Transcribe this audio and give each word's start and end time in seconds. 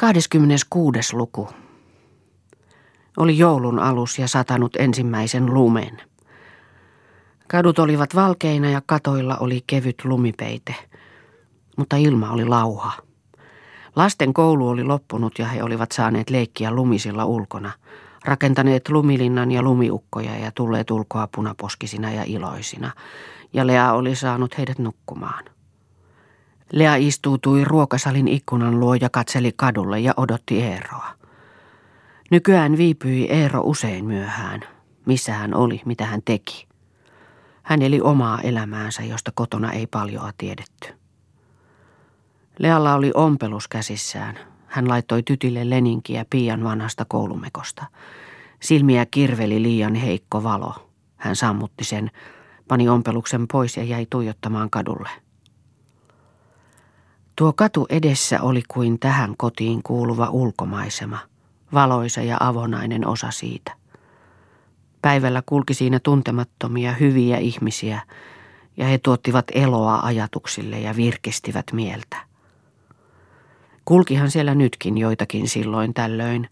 26. 0.00 1.16
luku. 1.16 1.48
Oli 3.16 3.38
joulun 3.38 3.78
alus 3.78 4.18
ja 4.18 4.28
satanut 4.28 4.76
ensimmäisen 4.76 5.54
lumen. 5.54 6.02
Kadut 7.48 7.78
olivat 7.78 8.14
valkeina 8.14 8.70
ja 8.70 8.82
katoilla 8.86 9.36
oli 9.36 9.64
kevyt 9.66 10.04
lumipeite, 10.04 10.74
mutta 11.76 11.96
ilma 11.96 12.30
oli 12.30 12.44
lauha. 12.44 12.92
Lasten 13.96 14.34
koulu 14.34 14.68
oli 14.68 14.84
loppunut 14.84 15.38
ja 15.38 15.46
he 15.46 15.62
olivat 15.62 15.92
saaneet 15.92 16.30
leikkiä 16.30 16.70
lumisilla 16.70 17.24
ulkona, 17.24 17.72
rakentaneet 18.24 18.88
lumilinnan 18.88 19.52
ja 19.52 19.62
lumiukkoja 19.62 20.38
ja 20.38 20.52
tulleet 20.52 20.90
ulkoa 20.90 21.28
punaposkisina 21.34 22.12
ja 22.12 22.22
iloisina, 22.26 22.90
ja 23.52 23.66
Lea 23.66 23.92
oli 23.92 24.16
saanut 24.16 24.58
heidät 24.58 24.78
nukkumaan. 24.78 25.53
Lea 26.74 26.96
istuutui 26.96 27.64
ruokasalin 27.64 28.28
ikkunan 28.28 28.80
luo 28.80 28.94
ja 28.94 29.10
katseli 29.10 29.52
kadulle 29.56 30.00
ja 30.00 30.14
odotti 30.16 30.62
Eeroa. 30.62 31.08
Nykyään 32.30 32.76
viipyi 32.76 33.26
Eero 33.30 33.60
usein 33.60 34.04
myöhään. 34.04 34.60
Missä 35.06 35.32
hän 35.32 35.54
oli, 35.54 35.82
mitä 35.84 36.06
hän 36.06 36.20
teki. 36.24 36.66
Hän 37.62 37.82
eli 37.82 38.00
omaa 38.00 38.40
elämäänsä, 38.40 39.02
josta 39.02 39.32
kotona 39.34 39.72
ei 39.72 39.86
paljoa 39.86 40.30
tiedetty. 40.38 40.88
Lealla 42.58 42.94
oli 42.94 43.10
ompelus 43.14 43.68
käsissään. 43.68 44.38
Hän 44.66 44.88
laittoi 44.88 45.22
tytille 45.22 45.70
leninkiä 45.70 46.24
pian 46.30 46.64
vanhasta 46.64 47.04
koulumekosta. 47.04 47.84
Silmiä 48.60 49.06
kirveli 49.06 49.62
liian 49.62 49.94
heikko 49.94 50.42
valo. 50.42 50.90
Hän 51.16 51.36
sammutti 51.36 51.84
sen, 51.84 52.10
pani 52.68 52.88
ompeluksen 52.88 53.48
pois 53.52 53.76
ja 53.76 53.84
jäi 53.84 54.06
tuijottamaan 54.10 54.70
kadulle. 54.70 55.23
Tuo 57.36 57.52
katu 57.52 57.86
edessä 57.90 58.42
oli 58.42 58.62
kuin 58.68 58.98
tähän 58.98 59.34
kotiin 59.36 59.82
kuuluva 59.82 60.30
ulkomaisema, 60.30 61.18
valoisa 61.72 62.22
ja 62.22 62.36
avonainen 62.40 63.06
osa 63.06 63.30
siitä. 63.30 63.72
Päivällä 65.02 65.42
kulki 65.46 65.74
siinä 65.74 66.00
tuntemattomia 66.00 66.92
hyviä 66.92 67.38
ihmisiä, 67.38 68.00
ja 68.76 68.86
he 68.86 68.98
tuottivat 68.98 69.44
eloa 69.52 70.00
ajatuksille 70.02 70.80
ja 70.80 70.96
virkistivät 70.96 71.66
mieltä. 71.72 72.16
Kulkihan 73.84 74.30
siellä 74.30 74.54
nytkin 74.54 74.98
joitakin 74.98 75.48
silloin 75.48 75.94
tällöin, 75.94 76.48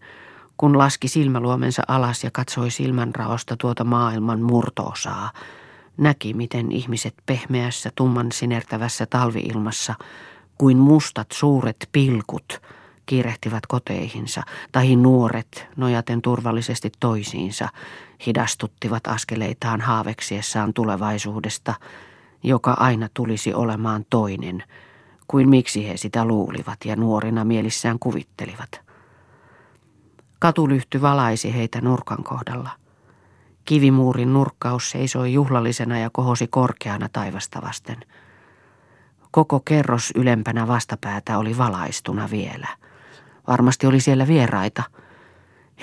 kun 0.57 0.77
laski 0.77 1.07
silmäluomensa 1.07 1.83
alas 1.87 2.23
ja 2.23 2.31
katsoi 2.31 2.71
silmänraosta 2.71 3.57
tuota 3.57 3.83
maailman 3.83 4.41
murtoosaa, 4.41 5.31
näki 5.97 6.33
miten 6.33 6.71
ihmiset 6.71 7.13
pehmeässä 7.25 7.91
tumman 7.95 8.31
sinertävässä 8.31 9.05
talviilmassa– 9.05 9.95
kuin 10.57 10.77
mustat 10.77 11.27
suuret 11.31 11.89
pilkut 11.91 12.61
kiirehtivät 13.05 13.65
koteihinsa, 13.67 14.41
tai 14.71 14.95
nuoret, 14.95 15.67
nojaten 15.75 16.21
turvallisesti 16.21 16.91
toisiinsa, 16.99 17.69
hidastuttivat 18.25 19.07
askeleitaan 19.07 19.81
haaveksiessaan 19.81 20.73
tulevaisuudesta, 20.73 21.73
joka 22.43 22.71
aina 22.79 23.09
tulisi 23.13 23.53
olemaan 23.53 24.05
toinen, 24.09 24.63
kuin 25.27 25.49
miksi 25.49 25.87
he 25.87 25.97
sitä 25.97 26.25
luulivat 26.25 26.77
ja 26.85 26.95
nuorina 26.95 27.45
mielissään 27.45 27.99
kuvittelivat. 27.99 28.81
Katulyhty 30.39 31.01
valaisi 31.01 31.53
heitä 31.53 31.81
nurkan 31.81 32.23
kohdalla. 32.23 32.69
Kivimuurin 33.65 34.33
nurkkaus 34.33 34.91
seisoi 34.91 35.33
juhlallisena 35.33 35.99
ja 35.99 36.09
kohosi 36.09 36.47
korkeana 36.47 37.09
taivasta 37.09 37.61
vasten– 37.61 37.97
Koko 39.33 39.59
kerros 39.59 40.11
ylempänä 40.15 40.67
vastapäätä 40.67 41.37
oli 41.37 41.57
valaistuna 41.57 42.29
vielä. 42.31 42.67
Varmasti 43.47 43.87
oli 43.87 43.99
siellä 43.99 44.27
vieraita. 44.27 44.83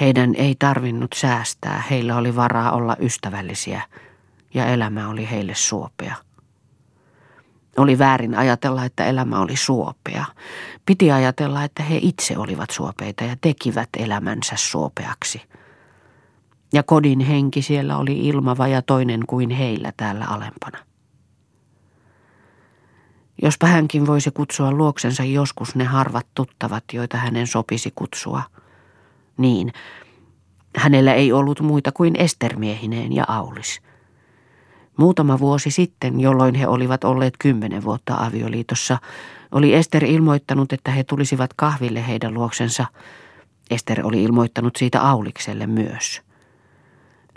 Heidän 0.01 0.35
ei 0.35 0.57
tarvinnut 0.59 1.13
säästää, 1.17 1.83
heillä 1.91 2.17
oli 2.17 2.37
varaa 2.37 2.73
olla 2.73 2.97
ystävällisiä 3.01 3.83
ja 4.55 4.67
elämä 4.67 5.09
oli 5.09 5.31
heille 5.31 5.55
suopea. 5.55 6.15
Oli 7.77 7.99
väärin 7.99 8.35
ajatella, 8.35 8.85
että 8.85 9.05
elämä 9.07 9.41
oli 9.41 9.57
suopea. 9.57 10.25
Piti 10.87 11.13
ajatella, 11.13 11.65
että 11.65 11.83
he 11.83 11.99
itse 12.03 12.39
olivat 12.39 12.71
suopeita 12.71 13.25
ja 13.25 13.37
tekivät 13.41 13.89
elämänsä 13.99 14.57
suopeaksi. 14.57 15.43
Ja 16.73 16.83
kodin 16.83 17.21
henki 17.21 17.63
siellä 17.63 17.97
oli 17.97 18.29
ilmava 18.29 18.69
ja 18.69 18.83
toinen 18.83 19.27
kuin 19.27 19.51
heillä 19.51 19.93
täällä 19.97 20.25
alempana. 20.25 20.90
Jospa 23.43 23.67
hänkin 23.67 24.07
voisi 24.07 24.31
kutsua 24.31 24.73
luoksensa 24.73 25.25
joskus 25.25 25.75
ne 25.75 25.85
harvat 25.85 26.27
tuttavat, 26.35 26.85
joita 26.93 27.17
hänen 27.17 27.47
sopisi 27.47 27.93
kutsua. 27.95 28.43
Niin, 29.37 29.73
hänellä 30.77 31.15
ei 31.15 31.33
ollut 31.33 31.61
muita 31.61 31.93
kuin 31.93 32.17
estermiehineen 32.17 33.13
ja 33.13 33.25
Aulis. 33.29 33.81
Muutama 34.97 35.39
vuosi 35.39 35.71
sitten, 35.71 36.21
jolloin 36.21 36.55
he 36.55 36.67
olivat 36.67 37.05
olleet 37.05 37.35
kymmenen 37.39 37.85
vuotta 37.85 38.15
avioliitossa, 38.15 38.99
oli 39.53 39.75
Ester 39.75 40.05
ilmoittanut, 40.05 40.73
että 40.73 40.91
he 40.91 41.05
tulisivat 41.05 41.51
kahville 41.57 42.07
heidän 42.09 42.35
luoksensa. 42.35 42.87
Ester 43.71 44.07
oli 44.07 44.23
ilmoittanut 44.23 44.77
siitä 44.77 45.03
Aulikselle 45.03 45.67
myös. 45.67 46.23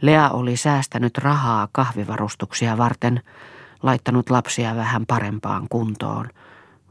Lea 0.01 0.29
oli 0.29 0.57
säästänyt 0.57 1.17
rahaa 1.17 1.67
kahvivarustuksia 1.71 2.77
varten– 2.77 3.21
laittanut 3.83 4.29
lapsia 4.29 4.75
vähän 4.75 5.05
parempaan 5.05 5.67
kuntoon, 5.69 6.29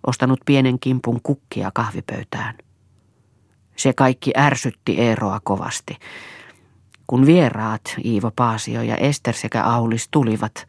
ostanut 0.06 0.41
pienen 0.47 0.78
kimpun 0.78 1.20
kukkia 1.22 1.70
kahvipöytään. 1.75 2.54
Se 3.76 3.92
kaikki 3.92 4.32
ärsytti 4.36 5.00
Eeroa 5.00 5.41
kovasti. 5.44 5.97
Kun 7.06 7.26
vieraat, 7.26 7.82
Iivo 8.04 8.31
Paasio 8.36 8.82
ja 8.82 8.97
Ester 8.97 9.34
sekä 9.34 9.64
Aulis 9.64 10.08
tulivat, 10.10 10.66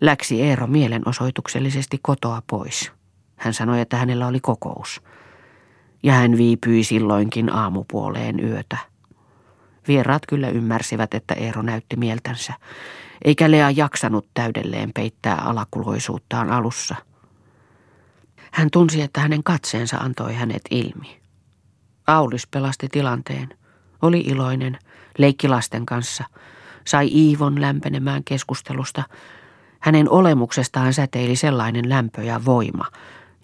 läksi 0.00 0.42
Eero 0.42 0.66
mielenosoituksellisesti 0.66 1.98
kotoa 2.02 2.42
pois. 2.46 2.92
Hän 3.36 3.54
sanoi, 3.54 3.80
että 3.80 3.96
hänellä 3.96 4.26
oli 4.26 4.40
kokous. 4.40 5.02
Ja 6.02 6.12
hän 6.12 6.36
viipyi 6.36 6.84
silloinkin 6.84 7.52
aamupuoleen 7.52 8.44
yötä. 8.44 8.89
Vieraat 9.90 10.22
kyllä 10.28 10.48
ymmärsivät, 10.48 11.14
että 11.14 11.34
Eero 11.34 11.62
näytti 11.62 11.96
mieltänsä 11.96 12.52
eikä 13.24 13.50
Lea 13.50 13.70
jaksanut 13.70 14.26
täydelleen 14.34 14.90
peittää 14.94 15.36
alakuloisuuttaan 15.36 16.50
alussa. 16.50 16.94
Hän 18.50 18.68
tunsi, 18.70 19.02
että 19.02 19.20
hänen 19.20 19.44
katseensa 19.44 19.96
antoi 19.96 20.34
hänet 20.34 20.62
ilmi. 20.70 21.20
Aulis 22.06 22.46
pelasti 22.46 22.88
tilanteen. 22.88 23.48
Oli 24.02 24.20
iloinen, 24.20 24.78
leikki 25.18 25.48
lasten 25.48 25.86
kanssa, 25.86 26.24
sai 26.86 27.08
Iivon 27.12 27.60
lämpenemään 27.60 28.24
keskustelusta. 28.24 29.02
Hänen 29.80 30.10
olemuksestaan 30.10 30.94
säteili 30.94 31.36
sellainen 31.36 31.88
lämpö 31.88 32.22
ja 32.22 32.44
voima, 32.44 32.84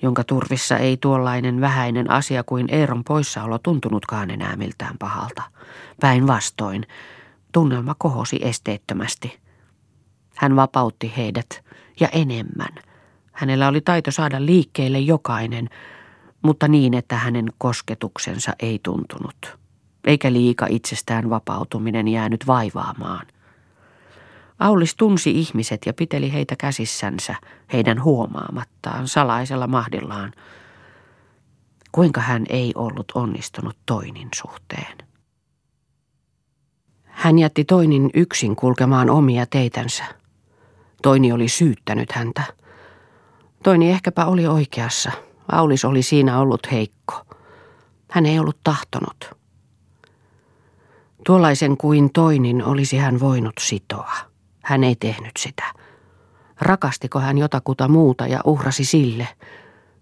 jonka 0.03 0.25
turvissa 0.25 0.77
ei 0.77 0.97
tuollainen 0.97 1.61
vähäinen 1.61 2.11
asia 2.11 2.45
kuin 2.45 2.67
Eeron 2.69 3.05
poissaolo 3.05 3.59
tuntunutkaan 3.59 4.31
enää 4.31 4.57
miltään 4.57 4.99
pahalta. 4.99 5.43
Päinvastoin, 6.01 6.87
tunnelma 7.53 7.95
kohosi 7.99 8.39
esteettömästi– 8.43 9.39
hän 10.37 10.57
vapautti 10.57 11.13
heidät 11.17 11.65
ja 12.01 12.09
enemmän. 12.09 12.75
Hänellä 13.33 13.69
oli 13.69 13.81
taito 13.81 14.11
saada 14.11 14.47
liikkeelle 14.47 14.99
jokainen, 14.99 15.69
mutta 16.43 16.69
niin, 16.69 16.95
että 16.95 17.17
hänen 17.17 17.53
kosketuksensa 17.59 18.53
ei 18.59 18.81
tuntunut. 18.83 19.59
Eikä 20.05 20.33
liika 20.33 20.67
itsestään 20.71 21.31
vapautuminen 21.31 22.09
jäänyt 22.09 22.47
vaivaamaan. 22.47 23.27
Aulis 24.59 24.97
tunsi 24.97 25.31
ihmiset 25.31 25.87
ja 25.87 25.95
piteli 25.95 26.33
heitä 26.33 26.57
käsissänsä, 26.57 27.35
heidän 27.73 28.05
huomaamattaan, 28.05 29.09
salaisella 29.09 29.67
mahdillaan. 29.67 30.33
Kuinka 31.93 32.21
hän 32.21 32.45
ei 32.49 32.73
ollut 32.75 33.13
onnistunut 33.15 33.77
toinin 33.87 34.29
suhteen. 34.35 34.99
Hän 37.05 37.39
jätti 37.39 37.65
toinin 37.65 38.11
yksin 38.15 38.57
kulkemaan 38.57 39.11
omia 39.11 39.47
teitänsä. 39.47 40.05
Toini 41.03 41.33
oli 41.33 41.49
syyttänyt 41.49 42.13
häntä. 42.13 42.43
Toini 43.63 43.91
ehkäpä 43.91 44.27
oli 44.27 44.47
oikeassa. 44.47 45.13
Aulis 45.53 45.85
oli 45.85 46.03
siinä 46.03 46.39
ollut 46.41 46.73
heikko. 46.73 47.27
Hän 48.11 48.27
ei 48.27 48.39
ollut 48.39 48.59
tahtonut. 48.65 49.31
Tuollaisen 51.27 51.77
kuin 51.77 52.13
toinin 52.13 52.65
olisi 52.65 52.97
hän 52.97 53.21
voinut 53.21 53.55
sitoa. 53.61 54.36
Hän 54.67 54.85
ei 54.85 54.97
tehnyt 54.97 55.31
sitä. 55.39 55.65
Rakastiko 56.61 57.21
hän 57.21 57.39
jotakuta 57.39 57.89
muuta 57.89 58.27
ja 58.27 58.41
uhrasi 58.45 58.85
sille? 58.85 59.29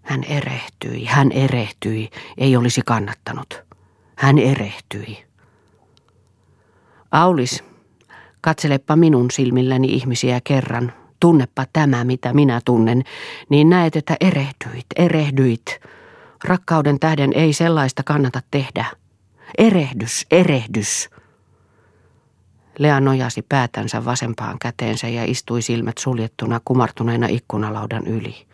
Hän 0.02 0.24
erehtyi, 0.24 1.04
hän 1.04 1.32
erehtyi, 1.32 2.10
ei 2.38 2.56
olisi 2.56 2.80
kannattanut. 2.86 3.62
Hän 4.16 4.38
erehtyi. 4.38 5.24
Aulis 7.10 7.64
Katselepa 8.40 8.96
minun 8.96 9.30
silmilläni 9.30 9.86
ihmisiä 9.86 10.40
kerran, 10.44 10.92
tunnepa 11.20 11.64
tämä, 11.72 12.04
mitä 12.04 12.32
minä 12.32 12.60
tunnen, 12.64 13.02
niin 13.48 13.70
näet, 13.70 13.96
että 13.96 14.16
erehdyit, 14.20 14.86
erehdyit. 14.96 15.80
Rakkauden 16.44 17.00
tähden 17.00 17.32
ei 17.32 17.52
sellaista 17.52 18.02
kannata 18.02 18.40
tehdä. 18.50 18.86
Erehdys, 19.58 20.26
erehdys. 20.30 21.10
Lea 22.78 23.00
nojasi 23.00 23.42
päätänsä 23.42 24.04
vasempaan 24.04 24.58
käteensä 24.58 25.08
ja 25.08 25.24
istui 25.24 25.62
silmät 25.62 25.98
suljettuna 25.98 26.60
kumartuneena 26.64 27.26
ikkunalaudan 27.26 28.06
yli. 28.06 28.46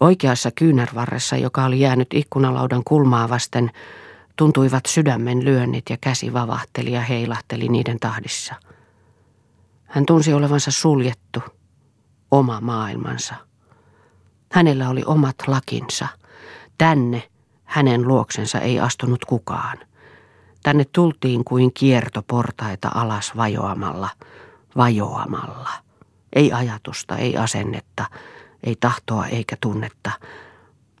Oikeassa 0.00 0.50
kyynärvarressa, 0.50 1.36
joka 1.36 1.64
oli 1.64 1.80
jäänyt 1.80 2.14
ikkunalaudan 2.14 2.82
kulmaa 2.84 3.28
vasten, 3.28 3.70
tuntuivat 4.36 4.86
sydämen 4.86 5.44
lyönnit 5.44 5.90
ja 5.90 5.96
käsi 6.00 6.32
vavahteli 6.32 6.92
ja 6.92 7.00
heilahteli 7.00 7.68
niiden 7.68 8.00
tahdissa. 8.00 8.54
Hän 9.84 10.06
tunsi 10.06 10.32
olevansa 10.32 10.70
suljettu, 10.70 11.42
oma 12.30 12.60
maailmansa. 12.60 13.34
Hänellä 14.52 14.88
oli 14.88 15.02
omat 15.06 15.36
lakinsa. 15.46 16.08
Tänne 16.78 17.22
hänen 17.64 18.08
luoksensa 18.08 18.60
ei 18.60 18.80
astunut 18.80 19.24
kukaan. 19.24 19.78
Tänne 20.66 20.84
tultiin 20.84 21.44
kuin 21.44 21.72
kiertoportaita 21.74 22.90
alas 22.94 23.36
vajoamalla, 23.36 24.08
vajoamalla. 24.76 25.70
Ei 26.32 26.52
ajatusta, 26.52 27.16
ei 27.16 27.36
asennetta, 27.36 28.04
ei 28.64 28.76
tahtoa 28.80 29.26
eikä 29.26 29.56
tunnetta, 29.60 30.10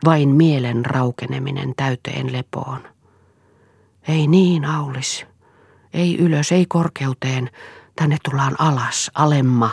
vain 0.04 0.28
mielen 0.28 0.86
raukeneminen 0.86 1.72
täyteen 1.76 2.32
lepoon. 2.32 2.80
Ei 4.08 4.26
niin, 4.26 4.64
Aulis. 4.64 5.26
Ei 5.92 6.18
ylös, 6.18 6.52
ei 6.52 6.66
korkeuteen. 6.68 7.50
Tänne 7.96 8.16
tullaan 8.24 8.56
alas, 8.58 9.10
alemma, 9.14 9.70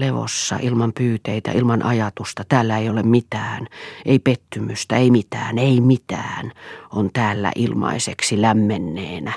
levossa, 0.00 0.58
ilman 0.62 0.92
pyyteitä, 0.92 1.52
ilman 1.52 1.82
ajatusta. 1.82 2.44
Täällä 2.48 2.78
ei 2.78 2.88
ole 2.88 3.02
mitään, 3.02 3.66
ei 4.04 4.18
pettymystä, 4.18 4.96
ei 4.96 5.10
mitään, 5.10 5.58
ei 5.58 5.80
mitään. 5.80 6.52
On 6.90 7.10
täällä 7.12 7.52
ilmaiseksi 7.56 8.42
lämmenneenä. 8.42 9.32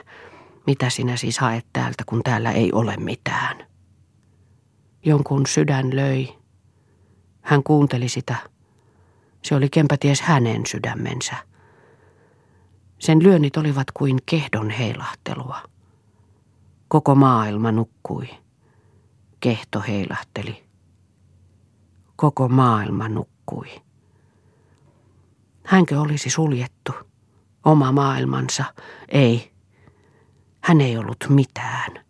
Mitä 0.68 0.89
sinä 0.89 1.18
siis 1.18 1.39
haet 1.39 1.65
täältä, 1.74 2.04
kun 2.06 2.21
täällä 2.24 2.51
ei 2.51 2.71
ole 2.71 2.98
mitään? 2.98 3.65
Jonkun 5.06 5.45
sydän 5.48 5.95
löi. 5.95 6.30
Hän 7.42 7.63
kuunteli 7.63 8.10
sitä. 8.10 8.36
Se 9.42 9.56
oli 9.56 9.69
kenpäties 9.69 10.21
hänen 10.21 10.65
sydämensä. 10.65 11.36
Sen 13.00 13.24
lyönnit 13.24 13.57
olivat 13.57 13.92
kuin 13.94 14.19
kehdon 14.25 14.69
heilahtelua. 14.69 15.62
Koko 16.88 17.15
maailma 17.15 17.71
nukkui. 17.71 18.42
Kehto 19.43 19.83
heilahteli. 19.87 20.63
Koko 22.15 22.49
maailma 22.49 23.09
nukkui. 23.09 23.81
Hänkö 25.65 26.01
olisi 26.01 26.29
suljettu? 26.29 26.91
Oma 27.65 27.91
maailmansa? 27.91 28.63
Ei. 29.09 29.51
Hän 30.61 30.81
ei 30.81 30.97
ollut 30.97 31.25
mitään. 31.29 32.05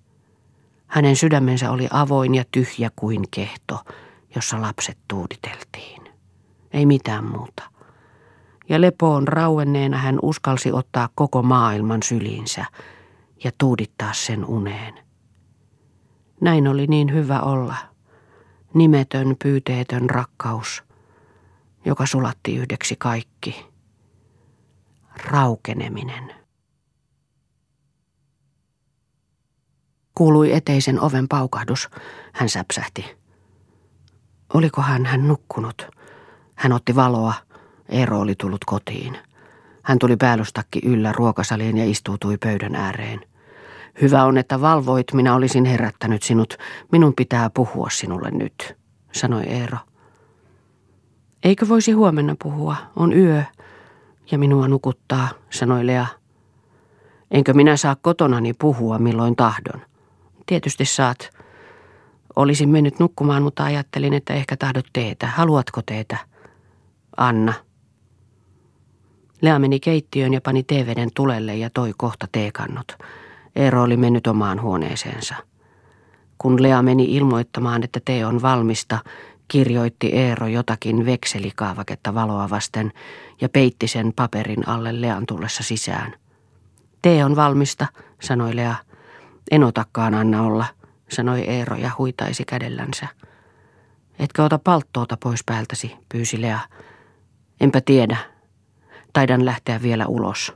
Hänen 0.87 1.15
sydämensä 1.15 1.71
oli 1.71 1.87
avoin 1.91 2.35
ja 2.35 2.43
tyhjä 2.51 2.89
kuin 2.95 3.23
kehto, 3.31 3.79
jossa 4.35 4.61
lapset 4.61 4.97
tuuditeltiin. 5.07 6.01
Ei 6.71 6.85
mitään 6.85 7.25
muuta. 7.25 7.63
Ja 8.69 8.81
lepoon 8.81 9.27
rauenneena 9.27 9.97
hän 9.97 10.19
uskalsi 10.21 10.71
ottaa 10.71 11.09
koko 11.15 11.43
maailman 11.43 12.03
syliinsä 12.03 12.65
ja 13.43 13.51
tuudittaa 13.57 14.13
sen 14.13 14.45
uneen. 14.45 15.02
Näin 16.41 16.67
oli 16.67 16.87
niin 16.87 17.13
hyvä 17.13 17.39
olla. 17.39 17.75
Nimetön, 18.73 19.35
pyyteetön 19.43 20.09
rakkaus, 20.09 20.83
joka 21.85 22.05
sulatti 22.05 22.55
yhdeksi 22.55 22.95
kaikki. 22.95 23.65
Raukeneminen. 25.25 26.35
Kuului 30.15 30.53
eteisen 30.53 30.99
oven 30.99 31.27
paukahdus. 31.27 31.89
Hän 32.33 32.49
säpsähti. 32.49 33.05
Olikohan 34.53 35.05
hän 35.05 35.27
nukkunut? 35.27 35.87
Hän 36.55 36.73
otti 36.73 36.95
valoa. 36.95 37.33
Eero 37.89 38.19
oli 38.19 38.35
tullut 38.35 38.65
kotiin. 38.65 39.17
Hän 39.83 39.99
tuli 39.99 40.17
päällystakki 40.17 40.79
yllä 40.83 41.11
ruokasaliin 41.11 41.77
ja 41.77 41.85
istuutui 41.85 42.37
pöydän 42.37 42.75
ääreen. 42.75 43.32
Hyvä 44.01 44.23
on, 44.23 44.37
että 44.37 44.61
valvoit, 44.61 45.13
minä 45.13 45.35
olisin 45.35 45.65
herättänyt 45.65 46.23
sinut. 46.23 46.57
Minun 46.91 47.13
pitää 47.15 47.49
puhua 47.49 47.89
sinulle 47.89 48.31
nyt, 48.31 48.75
sanoi 49.11 49.43
Eero. 49.43 49.77
Eikö 51.43 51.67
voisi 51.69 51.91
huomenna 51.91 52.35
puhua? 52.43 52.75
On 52.95 53.13
yö. 53.13 53.43
Ja 54.31 54.37
minua 54.37 54.67
nukuttaa, 54.67 55.29
sanoi 55.49 55.87
Lea. 55.87 56.05
Enkö 57.31 57.53
minä 57.53 57.77
saa 57.77 57.95
kotonani 58.01 58.53
puhua 58.53 58.99
milloin 58.99 59.35
tahdon? 59.35 59.81
Tietysti 60.45 60.85
saat. 60.85 61.29
Olisin 62.35 62.69
mennyt 62.69 62.99
nukkumaan, 62.99 63.43
mutta 63.43 63.63
ajattelin, 63.63 64.13
että 64.13 64.33
ehkä 64.33 64.57
tahdot 64.57 64.85
teetä. 64.93 65.27
Haluatko 65.27 65.81
teetä? 65.85 66.17
Anna. 67.17 67.53
Lea 69.41 69.59
meni 69.59 69.79
keittiöön 69.79 70.33
ja 70.33 70.41
pani 70.41 70.63
teeveden 70.63 71.09
tulelle 71.15 71.55
ja 71.55 71.69
toi 71.69 71.93
kohta 71.97 72.27
teekannot. 72.31 72.87
Eero 73.55 73.83
oli 73.83 73.97
mennyt 73.97 74.27
omaan 74.27 74.61
huoneeseensa. 74.61 75.35
Kun 76.37 76.63
Lea 76.63 76.81
meni 76.81 77.15
ilmoittamaan, 77.15 77.83
että 77.83 77.99
tee 78.05 78.25
on 78.25 78.41
valmista, 78.41 78.99
kirjoitti 79.47 80.07
Eero 80.07 80.47
jotakin 80.47 81.05
vekselikaavaketta 81.05 82.13
valoa 82.13 82.49
vasten 82.49 82.91
ja 83.41 83.49
peitti 83.49 83.87
sen 83.87 84.13
paperin 84.15 84.67
alle 84.67 85.01
Lean 85.01 85.25
tullessa 85.25 85.63
sisään. 85.63 86.13
Tee 87.01 87.25
on 87.25 87.35
valmista, 87.35 87.87
sanoi 88.21 88.55
Lea. 88.55 88.75
En 89.51 89.63
otakaan 89.63 90.13
anna 90.13 90.41
olla, 90.41 90.65
sanoi 91.09 91.41
Eero 91.41 91.75
ja 91.75 91.91
huitaisi 91.97 92.45
kädellänsä. 92.45 93.07
Etkö 94.19 94.43
ota 94.43 94.59
palttoota 94.59 95.17
pois 95.23 95.43
päältäsi, 95.45 95.95
pyysi 96.09 96.41
Lea. 96.41 96.59
Enpä 97.61 97.81
tiedä. 97.81 98.17
Taidan 99.13 99.45
lähteä 99.45 99.81
vielä 99.81 100.05
ulos. 100.05 100.53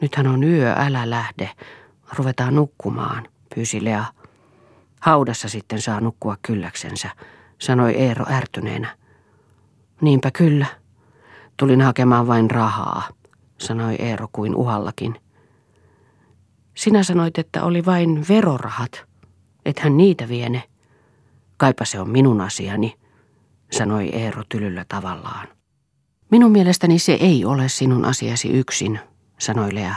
Nythän 0.00 0.26
on 0.26 0.44
yö, 0.44 0.74
älä 0.76 1.10
lähde. 1.10 1.50
Ruvetaan 2.16 2.54
nukkumaan, 2.54 3.28
pyysi 3.54 3.84
Lea. 3.84 4.04
Haudassa 5.00 5.48
sitten 5.48 5.80
saa 5.80 6.00
nukkua 6.00 6.36
kylläksensä, 6.42 7.10
sanoi 7.58 7.94
Eero 7.94 8.26
ärtyneenä. 8.30 8.96
Niinpä 10.00 10.30
kyllä. 10.30 10.66
Tulin 11.56 11.80
hakemaan 11.80 12.26
vain 12.26 12.50
rahaa, 12.50 13.08
sanoi 13.58 13.94
Eero 13.94 14.28
kuin 14.32 14.54
uhallakin. 14.54 15.20
Sinä 16.74 17.02
sanoit, 17.02 17.38
että 17.38 17.62
oli 17.64 17.84
vain 17.84 18.24
verorahat. 18.28 19.04
Ethän 19.64 19.96
niitä 19.96 20.28
viene. 20.28 20.62
Kaipa 21.56 21.84
se 21.84 22.00
on 22.00 22.10
minun 22.10 22.40
asiani, 22.40 22.94
sanoi 23.72 24.08
Eero 24.08 24.42
tylyllä 24.48 24.84
tavallaan. 24.88 25.48
Minun 26.30 26.52
mielestäni 26.52 26.98
se 26.98 27.12
ei 27.12 27.44
ole 27.44 27.68
sinun 27.68 28.04
asiasi 28.04 28.48
yksin, 28.48 29.00
sanoi 29.38 29.74
Lea. 29.74 29.94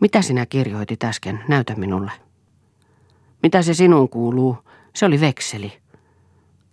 Mitä 0.00 0.22
sinä 0.22 0.46
kirjoitit 0.46 1.04
äsken? 1.04 1.44
Näytä 1.48 1.74
minulle. 1.74 2.12
Mitä 3.42 3.62
se 3.62 3.74
sinun 3.74 4.08
kuuluu? 4.08 4.56
Se 4.94 5.06
oli 5.06 5.20
vekseli. 5.20 5.72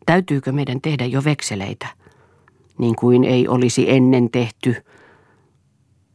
Täytyykö 0.06 0.52
meidän 0.52 0.82
tehdä 0.82 1.06
jo 1.06 1.24
vekseleitä? 1.24 1.88
Niin 2.78 2.96
kuin 2.96 3.24
ei 3.24 3.48
olisi 3.48 3.92
ennen 3.92 4.32
tehty. 4.32 4.76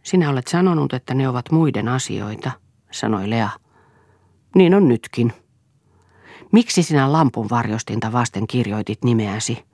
Sinä 0.03 0.31
olet 0.31 0.47
sanonut, 0.47 0.93
että 0.93 1.15
ne 1.15 1.29
ovat 1.29 1.51
muiden 1.51 1.89
asioita, 1.89 2.51
sanoi 2.91 3.31
Lea. 3.31 3.49
Niin 4.55 4.75
on 4.75 4.89
nytkin. 4.89 5.33
Miksi 6.53 6.83
sinä 6.83 7.13
lampun 7.13 7.51
varjostinta 7.51 8.13
vasten 8.13 8.47
kirjoitit 8.47 9.05
nimeäsi? 9.05 9.65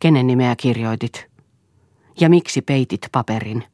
Kenen 0.00 0.26
nimeä 0.26 0.56
kirjoitit? 0.56 1.26
Ja 2.20 2.28
miksi 2.28 2.62
peitit 2.62 3.00
paperin? 3.12 3.64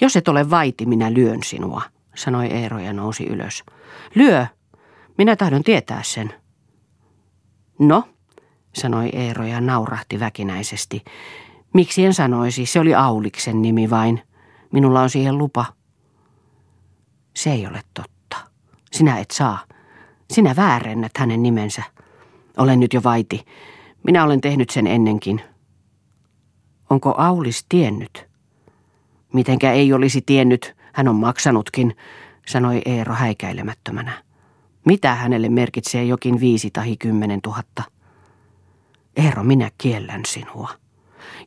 Jos 0.00 0.16
et 0.16 0.28
ole 0.28 0.50
vaiti, 0.50 0.86
minä 0.86 1.12
lyön 1.12 1.42
sinua, 1.44 1.82
sanoi 2.14 2.46
Eero 2.46 2.78
ja 2.78 2.92
nousi 2.92 3.26
ylös. 3.26 3.64
Lyö, 4.14 4.46
minä 5.18 5.36
tahdon 5.36 5.62
tietää 5.62 6.02
sen. 6.02 6.34
No, 7.78 8.08
sanoi 8.72 9.10
Eero 9.12 9.44
ja 9.44 9.60
naurahti 9.60 10.20
väkinäisesti. 10.20 11.04
Miksi 11.74 12.04
en 12.04 12.14
sanoisi, 12.14 12.66
se 12.66 12.80
oli 12.80 12.94
Auliksen 12.94 13.62
nimi 13.62 13.90
vain. 13.90 14.22
Minulla 14.72 15.02
on 15.02 15.10
siihen 15.10 15.38
lupa. 15.38 15.64
Se 17.36 17.52
ei 17.52 17.66
ole 17.66 17.80
totta. 17.94 18.36
Sinä 18.92 19.18
et 19.18 19.30
saa. 19.30 19.58
Sinä 20.30 20.56
väärennät 20.56 21.12
hänen 21.18 21.42
nimensä. 21.42 21.82
Olen 22.56 22.80
nyt 22.80 22.94
jo 22.94 23.02
vaiti. 23.02 23.44
Minä 24.02 24.24
olen 24.24 24.40
tehnyt 24.40 24.70
sen 24.70 24.86
ennenkin. 24.86 25.40
Onko 26.90 27.14
Aulis 27.16 27.66
tiennyt? 27.68 28.28
Mitenkä 29.32 29.72
ei 29.72 29.92
olisi 29.92 30.20
tiennyt, 30.20 30.76
hän 30.92 31.08
on 31.08 31.16
maksanutkin, 31.16 31.96
sanoi 32.46 32.82
Eero 32.84 33.14
häikäilemättömänä. 33.14 34.22
Mitä 34.84 35.14
hänelle 35.14 35.48
merkitsee 35.48 36.04
jokin 36.04 36.40
viisi 36.40 36.70
tai 36.70 36.96
kymmenen 36.96 37.42
tuhatta? 37.42 37.82
Eero, 39.16 39.44
minä 39.44 39.70
kiellän 39.78 40.20
sinua. 40.26 40.68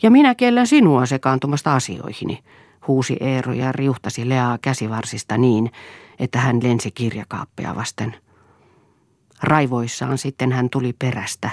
Ja 0.03 0.11
minä 0.11 0.35
kiellän 0.35 0.67
sinua 0.67 1.05
sekaantumasta 1.05 1.75
asioihini, 1.75 2.43
huusi 2.87 3.17
Eero 3.19 3.53
ja 3.53 3.71
riuhtasi 3.71 4.29
Leaa 4.29 4.57
käsivarsista 4.57 5.37
niin, 5.37 5.71
että 6.19 6.39
hän 6.39 6.59
lensi 6.63 6.91
kirjakaappia 6.91 7.75
vasten. 7.75 8.15
Raivoissaan 9.43 10.17
sitten 10.17 10.51
hän 10.51 10.69
tuli 10.69 10.93
perästä, 10.99 11.49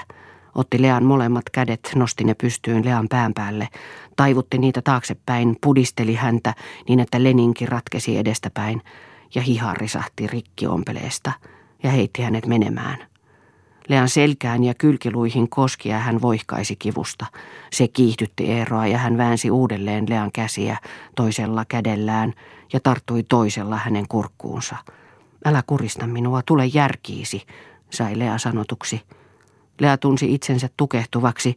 otti 0.55 0.81
Lean 0.81 1.03
molemmat 1.03 1.49
kädet, 1.51 1.91
nosti 1.95 2.23
ne 2.23 2.33
pystyyn 2.33 2.85
Lean 2.85 3.07
pään 3.09 3.33
päälle, 3.33 3.67
taivutti 4.15 4.57
niitä 4.57 4.81
taaksepäin, 4.81 5.57
pudisteli 5.61 6.15
häntä 6.15 6.53
niin, 6.87 6.99
että 6.99 7.23
Leninki 7.23 7.65
ratkesi 7.65 8.17
edestäpäin 8.17 8.81
ja 9.35 9.41
hiha 9.41 9.73
risahti 9.73 10.27
rikki 10.27 10.67
ompeleesta 10.67 11.31
ja 11.83 11.91
heitti 11.91 12.21
hänet 12.21 12.45
menemään. 12.45 12.97
Lean 13.87 14.09
selkään 14.09 14.63
ja 14.63 14.73
kylkiluihin 14.73 15.49
koski 15.49 15.89
ja 15.89 15.99
hän 15.99 16.21
voihkaisi 16.21 16.75
kivusta. 16.75 17.25
Se 17.71 17.87
kiihdytti 17.87 18.51
Eeroa 18.51 18.87
ja 18.87 18.97
hän 18.97 19.17
väänsi 19.17 19.51
uudelleen 19.51 20.05
Lean 20.09 20.31
käsiä 20.31 20.77
toisella 21.15 21.65
kädellään 21.65 22.33
ja 22.73 22.79
tarttui 22.79 23.23
toisella 23.23 23.77
hänen 23.77 24.07
kurkkuunsa. 24.07 24.75
Älä 25.45 25.63
kurista 25.67 26.07
minua, 26.07 26.41
tule 26.45 26.65
järkiisi, 26.65 27.43
sai 27.89 28.19
Lea 28.19 28.37
sanotuksi. 28.37 29.01
Lea 29.81 29.97
tunsi 29.97 30.33
itsensä 30.33 30.69
tukehtuvaksi, 30.77 31.55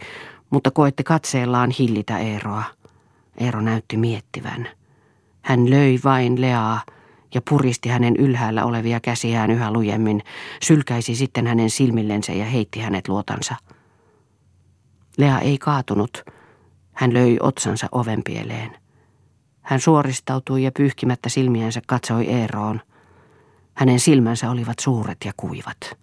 mutta 0.51 0.71
koetti 0.71 1.05
katseellaan 1.05 1.71
hillitä 1.71 2.19
Eeroa. 2.19 2.63
Eero 3.39 3.61
näytti 3.61 3.97
miettivän. 3.97 4.69
Hän 5.43 5.71
löi 5.71 5.99
vain 6.05 6.41
Leaa 6.41 6.83
ja 7.35 7.43
puristi 7.51 7.89
hänen 7.89 8.17
ylhäällä 8.17 8.65
olevia 8.65 9.01
käsiään 9.01 9.51
yhä 9.51 9.73
lujemmin, 9.73 10.23
sylkäisi 10.63 11.15
sitten 11.15 11.47
hänen 11.47 11.71
silmillensä 11.71 12.33
ja 12.33 12.45
heitti 12.45 12.81
hänet 12.81 13.09
luotansa. 13.09 13.55
Lea 15.19 15.39
ei 15.39 15.59
kaatunut. 15.59 16.25
Hän 16.93 17.15
löi 17.15 17.37
otsansa 17.41 17.89
ovenpieleen. 17.93 18.77
Hän 19.63 19.81
suoristautui 19.81 20.63
ja 20.63 20.73
pyyhkimättä 20.77 21.29
silmiänsä 21.29 21.81
katsoi 21.87 22.27
Eeroon. 22.27 22.81
Hänen 23.75 24.01
silmänsä 24.01 24.51
olivat 24.51 24.79
suuret 24.79 25.19
ja 25.25 25.33
kuivat, 25.37 25.99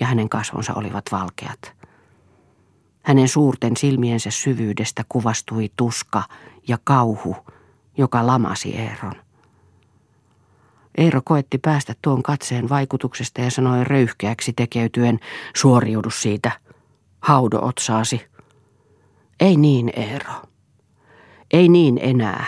ja 0.00 0.06
hänen 0.06 0.28
kasvonsa 0.28 0.74
olivat 0.74 1.04
valkeat. 1.12 1.72
Hänen 3.02 3.28
suurten 3.28 3.76
silmiensä 3.76 4.30
syvyydestä 4.30 5.04
kuvastui 5.08 5.70
tuska 5.76 6.22
ja 6.68 6.78
kauhu, 6.84 7.36
joka 7.98 8.26
lamasi 8.26 8.76
Eeron. 8.76 9.14
Eero 10.98 11.20
koetti 11.24 11.58
päästä 11.58 11.94
tuon 12.02 12.22
katseen 12.22 12.68
vaikutuksesta 12.68 13.40
ja 13.40 13.50
sanoi 13.50 13.84
röyhkeäksi 13.84 14.52
tekeytyen, 14.52 15.18
suoriudu 15.56 16.10
siitä, 16.10 16.50
haudo 17.20 17.58
otsaasi. 17.62 18.26
Ei 19.40 19.56
niin, 19.56 19.92
Eero. 19.96 20.32
Ei 21.52 21.68
niin 21.68 21.98
enää, 22.02 22.44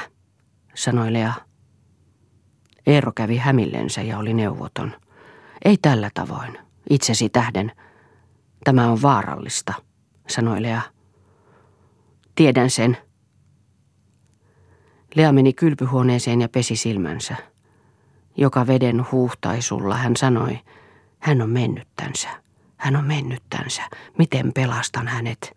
sanoi 0.75 1.13
Lea. 1.13 1.33
Eero 2.87 3.13
kävi 3.13 3.37
hämillensä 3.37 4.03
ja 4.03 4.19
oli 4.19 4.35
neuvoton. 4.35 4.95
Ei 5.65 5.77
tällä 5.77 6.11
tavoin, 6.15 6.59
itsesi 6.91 7.29
tähden. 7.29 7.73
Tämä 8.65 8.91
on 8.91 9.03
vaarallista, 9.03 9.75
sanoi 10.29 10.63
Lea. 10.63 10.81
Tiedän 12.35 12.71
sen. 12.71 12.97
Lea 15.15 15.33
meni 15.33 15.53
kylpyhuoneeseen 15.53 16.41
ja 16.41 16.49
pesi 16.49 16.77
silmänsä. 16.77 17.37
Joka 18.37 18.67
veden 18.67 19.07
huuhtaisulla 19.13 19.97
hän 19.97 20.17
sanoi, 20.17 20.59
hän 21.19 21.43
on 21.43 21.51
mennyttänsä, 21.51 22.29
hän 22.77 22.97
on 22.97 23.05
mennyttänsä, 23.05 23.83
miten 24.19 24.53
pelastan 24.53 25.09
hänet. 25.09 25.57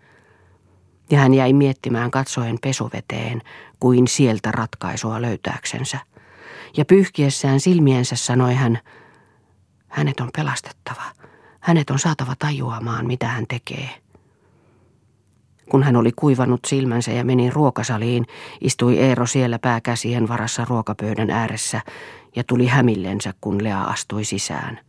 Ja 1.09 1.19
hän 1.19 1.33
jäi 1.33 1.53
miettimään 1.53 2.11
katsoen 2.11 2.57
pesuveteen, 2.61 3.41
kuin 3.79 4.07
sieltä 4.07 4.51
ratkaisua 4.51 5.21
löytääksensä. 5.21 6.00
Ja 6.77 6.85
pyyhkiessään 6.85 7.59
silmiensä 7.59 8.15
sanoi 8.15 8.53
hän, 8.53 8.79
hänet 9.88 10.19
on 10.19 10.29
pelastettava, 10.38 11.03
hänet 11.62 11.89
on 11.89 12.00
saatava 12.00 12.36
tajuamaan, 12.39 13.08
mitä 13.08 13.27
hän 13.27 13.46
tekee. 13.48 13.89
Kun 15.70 15.84
hän 15.84 15.96
oli 15.96 16.12
kuivannut 16.15 16.60
silmänsä 16.68 17.12
ja 17.12 17.25
meni 17.25 17.50
ruokasaliin, 17.50 18.25
istui 18.62 18.98
Eero 18.98 19.25
siellä 19.25 19.60
pääkäsien 19.60 20.27
varassa 20.27 20.65
ruokapöydän 20.65 21.30
ääressä 21.30 21.82
ja 22.36 22.44
tuli 22.44 22.68
hämillensä, 22.68 23.34
kun 23.41 23.63
Lea 23.63 23.82
astui 23.82 24.24
sisään. 24.24 24.80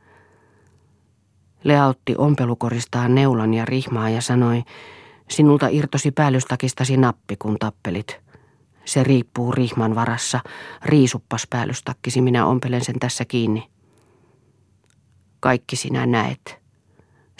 Lea 1.64 1.86
otti 1.86 2.14
ompelukoristaan 2.18 3.14
neulan 3.14 3.54
ja 3.54 3.64
rihmaa 3.64 4.10
ja 4.10 4.20
sanoi, 4.20 4.62
sinulta 5.30 5.68
irtosi 5.68 6.10
päällystakistasi 6.10 6.96
nappi, 6.96 7.36
kun 7.36 7.56
tappelit. 7.58 8.20
Se 8.84 9.04
riippuu 9.04 9.52
rihman 9.52 9.94
varassa. 9.94 10.40
Riisuppas 10.84 11.46
päällystakkisi, 11.50 12.20
minä 12.20 12.46
ompelen 12.46 12.84
sen 12.84 12.98
tässä 12.98 13.24
kiinni. 13.24 13.68
Kaikki 15.40 15.76
sinä 15.76 16.06
näet, 16.06 16.61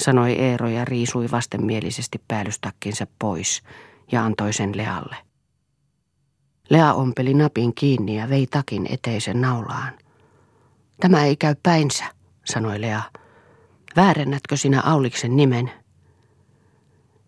sanoi 0.03 0.33
Eero 0.33 0.69
ja 0.69 0.85
riisui 0.85 1.27
vastenmielisesti 1.31 2.21
päällystakkinsa 2.29 3.07
pois 3.19 3.63
ja 4.13 4.25
antoi 4.25 4.53
sen 4.53 4.77
Lealle. 4.77 5.17
Lea 6.71 6.93
ompeli 6.93 7.35
napin 7.35 7.75
kiinni 7.75 8.17
ja 8.17 8.29
vei 8.29 8.47
takin 8.47 8.87
eteisen 8.91 9.41
naulaan. 9.41 9.93
Tämä 11.01 11.25
ei 11.25 11.37
käy 11.37 11.55
päinsä, 11.63 12.05
sanoi 12.45 12.81
Lea. 12.81 13.03
Väärennätkö 13.97 14.57
sinä 14.57 14.83
Auliksen 14.85 15.37
nimen? 15.37 15.71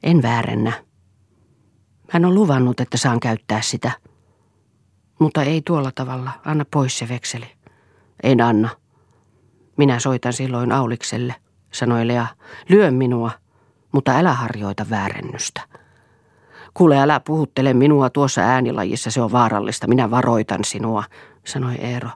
En 0.02 0.22
väärennä. 0.22 0.72
Hän 2.10 2.24
on 2.24 2.34
luvannut, 2.34 2.80
että 2.80 2.96
saan 2.96 3.20
käyttää 3.20 3.60
sitä. 3.60 3.92
Mutta 5.18 5.42
ei 5.42 5.62
tuolla 5.62 5.92
tavalla. 5.94 6.30
Anna 6.44 6.64
pois 6.64 6.98
se 6.98 7.08
vekseli. 7.08 7.46
En 8.22 8.40
anna. 8.40 8.68
Minä 9.76 9.98
soitan 9.98 10.32
silloin 10.32 10.72
Aulikselle, 10.72 11.34
sanoi 11.74 12.08
Lea. 12.08 12.26
Lyö 12.68 12.90
minua, 12.90 13.30
mutta 13.92 14.12
älä 14.12 14.32
harjoita 14.32 14.86
väärennystä. 14.90 15.60
Kuule, 16.74 16.98
älä 16.98 17.20
puhuttele 17.20 17.74
minua 17.74 18.10
tuossa 18.10 18.40
äänilajissa, 18.40 19.10
se 19.10 19.20
on 19.20 19.32
vaarallista. 19.32 19.86
Minä 19.86 20.10
varoitan 20.10 20.64
sinua, 20.64 21.04
sanoi 21.44 21.74
Eero. 21.74 22.08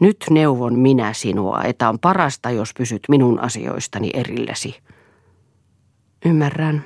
Nyt 0.00 0.24
neuvon 0.30 0.78
minä 0.78 1.12
sinua, 1.12 1.62
että 1.62 1.88
on 1.88 1.98
parasta, 1.98 2.50
jos 2.50 2.74
pysyt 2.78 3.02
minun 3.08 3.40
asioistani 3.40 4.10
erillesi. 4.14 4.76
Ymmärrän. 6.26 6.84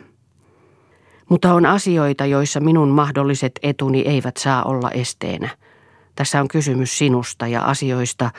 Mutta 1.29 1.55
on 1.55 1.67
asioita, 1.67 2.27
joissa 2.27 2.61
minun 2.61 2.89
mahdolliset 2.89 3.53
etuni 3.63 4.01
eivät 4.01 4.37
saa 4.37 4.63
olla 4.63 4.91
esteenä. 4.91 5.49
Tässä 6.15 6.41
on 6.41 6.49
kysymys 6.49 6.99
sinusta 6.99 7.47
ja 7.47 7.63
asioista, 7.63 8.31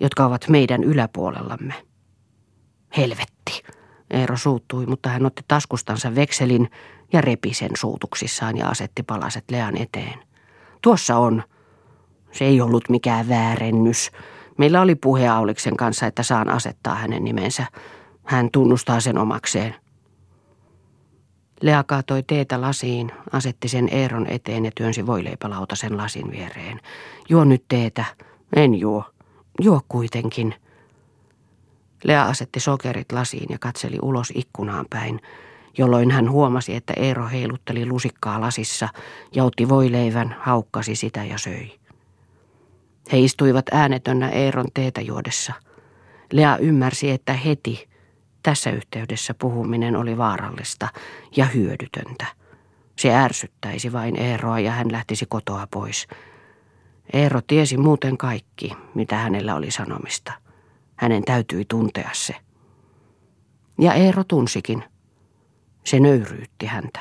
jotka 0.00 0.24
ovat 0.24 0.48
meidän 0.48 0.84
yläpuolellamme. 0.84 1.74
Helvetti, 2.96 3.62
Eero 4.10 4.36
suuttui, 4.36 4.86
mutta 4.86 5.08
hän 5.08 5.26
otti 5.26 5.42
taskustansa 5.48 6.14
vekselin 6.14 6.70
ja 7.12 7.20
repi 7.20 7.54
sen 7.54 7.70
suutuksissaan 7.76 8.56
ja 8.56 8.68
asetti 8.68 9.02
palaset 9.02 9.44
Lean 9.50 9.76
eteen. 9.76 10.18
Tuossa 10.82 11.16
on. 11.16 11.42
Se 12.32 12.44
ei 12.44 12.60
ollut 12.60 12.88
mikään 12.88 13.28
väärennys. 13.28 14.10
Meillä 14.58 14.80
oli 14.80 14.94
puhe 14.94 15.28
Auliksen 15.28 15.76
kanssa, 15.76 16.06
että 16.06 16.22
saan 16.22 16.48
asettaa 16.48 16.94
hänen 16.94 17.24
nimensä. 17.24 17.66
Hän 18.24 18.48
tunnustaa 18.52 19.00
sen 19.00 19.18
omakseen. 19.18 19.74
Lea 21.60 21.84
kaatoi 21.84 22.22
teetä 22.22 22.60
lasiin, 22.60 23.12
asetti 23.32 23.68
sen 23.68 23.88
Eeron 23.90 24.26
eteen 24.26 24.64
ja 24.64 24.70
työnsi 24.74 25.06
voileipälauta 25.06 25.76
sen 25.76 25.96
lasin 25.96 26.30
viereen. 26.30 26.80
Juo 27.28 27.44
nyt 27.44 27.64
teetä. 27.68 28.04
En 28.56 28.74
juo. 28.74 29.04
Juo 29.60 29.80
kuitenkin. 29.88 30.54
Lea 32.04 32.22
asetti 32.22 32.60
sokerit 32.60 33.12
lasiin 33.12 33.46
ja 33.50 33.58
katseli 33.58 33.98
ulos 34.02 34.32
ikkunaan 34.34 34.86
päin, 34.90 35.20
jolloin 35.78 36.10
hän 36.10 36.30
huomasi, 36.30 36.74
että 36.74 36.92
Eero 36.96 37.28
heilutteli 37.28 37.86
lusikkaa 37.86 38.40
lasissa 38.40 38.88
ja 39.34 39.44
otti 39.44 39.68
voileivän, 39.68 40.36
haukkasi 40.40 40.96
sitä 40.96 41.24
ja 41.24 41.38
söi. 41.38 41.72
He 43.12 43.18
istuivat 43.18 43.66
äänetönnä 43.72 44.28
Eeron 44.28 44.66
teetä 44.74 45.00
juodessa. 45.00 45.52
Lea 46.32 46.56
ymmärsi, 46.56 47.10
että 47.10 47.32
heti 47.32 47.88
tässä 48.42 48.70
yhteydessä 48.70 49.34
puhuminen 49.34 49.96
oli 49.96 50.18
vaarallista 50.18 50.88
ja 51.36 51.44
hyödytöntä. 51.44 52.26
Se 52.96 53.14
ärsyttäisi 53.14 53.92
vain 53.92 54.20
Eeroa 54.20 54.60
ja 54.60 54.70
hän 54.70 54.92
lähtisi 54.92 55.26
kotoa 55.28 55.66
pois. 55.70 56.06
Eero 57.12 57.40
tiesi 57.46 57.76
muuten 57.76 58.18
kaikki, 58.18 58.72
mitä 58.94 59.16
hänellä 59.16 59.54
oli 59.54 59.70
sanomista. 59.70 60.32
Hänen 61.02 61.22
täytyi 61.24 61.64
tuntea 61.68 62.10
se. 62.12 62.34
Ja 63.80 63.94
Eero 63.94 64.24
tunsikin. 64.24 64.84
Se 65.84 66.00
nöyryytti 66.00 66.66
häntä. 66.66 67.00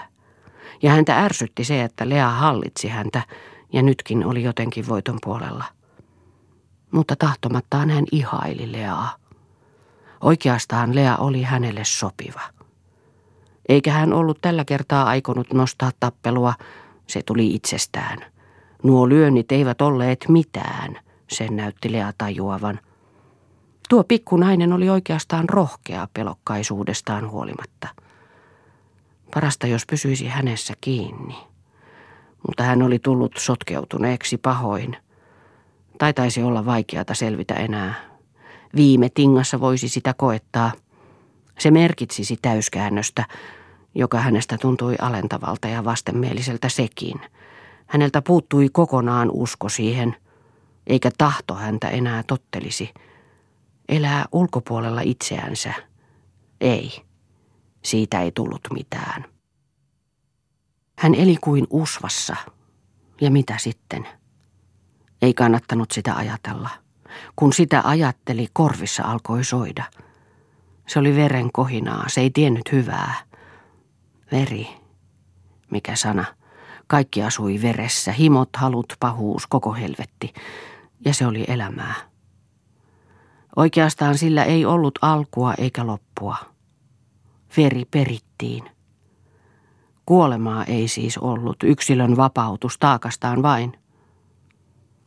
Ja 0.81 0.91
häntä 0.91 1.19
ärsytti 1.19 1.63
se, 1.63 1.83
että 1.83 2.09
Lea 2.09 2.29
hallitsi 2.29 2.87
häntä 2.87 3.21
ja 3.73 3.81
nytkin 3.81 4.25
oli 4.25 4.43
jotenkin 4.43 4.87
voiton 4.87 5.17
puolella. 5.23 5.65
Mutta 6.91 7.15
tahtomattaan 7.15 7.89
hän 7.89 8.05
ihaili 8.11 8.71
Leaa. 8.71 9.15
Oikeastaan 10.21 10.95
Lea 10.95 11.17
oli 11.17 11.41
hänelle 11.41 11.81
sopiva. 11.83 12.41
Eikä 13.69 13.91
hän 13.91 14.13
ollut 14.13 14.41
tällä 14.41 14.65
kertaa 14.65 15.03
aikonut 15.05 15.53
nostaa 15.53 15.91
tappelua, 15.99 16.53
se 17.07 17.21
tuli 17.25 17.55
itsestään. 17.55 18.17
Nuo 18.83 19.09
lyönnit 19.09 19.51
eivät 19.51 19.81
olleet 19.81 20.25
mitään, 20.29 20.99
sen 21.29 21.55
näytti 21.55 21.91
Lea 21.91 22.13
tajuavan. 22.17 22.79
Tuo 23.91 24.03
pikkunainen 24.03 24.73
oli 24.73 24.89
oikeastaan 24.89 25.49
rohkea 25.49 26.07
pelokkaisuudestaan 26.13 27.29
huolimatta. 27.29 27.87
Parasta 29.33 29.67
jos 29.67 29.85
pysyisi 29.85 30.27
hänessä 30.27 30.73
kiinni. 30.81 31.35
Mutta 32.47 32.63
hän 32.63 32.81
oli 32.81 32.99
tullut 32.99 33.31
sotkeutuneeksi 33.37 34.37
pahoin. 34.37 34.97
Taitaisi 35.97 36.43
olla 36.43 36.65
vaikeata 36.65 37.13
selvitä 37.13 37.53
enää. 37.53 37.93
Viime 38.75 39.09
tingassa 39.09 39.59
voisi 39.59 39.89
sitä 39.89 40.13
koettaa. 40.17 40.71
Se 41.59 41.71
merkitsisi 41.71 42.37
täyskäännöstä, 42.41 43.25
joka 43.95 44.19
hänestä 44.19 44.57
tuntui 44.57 44.95
alentavalta 45.01 45.67
ja 45.67 45.85
vastenmieliseltä 45.85 46.69
sekin. 46.69 47.21
Häneltä 47.87 48.21
puuttui 48.21 48.69
kokonaan 48.71 49.31
usko 49.31 49.69
siihen, 49.69 50.15
eikä 50.87 51.11
tahto 51.17 51.53
häntä 51.55 51.89
enää 51.89 52.23
tottelisi. 52.27 52.89
Elää 53.91 54.25
ulkopuolella 54.31 55.01
itseänsä. 55.01 55.73
Ei, 56.61 56.91
siitä 57.83 58.21
ei 58.21 58.31
tullut 58.31 58.61
mitään. 58.73 59.25
Hän 60.99 61.15
eli 61.15 61.37
kuin 61.41 61.67
usvassa. 61.69 62.35
Ja 63.21 63.31
mitä 63.31 63.57
sitten? 63.57 64.07
Ei 65.21 65.33
kannattanut 65.33 65.91
sitä 65.91 66.15
ajatella. 66.15 66.69
Kun 67.35 67.53
sitä 67.53 67.81
ajatteli, 67.85 68.47
korvissa 68.53 69.03
alkoi 69.03 69.43
soida. 69.43 69.83
Se 70.87 70.99
oli 70.99 71.15
veren 71.15 71.51
kohinaa, 71.53 72.03
se 72.07 72.21
ei 72.21 72.29
tiennyt 72.29 72.71
hyvää. 72.71 73.15
Veri. 74.31 74.67
Mikä 75.71 75.95
sana? 75.95 76.25
Kaikki 76.87 77.23
asui 77.23 77.61
veressä, 77.61 78.11
himot, 78.11 78.49
halut, 78.55 78.93
pahuus, 78.99 79.47
koko 79.47 79.73
helvetti. 79.73 80.33
Ja 81.05 81.13
se 81.13 81.27
oli 81.27 81.45
elämää. 81.47 82.10
Oikeastaan 83.55 84.17
sillä 84.17 84.43
ei 84.43 84.65
ollut 84.65 84.99
alkua 85.01 85.53
eikä 85.53 85.87
loppua. 85.87 86.37
Veri 87.57 87.85
perittiin. 87.85 88.63
Kuolemaa 90.05 90.63
ei 90.63 90.87
siis 90.87 91.17
ollut, 91.17 91.57
yksilön 91.63 92.17
vapautus 92.17 92.77
taakastaan 92.79 93.43
vain. 93.43 93.73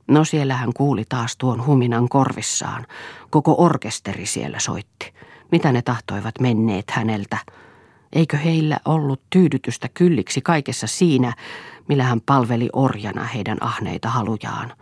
No 0.09 0.25
siellä 0.25 0.57
hän 0.57 0.73
kuuli 0.73 1.05
taas 1.09 1.37
tuon 1.37 1.67
huminan 1.67 2.09
korvissaan. 2.09 2.87
Koko 3.31 3.55
orkesteri 3.59 4.27
siellä 4.27 4.59
soitti. 4.59 5.15
Mitä 5.53 5.73
ne 5.73 5.83
tahtoivat 5.83 6.35
menneet 6.41 6.91
häneltä? 6.91 7.39
Eikö 8.13 8.37
heillä 8.37 8.79
ollut 8.85 9.23
tyydytystä 9.31 9.89
kylliksi 9.95 10.41
kaikessa 10.41 10.87
siinä, 10.87 11.35
millä 11.89 12.05
hän 12.05 12.21
palveli 12.21 12.69
orjana 12.73 13.25
heidän 13.25 13.59
ahneita 13.61 14.09
halujaan? 14.09 14.73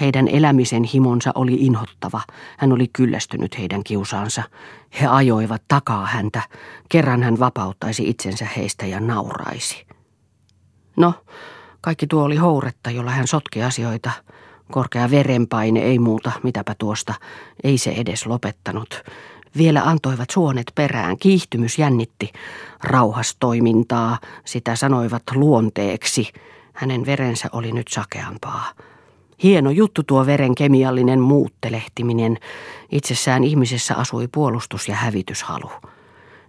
Heidän 0.00 0.28
elämisen 0.28 0.84
himonsa 0.84 1.32
oli 1.34 1.54
inhottava. 1.54 2.20
Hän 2.58 2.72
oli 2.72 2.88
kyllästynyt 2.92 3.58
heidän 3.58 3.84
kiusaansa. 3.84 4.42
He 5.00 5.06
ajoivat 5.06 5.62
takaa 5.68 6.06
häntä. 6.06 6.42
Kerran 6.88 7.22
hän 7.22 7.38
vapauttaisi 7.38 8.08
itsensä 8.08 8.46
heistä 8.56 8.86
ja 8.86 9.00
nauraisi. 9.00 9.86
No, 10.96 11.14
kaikki 11.80 12.06
tuo 12.06 12.22
oli 12.22 12.36
houretta, 12.36 12.90
jolla 12.90 13.10
hän 13.10 13.26
sotki 13.26 13.62
asioita. 13.62 14.10
Korkea 14.72 15.10
verenpaine 15.10 15.80
ei 15.80 15.98
muuta, 15.98 16.32
mitäpä 16.42 16.74
tuosta. 16.78 17.14
Ei 17.64 17.78
se 17.78 17.90
edes 17.90 18.26
lopettanut. 18.26 19.02
Vielä 19.56 19.82
antoivat 19.82 20.30
suonet 20.30 20.72
perään, 20.74 21.18
kiihtymys 21.18 21.78
jännitti. 21.78 22.32
Rauhastoimintaa, 22.82 24.18
sitä 24.44 24.76
sanoivat 24.76 25.22
luonteeksi. 25.34 26.32
Hänen 26.72 27.06
verensä 27.06 27.48
oli 27.52 27.72
nyt 27.72 27.88
sakeampaa. 27.88 28.72
Hieno 29.42 29.70
juttu 29.70 30.02
tuo 30.02 30.26
veren 30.26 30.54
kemiallinen 30.54 31.20
muuttelehtiminen. 31.20 32.38
Itsessään 32.92 33.44
ihmisessä 33.44 33.94
asui 33.94 34.28
puolustus- 34.28 34.88
ja 34.88 34.94
hävityshalu. 34.94 35.70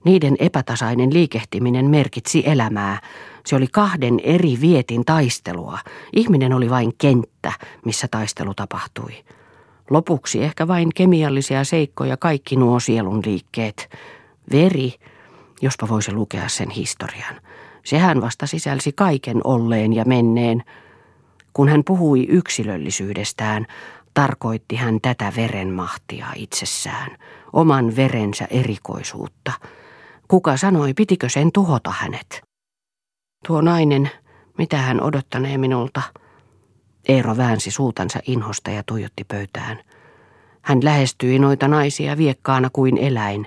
Niiden 0.03 0.35
epätasainen 0.39 1.13
liikehtiminen 1.13 1.89
merkitsi 1.89 2.43
elämää. 2.45 2.99
Se 3.45 3.55
oli 3.55 3.67
kahden 3.67 4.19
eri 4.23 4.57
vietin 4.61 5.05
taistelua. 5.05 5.79
Ihminen 6.15 6.53
oli 6.53 6.69
vain 6.69 6.91
kenttä, 6.97 7.51
missä 7.85 8.07
taistelu 8.11 8.53
tapahtui. 8.53 9.11
Lopuksi 9.89 10.43
ehkä 10.43 10.67
vain 10.67 10.89
kemiallisia 10.95 11.63
seikkoja 11.63 12.17
kaikki 12.17 12.55
nuo 12.55 12.79
sielun 12.79 13.21
liikkeet. 13.25 13.89
Veri, 14.51 14.93
jospa 15.61 15.87
voisi 15.89 16.11
lukea 16.13 16.47
sen 16.49 16.69
historian. 16.69 17.35
Sehän 17.83 18.21
vasta 18.21 18.47
sisälsi 18.47 18.91
kaiken 18.91 19.41
olleen 19.43 19.93
ja 19.93 20.05
menneen. 20.05 20.63
Kun 21.59 21.69
hän 21.69 21.83
puhui 21.83 22.25
yksilöllisyydestään, 22.29 23.65
tarkoitti 24.13 24.75
hän 24.75 25.01
tätä 25.01 25.33
verenmahtia 25.35 26.27
itsessään, 26.35 27.17
oman 27.53 27.95
verensä 27.95 28.47
erikoisuutta. 28.49 29.51
Kuka 30.27 30.57
sanoi, 30.57 30.93
pitikö 30.93 31.29
sen 31.29 31.51
tuhota 31.51 31.93
hänet? 31.99 32.41
Tuo 33.47 33.61
nainen, 33.61 34.11
mitä 34.57 34.77
hän 34.77 35.01
odottanee 35.01 35.57
minulta? 35.57 36.01
Eero 37.07 37.37
väänsi 37.37 37.71
suutansa 37.71 38.19
inhosta 38.27 38.71
ja 38.71 38.83
tuijotti 38.85 39.23
pöytään. 39.23 39.79
Hän 40.61 40.79
lähestyi 40.83 41.39
noita 41.39 41.67
naisia 41.67 42.17
viekkaana 42.17 42.69
kuin 42.73 42.97
eläin, 42.97 43.45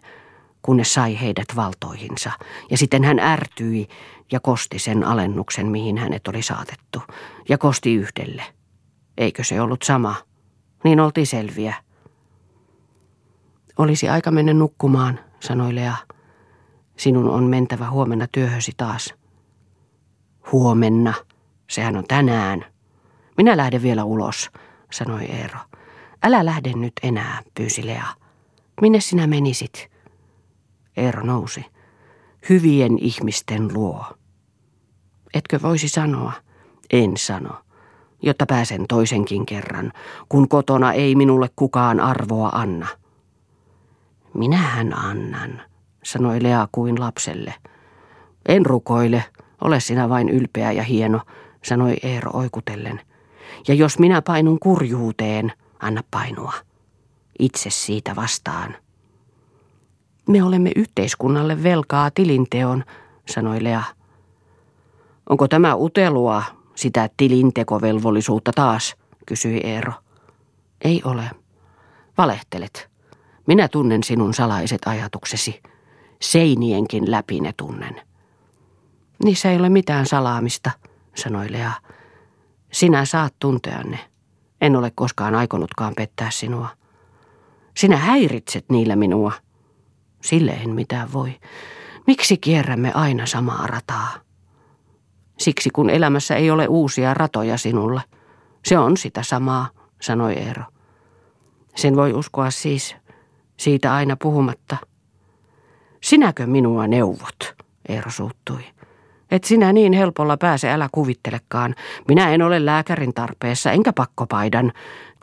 kunnes 0.63 0.95
sai 0.95 1.21
heidät 1.21 1.57
valtoihinsa, 1.57 2.31
ja 2.71 2.79
sitten 2.79 3.05
hän 3.05 3.19
ärtyi 3.19 3.89
ja 4.33 4.41
kosti 4.41 4.79
sen 4.79 5.05
alennuksen, 5.05 5.67
mihin 5.67 5.99
hänet 5.99 6.29
oli 6.29 6.43
saatettu, 6.43 7.03
ja 7.49 7.59
kosti 7.59 7.95
yhdelle. 7.95 8.45
Eikö 9.19 9.45
se 9.45 9.61
ollut 9.61 9.83
sama? 9.83 10.15
Niin 10.85 11.01
oltiin 11.01 11.27
selviä. 11.27 11.75
Olisi 13.79 14.09
aika 14.09 14.31
mennä 14.31 14.53
nukkumaan, 14.55 15.21
sanoi 15.41 15.75
Lea. 15.75 15.97
Sinun 16.97 17.29
on 17.29 17.45
mentävä 17.45 17.91
huomenna 17.91 18.27
työhösi 18.33 18.73
taas. 18.77 19.15
Huomenna. 20.53 21.15
Sehän 21.71 21.97
on 21.97 22.05
tänään. 22.09 22.65
Minä 23.37 23.57
lähden 23.57 23.83
vielä 23.83 24.05
ulos, 24.05 24.51
sanoi 24.93 25.25
Eero. 25.25 25.59
Älä 26.23 26.45
lähde 26.45 26.73
nyt 26.73 26.93
enää, 27.03 27.43
pyysi 27.55 27.87
Lea. 27.87 28.07
Minne 28.81 29.01
sinä 29.01 29.27
menisit? 29.27 29.92
Eero 30.97 31.23
nousi. 31.23 31.67
Hyvien 32.49 32.99
ihmisten 32.99 33.75
luo. 33.75 34.05
Etkö 35.35 35.59
voisi 35.63 35.89
sanoa? 35.89 36.33
En 36.91 37.17
sano, 37.17 37.51
jotta 38.23 38.47
pääsen 38.47 38.85
toisenkin 38.89 39.47
kerran, 39.47 39.93
kun 40.29 40.49
kotona 40.49 40.93
ei 40.93 41.15
minulle 41.15 41.51
kukaan 41.57 42.01
arvoa 42.01 42.49
anna. 42.49 42.87
Minähän 44.35 44.99
annan, 44.99 45.63
sanoi 46.05 46.43
Lea 46.43 46.69
kuin 46.73 47.01
lapselle. 47.01 47.55
En 48.49 48.67
rukoile, 48.67 49.25
ole 49.61 49.81
sinä 49.81 50.09
vain 50.09 50.29
ylpeä 50.29 50.73
ja 50.73 50.83
hieno, 50.83 51.21
sanoi 51.65 51.97
Eero 52.03 52.31
oikutellen. 52.35 53.01
Ja 53.69 53.75
jos 53.75 53.99
minä 53.99 54.23
painun 54.23 54.59
kurjuuteen, 54.59 55.53
anna 55.81 56.03
painua. 56.11 56.53
Itse 57.39 57.71
siitä 57.71 58.17
vastaan. 58.17 58.77
Me 60.29 60.43
olemme 60.43 60.73
yhteiskunnalle 60.77 61.63
velkaa 61.63 62.11
tilinteon, 62.11 62.85
sanoi 63.29 63.65
Lea. 63.65 63.83
Onko 65.29 65.49
tämä 65.49 65.75
utelua, 65.75 66.43
sitä 66.75 67.09
tilintekovelvollisuutta 67.17 68.53
taas, 68.55 68.97
kysyi 69.27 69.61
Eero. 69.65 69.93
Ei 70.85 71.03
ole. 71.05 71.31
Valehtelet. 72.19 72.91
Minä 73.47 73.69
tunnen 73.69 74.03
sinun 74.03 74.35
salaiset 74.35 74.81
ajatuksesi. 74.87 75.63
Seinienkin 76.21 77.11
läpi 77.11 77.41
ne 77.41 77.53
tunnen. 77.57 78.01
Niissä 79.25 79.51
ei 79.51 79.57
ole 79.57 79.69
mitään 79.69 80.07
salaamista, 80.07 80.71
sanoi 81.15 81.53
Lea. 81.53 81.73
Sinä 82.73 83.05
saat 83.05 83.35
tuntea 83.39 83.83
ne. 83.83 83.99
En 84.61 84.77
ole 84.77 84.93
koskaan 84.95 85.35
aikonutkaan 85.35 85.93
pettää 85.97 86.31
sinua. 86.31 86.69
Sinä 87.77 87.97
häiritset 87.97 88.65
niillä 88.69 88.97
minua. 88.97 89.33
Sille 90.23 90.51
en 90.51 90.71
mitään 90.71 91.13
voi. 91.13 91.35
Miksi 92.07 92.37
kierrämme 92.37 92.93
aina 92.95 93.27
samaa 93.27 93.67
rataa? 93.67 94.11
Siksi 95.39 95.71
kun 95.71 95.91
elämässä 95.91 96.37
ei 96.37 96.51
ole 96.51 96.67
uusia 96.67 97.15
ratoja 97.15 97.59
sinulle. 97.59 98.01
Se 98.65 98.79
on 98.79 98.97
sitä 98.97 99.23
samaa, 99.23 99.69
sanoi 100.01 100.33
Eero. 100.33 100.63
Sen 101.77 101.97
voi 101.97 102.13
uskoa 102.13 102.51
siis, 102.51 102.97
siitä 103.57 103.95
aina 103.95 104.17
puhumatta. 104.23 104.77
Sinäkö 106.03 106.47
minua 106.47 106.87
neuvot, 106.87 107.55
Eero 107.89 108.11
suuttui. 108.11 108.65
Et 109.31 109.45
sinä 109.45 109.73
niin 109.73 109.93
helpolla 109.93 110.37
pääse, 110.37 110.71
älä 110.71 110.89
kuvittelekaan. 110.93 111.75
Minä 112.09 112.31
en 112.31 112.43
ole 112.43 112.67
lääkärin 112.67 113.15
tarpeessa, 113.15 113.73
enkä 113.73 113.93
pakkopaidan. 113.93 114.73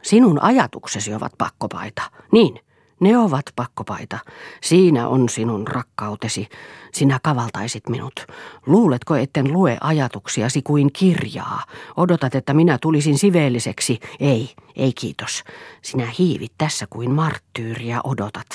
Sinun 0.02 0.44
ajatuksesi 0.44 1.14
ovat 1.14 1.32
pakkopaita. 1.38 2.02
Niin, 2.32 2.60
Ne 3.00 3.18
ovat 3.18 3.46
pakkopaita. 3.56 4.20
Siinä 4.62 5.08
on 5.08 5.30
sinun 5.30 5.68
rakkautesi. 5.68 6.48
Sinä 6.94 7.20
kavaltaisit 7.24 7.90
minut. 7.90 8.26
Luuletko, 8.66 9.16
etten 9.16 9.54
lue 9.54 9.78
ajatuksiasi 9.82 10.62
kuin 10.62 10.94
kirjaa? 10.94 11.64
Odotat, 11.98 12.36
että 12.36 12.54
minä 12.54 12.78
tulisin 12.82 13.18
siveelliseksi? 13.18 14.00
Ei, 14.20 14.50
ei 14.80 14.94
kiitos. 14.94 15.44
Sinä 15.82 16.08
hiivit 16.20 16.52
tässä 16.58 16.88
kuin 16.90 17.12
marttyyriä 17.12 18.02
odotat. 18.04 18.48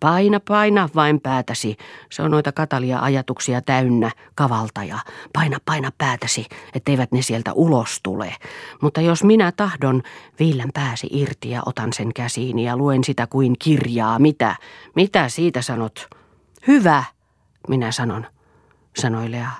Paina, 0.00 0.40
paina 0.40 0.88
vain 0.94 1.20
päätäsi. 1.20 1.76
Se 2.10 2.22
on 2.22 2.30
noita 2.30 2.52
katalia 2.52 3.00
ajatuksia 3.00 3.62
täynnä, 3.62 4.10
kavaltaja. 4.34 4.98
Paina, 5.32 5.58
paina 5.64 5.92
päätäsi, 5.98 6.46
etteivät 6.74 7.12
ne 7.12 7.22
sieltä 7.22 7.52
ulos 7.52 8.00
tule. 8.02 8.34
Mutta 8.82 9.00
jos 9.00 9.24
minä 9.24 9.52
tahdon, 9.52 10.02
viillän 10.38 10.70
pääsi 10.74 11.08
irti 11.10 11.50
ja 11.50 11.62
otan 11.66 11.92
sen 11.92 12.14
käsiini 12.14 12.64
ja 12.64 12.76
luen 12.76 13.04
sitä 13.04 13.26
kuin 13.26 13.56
kirjaa. 13.58 14.18
Mitä? 14.18 14.56
Mitä 14.96 15.28
siitä 15.28 15.62
sanot? 15.62 16.08
Hyvä, 16.66 17.04
minä 17.68 17.92
sanon, 17.92 18.26
sanoi 18.98 19.30
Lea. 19.30 19.50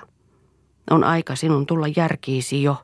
On 0.91 1.03
aika 1.03 1.35
sinun 1.35 1.65
tulla 1.65 1.87
järkiisi 1.95 2.63
jo. 2.63 2.77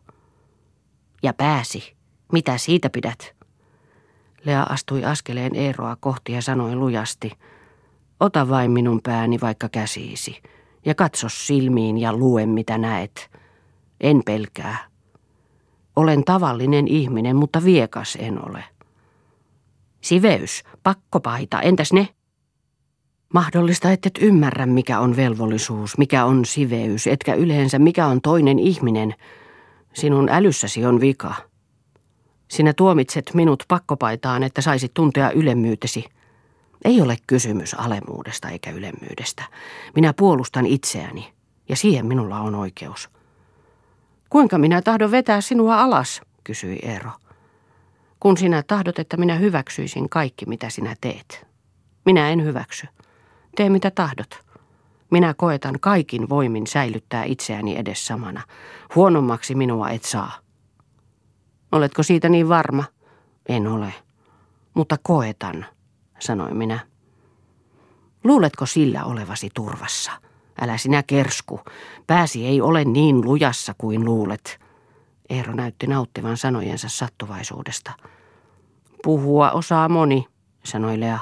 Ja 1.23 1.33
pääsi. 1.33 1.96
Mitä 2.31 2.57
siitä 2.57 2.89
pidät? 2.89 3.35
Lea 4.45 4.63
astui 4.63 5.05
askeleen 5.05 5.55
Eeroa 5.55 5.97
kohti 5.99 6.31
ja 6.31 6.41
sanoi 6.41 6.75
lujasti. 6.75 7.31
Ota 8.19 8.49
vain 8.49 8.71
minun 8.71 8.99
pääni 9.03 9.41
vaikka 9.41 9.69
käsiisi. 9.69 10.41
Ja 10.85 10.95
katso 10.95 11.29
silmiin 11.29 11.97
ja 11.97 12.13
lue 12.13 12.45
mitä 12.45 12.77
näet. 12.77 13.29
En 14.01 14.21
pelkää. 14.25 14.77
Olen 15.95 16.23
tavallinen 16.23 16.87
ihminen, 16.87 17.35
mutta 17.35 17.63
viekas 17.63 18.17
en 18.21 18.49
ole. 18.49 18.63
Siveys, 20.01 20.63
pakkopaita, 20.83 21.61
entäs 21.61 21.93
ne? 21.93 22.07
Mahdollista, 23.33 23.91
et 23.91 24.05
et 24.05 24.17
ymmärrä, 24.21 24.65
mikä 24.65 24.99
on 24.99 25.15
velvollisuus, 25.15 25.97
mikä 25.97 26.25
on 26.25 26.45
siveys, 26.45 27.07
etkä 27.07 27.33
yleensä 27.33 27.79
mikä 27.79 28.07
on 28.07 28.21
toinen 28.21 28.59
ihminen. 28.59 29.15
Sinun 29.93 30.29
älyssäsi 30.29 30.85
on 30.85 31.01
vika. 31.01 31.33
Sinä 32.47 32.73
tuomitset 32.73 33.31
minut 33.33 33.63
pakkopaitaan, 33.67 34.43
että 34.43 34.61
saisit 34.61 34.93
tuntea 34.93 35.31
ylemmyytesi. 35.31 36.05
Ei 36.85 37.01
ole 37.01 37.17
kysymys 37.27 37.73
alemuudesta 37.73 38.49
eikä 38.49 38.71
ylemmyydestä. 38.71 39.43
Minä 39.95 40.13
puolustan 40.13 40.65
itseäni, 40.65 41.33
ja 41.69 41.75
siihen 41.75 42.05
minulla 42.05 42.39
on 42.39 42.55
oikeus. 42.55 43.09
Kuinka 44.29 44.57
minä 44.57 44.81
tahdon 44.81 45.11
vetää 45.11 45.41
sinua 45.41 45.81
alas, 45.81 46.21
kysyi 46.43 46.79
Eero. 46.81 47.11
Kun 48.19 48.37
sinä 48.37 48.63
tahdot, 48.63 48.99
että 48.99 49.17
minä 49.17 49.35
hyväksyisin 49.35 50.09
kaikki, 50.09 50.45
mitä 50.45 50.69
sinä 50.69 50.95
teet. 51.01 51.47
Minä 52.05 52.29
en 52.29 52.43
hyväksy. 52.43 52.87
Tee 53.55 53.69
mitä 53.69 53.91
tahdot. 53.91 54.39
Minä 55.11 55.33
koetan 55.33 55.75
kaikin 55.79 56.29
voimin 56.29 56.67
säilyttää 56.67 57.23
itseäni 57.23 57.77
edes 57.77 58.07
samana. 58.07 58.41
Huonommaksi 58.95 59.55
minua 59.55 59.89
et 59.89 60.03
saa. 60.03 60.46
Oletko 61.71 62.03
siitä 62.03 62.29
niin 62.29 62.49
varma? 62.49 62.83
En 63.49 63.67
ole. 63.67 63.93
Mutta 64.73 64.95
koetan, 65.03 65.65
sanoin 66.19 66.57
minä. 66.57 66.79
Luuletko 68.23 68.65
sillä 68.65 69.05
olevasi 69.05 69.49
turvassa? 69.53 70.11
Älä 70.61 70.77
sinä 70.77 71.03
kersku. 71.03 71.59
Pääsi 72.07 72.45
ei 72.45 72.61
ole 72.61 72.85
niin 72.85 73.25
lujassa 73.25 73.75
kuin 73.77 74.05
luulet. 74.05 74.59
Eero 75.29 75.53
näytti 75.53 75.87
nauttivan 75.87 76.37
sanojensa 76.37 76.89
sattuvaisuudesta. 76.89 77.91
Puhua 79.03 79.51
osaa 79.51 79.89
moni, 79.89 80.27
sanoi 80.63 80.99
Lea. 80.99 81.19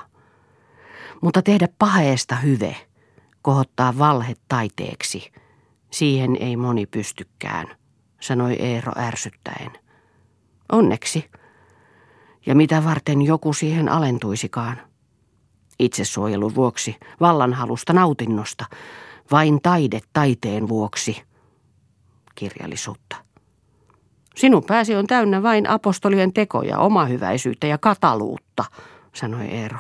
Mutta 1.22 1.42
tehdä 1.42 1.68
paheesta 1.80 2.36
hyve, 2.36 2.76
kohottaa 3.42 3.98
valhe 3.98 4.34
taiteeksi, 4.48 5.32
siihen 5.92 6.38
ei 6.40 6.58
moni 6.58 6.86
pystykään, 6.86 7.68
sanoi 8.22 8.54
Eero 8.54 8.92
ärsyttäen. 8.98 9.85
Onneksi. 10.72 11.30
Ja 12.46 12.56
mitä 12.56 12.84
varten 12.84 13.22
joku 13.22 13.54
siihen 13.54 13.90
alentuisikaan? 13.90 14.82
Itsesuojelun 15.80 16.56
vuoksi, 16.56 16.96
vallanhalusta, 17.20 17.94
nautinnosta, 17.94 18.66
vain 19.32 19.62
taide 19.62 20.00
taiteen 20.14 20.70
vuoksi. 20.70 21.24
Kirjallisuutta. 22.36 23.16
Sinun 24.36 24.64
pääsi 24.64 24.96
on 24.96 25.08
täynnä 25.08 25.44
vain 25.44 25.70
apostolien 25.70 26.34
tekoja, 26.34 26.80
omahyväisyyttä 26.80 27.68
ja 27.68 27.78
kataluutta, 27.78 28.66
sanoi 29.14 29.46
Eero. 29.46 29.80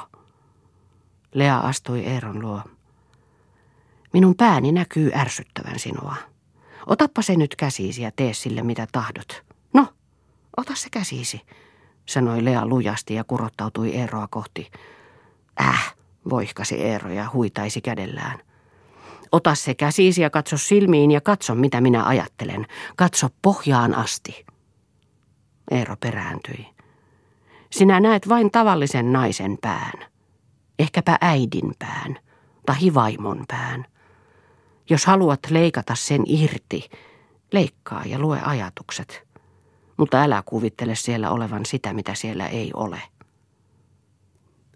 Lea 1.33 1.57
astui 1.57 2.03
Eeron 2.03 2.41
luo. 2.41 2.61
Minun 4.13 4.35
pääni 4.35 4.71
näkyy 4.71 5.11
ärsyttävän 5.15 5.79
sinua. 5.79 6.15
Otappa 6.85 7.21
se 7.21 7.35
nyt 7.35 7.55
käsiisi 7.55 8.01
ja 8.01 8.11
tee 8.15 8.33
sille 8.33 8.63
mitä 8.63 8.87
tahdot. 8.91 9.43
Ota 10.57 10.75
se 10.75 10.89
käsiisi, 10.91 11.41
sanoi 12.05 12.45
Lea 12.45 12.65
lujasti 12.65 13.13
ja 13.13 13.23
kurottautui 13.23 13.95
Eeroa 13.95 14.27
kohti. 14.27 14.71
Äh, 15.61 15.95
voihkasi 16.29 16.75
Eero 16.75 17.09
ja 17.09 17.29
huitaisi 17.33 17.81
kädellään. 17.81 18.39
Ota 19.31 19.55
se 19.55 19.75
käsiisi 19.75 20.21
ja 20.21 20.29
katso 20.29 20.57
silmiin 20.57 21.11
ja 21.11 21.21
katso 21.21 21.55
mitä 21.55 21.81
minä 21.81 22.05
ajattelen. 22.05 22.65
Katso 22.95 23.27
pohjaan 23.41 23.95
asti. 23.95 24.45
Eero 25.71 25.95
perääntyi. 25.99 26.67
Sinä 27.71 27.99
näet 27.99 28.29
vain 28.29 28.51
tavallisen 28.51 29.13
naisen 29.13 29.57
pään 29.61 30.15
ehkäpä 30.79 31.17
äidin 31.21 31.73
pään 31.79 32.17
tai 32.65 32.93
vaimon 32.93 33.45
pään. 33.47 33.85
Jos 34.89 35.05
haluat 35.05 35.39
leikata 35.49 35.95
sen 35.95 36.23
irti, 36.25 36.89
leikkaa 37.51 38.03
ja 38.05 38.19
lue 38.19 38.41
ajatukset. 38.41 39.24
Mutta 39.97 40.21
älä 40.21 40.43
kuvittele 40.45 40.95
siellä 40.95 41.31
olevan 41.31 41.65
sitä, 41.65 41.93
mitä 41.93 42.13
siellä 42.13 42.47
ei 42.47 42.71
ole. 42.73 43.01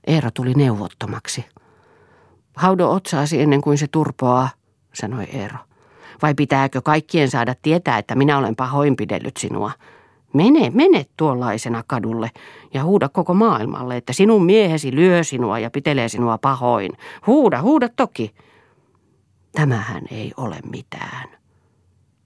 Eero 0.08 0.30
tuli 0.34 0.54
neuvottomaksi. 0.54 1.46
Haudo 2.56 2.92
otsaasi 2.92 3.42
ennen 3.42 3.62
kuin 3.62 3.78
se 3.78 3.88
turpoaa, 3.88 4.50
sanoi 4.94 5.24
Eero. 5.24 5.58
Vai 6.22 6.34
pitääkö 6.34 6.82
kaikkien 6.82 7.30
saada 7.30 7.56
tietää, 7.62 7.98
että 7.98 8.16
minä 8.16 8.38
olen 8.38 8.56
pahoinpidellyt 8.56 9.38
sinua? 9.38 9.72
Mene, 10.34 10.70
mene 10.70 11.06
tuollaisena 11.18 11.84
kadulle 11.88 12.32
ja 12.74 12.84
huuda 12.84 13.10
koko 13.10 13.34
maailmalle, 13.34 13.98
että 13.98 14.14
sinun 14.14 14.46
miehesi 14.46 14.96
lyö 14.96 15.24
sinua 15.24 15.60
ja 15.60 15.70
pitelee 15.70 16.10
sinua 16.10 16.38
pahoin. 16.38 16.92
Huuda, 17.28 17.62
huuda 17.62 17.90
toki. 17.96 18.36
Tämähän 19.52 20.04
ei 20.12 20.32
ole 20.38 20.60
mitään. 20.72 21.30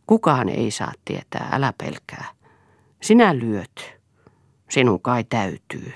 Kukaan 0.08 0.50
ei 0.50 0.72
saa 0.72 0.92
tietää, 1.06 1.50
älä 1.52 1.74
pelkää. 1.78 2.26
Sinä 3.04 3.36
lyöt. 3.36 4.00
Sinun 4.70 5.02
kai 5.02 5.24
täytyy. 5.24 5.94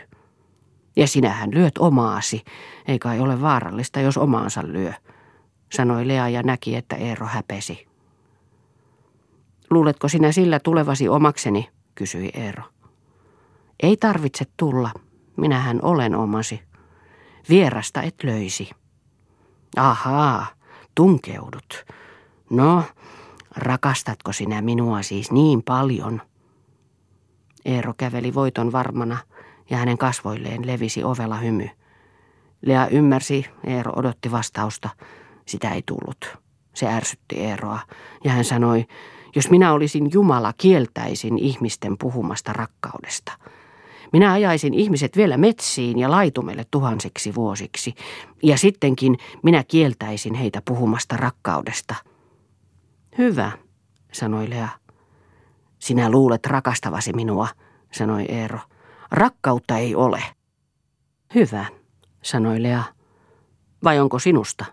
Ja 0.95 1.07
sinähän 1.07 1.53
lyöt 1.53 1.77
omaasi, 1.77 2.43
ei 2.87 2.99
kai 2.99 3.19
ole 3.19 3.41
vaarallista, 3.41 3.99
jos 3.99 4.17
omaansa 4.17 4.61
lyö, 4.63 4.93
sanoi 5.73 6.07
Lea 6.07 6.29
ja 6.29 6.43
näki, 6.43 6.75
että 6.75 6.95
Eero 6.95 7.25
häpesi. 7.25 7.87
Luuletko 9.69 10.07
sinä 10.07 10.31
sillä 10.31 10.59
tulevasi 10.59 11.09
omakseni, 11.09 11.69
kysyi 11.95 12.29
Eero. 12.33 12.63
Ei 13.83 13.97
tarvitse 13.97 14.45
tulla, 14.57 14.91
minähän 15.37 15.79
olen 15.81 16.15
omasi. 16.15 16.61
Vierasta 17.49 18.01
et 18.01 18.23
löisi. 18.23 18.69
Ahaa, 19.75 20.47
tunkeudut. 20.95 21.85
No, 22.49 22.83
rakastatko 23.55 24.33
sinä 24.33 24.61
minua 24.61 25.01
siis 25.01 25.31
niin 25.31 25.63
paljon? 25.63 26.21
Eero 27.67 27.93
käveli 27.97 28.33
voiton 28.33 28.71
varmana 28.71 29.17
ja 29.69 29.77
hänen 29.77 29.97
kasvoilleen 29.97 30.67
levisi 30.67 31.03
ovella 31.03 31.35
hymy. 31.35 31.69
Lea 32.61 32.87
ymmärsi, 32.87 33.45
Eero 33.63 33.93
odotti 33.95 34.31
vastausta. 34.31 34.89
Sitä 35.45 35.71
ei 35.71 35.83
tullut. 35.85 36.37
Se 36.73 36.87
ärsytti 36.87 37.35
Eeroa 37.39 37.79
ja 38.23 38.31
hän 38.31 38.45
sanoi, 38.45 38.85
jos 39.35 39.49
minä 39.49 39.73
olisin 39.73 40.09
Jumala, 40.13 40.53
kieltäisin 40.57 41.37
ihmisten 41.37 41.97
puhumasta 41.97 42.53
rakkaudesta. 42.53 43.31
Minä 44.13 44.31
ajaisin 44.31 44.73
ihmiset 44.73 45.17
vielä 45.17 45.37
metsiin 45.37 45.99
ja 45.99 46.11
laitumelle 46.11 46.65
tuhansiksi 46.71 47.35
vuosiksi, 47.35 47.93
ja 48.43 48.57
sittenkin 48.57 49.17
minä 49.43 49.63
kieltäisin 49.63 50.33
heitä 50.33 50.61
puhumasta 50.65 51.17
rakkaudesta. 51.17 51.95
Hyvä, 53.17 53.51
sanoi 54.11 54.49
Lea. 54.49 54.69
Sinä 55.87 56.11
luulet 56.11 56.45
rakastavasi 56.45 57.13
minua, 57.13 57.47
sanoi 57.91 58.25
Eero. 58.29 58.59
Rakkautta 59.11 59.77
ei 59.77 59.95
ole. 59.95 60.23
Hyvä, 61.35 61.65
sanoi 62.21 62.63
Lea. 62.63 62.83
Vai 63.83 63.99
onko 63.99 64.19
sinusta? 64.19 64.65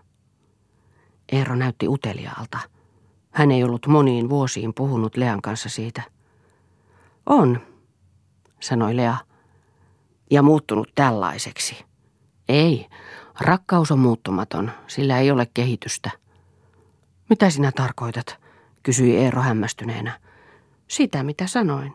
Eero 1.31 1.55
näytti 1.55 1.87
uteliaalta. 1.87 2.59
Hän 3.31 3.51
ei 3.51 3.63
ollut 3.63 3.87
moniin 3.87 4.29
vuosiin 4.29 4.73
puhunut 4.73 5.17
Lean 5.17 5.41
kanssa 5.41 5.69
siitä. 5.69 6.01
On, 7.25 7.59
sanoi 8.59 8.95
Lea, 8.95 9.17
ja 10.31 10.41
muuttunut 10.41 10.91
tällaiseksi. 10.95 11.85
Ei, 12.49 12.87
rakkaus 13.39 13.91
on 13.91 13.99
muuttumaton, 13.99 14.71
sillä 14.87 15.19
ei 15.19 15.31
ole 15.31 15.47
kehitystä. 15.53 16.11
Mitä 17.29 17.49
sinä 17.49 17.71
tarkoitat? 17.71 18.37
kysyi 18.83 19.17
Eero 19.17 19.41
hämmästyneenä. 19.41 20.24
Sitä, 20.87 21.23
mitä 21.23 21.47
sanoin. 21.47 21.93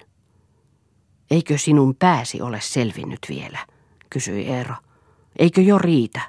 Eikö 1.30 1.58
sinun 1.58 1.94
pääsi 1.94 2.42
ole 2.42 2.60
selvinnyt 2.60 3.18
vielä? 3.28 3.58
kysyi 4.10 4.46
Eero. 4.46 4.74
Eikö 5.38 5.60
jo 5.60 5.78
riitä? 5.78 6.20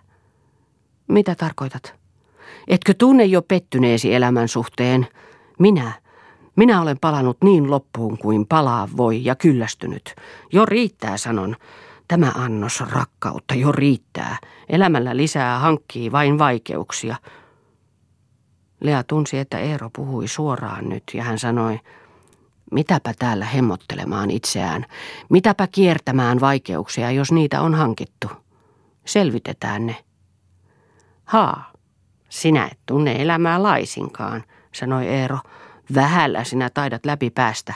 Mitä 1.07 1.35
tarkoitat? 1.35 1.95
Etkö 2.67 2.93
tunne 2.93 3.25
jo 3.25 3.41
pettyneesi 3.41 4.13
elämän 4.13 4.47
suhteen? 4.47 5.07
Minä, 5.59 5.91
minä 6.55 6.81
olen 6.81 6.99
palannut 6.99 7.37
niin 7.43 7.71
loppuun 7.71 8.17
kuin 8.17 8.47
palaa 8.47 8.89
voi 8.97 9.25
ja 9.25 9.35
kyllästynyt. 9.35 10.15
Jo 10.53 10.65
riittää, 10.65 11.17
sanon. 11.17 11.55
Tämä 12.07 12.31
annos 12.35 12.83
rakkautta 12.91 13.55
jo 13.55 13.71
riittää. 13.71 14.37
Elämällä 14.69 15.17
lisää 15.17 15.59
hankkii 15.59 16.11
vain 16.11 16.37
vaikeuksia. 16.37 17.15
Lea 18.79 19.03
tunsi, 19.03 19.37
että 19.37 19.59
Eero 19.59 19.89
puhui 19.95 20.27
suoraan 20.27 20.89
nyt 20.89 21.03
ja 21.13 21.23
hän 21.23 21.39
sanoi, 21.39 21.79
mitäpä 22.71 23.13
täällä 23.19 23.45
hemmottelemaan 23.45 24.31
itseään, 24.31 24.85
mitäpä 25.29 25.67
kiertämään 25.67 26.39
vaikeuksia, 26.39 27.11
jos 27.11 27.31
niitä 27.31 27.61
on 27.61 27.75
hankittu. 27.75 28.27
Selvitetään 29.05 29.85
ne. 29.85 29.95
Haa, 31.25 31.71
sinä 32.29 32.69
et 32.71 32.79
tunne 32.85 33.21
elämää 33.21 33.63
laisinkaan, 33.63 34.43
sanoi 34.73 35.07
Eero. 35.07 35.39
Vähällä 35.95 36.43
sinä 36.43 36.69
taidat 36.69 37.05
läpi 37.05 37.29
päästä. 37.29 37.73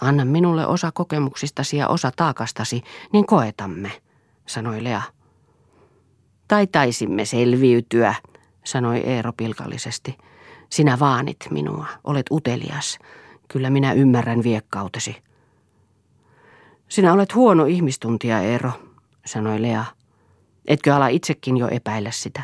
Anna 0.00 0.24
minulle 0.24 0.66
osa 0.66 0.92
kokemuksistasi 0.92 1.76
ja 1.76 1.88
osa 1.88 2.12
taakastasi, 2.16 2.82
niin 3.12 3.26
koetamme, 3.26 3.92
sanoi 4.46 4.84
Lea. 4.84 5.02
Tai 6.48 6.66
taisimme 6.66 7.24
selviytyä, 7.24 8.14
sanoi 8.64 8.98
Eero 8.98 9.32
pilkallisesti. 9.32 10.18
Sinä 10.70 10.98
vaanit 10.98 11.36
minua, 11.50 11.86
olet 12.04 12.26
utelias. 12.30 12.98
Kyllä 13.52 13.70
minä 13.70 13.92
ymmärrän 13.92 14.42
viekkautesi. 14.42 15.16
Sinä 16.88 17.12
olet 17.12 17.34
huono 17.34 17.64
ihmistuntia, 17.64 18.40
Eero, 18.40 18.70
sanoi 19.26 19.62
Lea. 19.62 19.84
Etkö 20.66 20.94
ala 20.94 21.08
itsekin 21.08 21.56
jo 21.56 21.68
epäillä 21.68 22.10
sitä? 22.10 22.42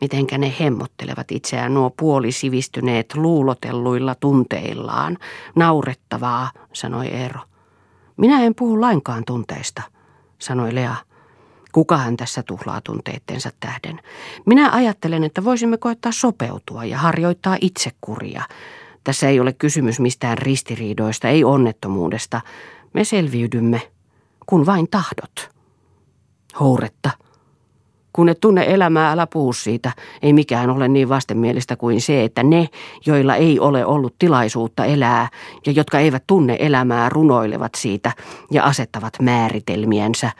Mitenkä 0.00 0.38
ne 0.38 0.54
hemmottelevat 0.60 1.32
itseään 1.32 1.74
nuo 1.74 1.90
puolisivistyneet 1.98 3.14
luulotelluilla 3.14 4.14
tunteillaan. 4.14 5.18
Naurettavaa, 5.56 6.50
sanoi 6.72 7.06
Eero. 7.06 7.40
Minä 8.16 8.42
en 8.42 8.54
puhu 8.54 8.80
lainkaan 8.80 9.24
tunteista, 9.24 9.82
sanoi 10.38 10.74
Lea. 10.74 10.96
Kukahan 11.72 12.16
tässä 12.16 12.42
tuhlaa 12.42 12.80
tunteittensa 12.80 13.50
tähden? 13.60 14.00
Minä 14.46 14.70
ajattelen, 14.72 15.24
että 15.24 15.44
voisimme 15.44 15.76
koettaa 15.76 16.12
sopeutua 16.12 16.84
ja 16.84 16.98
harjoittaa 16.98 17.56
itsekuria. 17.60 18.42
Tässä 19.06 19.28
ei 19.28 19.40
ole 19.40 19.52
kysymys 19.52 20.00
mistään 20.00 20.38
ristiriidoista, 20.38 21.28
ei 21.28 21.44
onnettomuudesta. 21.44 22.40
Me 22.92 23.04
selviydymme, 23.04 23.82
kun 24.46 24.66
vain 24.66 24.88
tahdot. 24.90 25.50
Houretta, 26.60 27.10
kun 28.12 28.28
et 28.28 28.40
tunne 28.40 28.64
elämää, 28.68 29.12
älä 29.12 29.26
puhu 29.26 29.52
siitä. 29.52 29.92
Ei 30.22 30.32
mikään 30.32 30.70
ole 30.70 30.88
niin 30.88 31.08
vastenmielistä 31.08 31.76
kuin 31.76 32.00
se, 32.00 32.24
että 32.24 32.42
ne, 32.42 32.68
joilla 33.06 33.36
ei 33.36 33.60
ole 33.60 33.86
ollut 33.86 34.14
tilaisuutta 34.18 34.84
elää 34.84 35.28
ja 35.66 35.72
jotka 35.72 35.98
eivät 35.98 36.24
tunne 36.26 36.56
elämää, 36.60 37.08
runoilevat 37.08 37.74
siitä 37.76 38.12
ja 38.50 38.64
asettavat 38.64 39.14
määritelmiensä. 39.22 40.30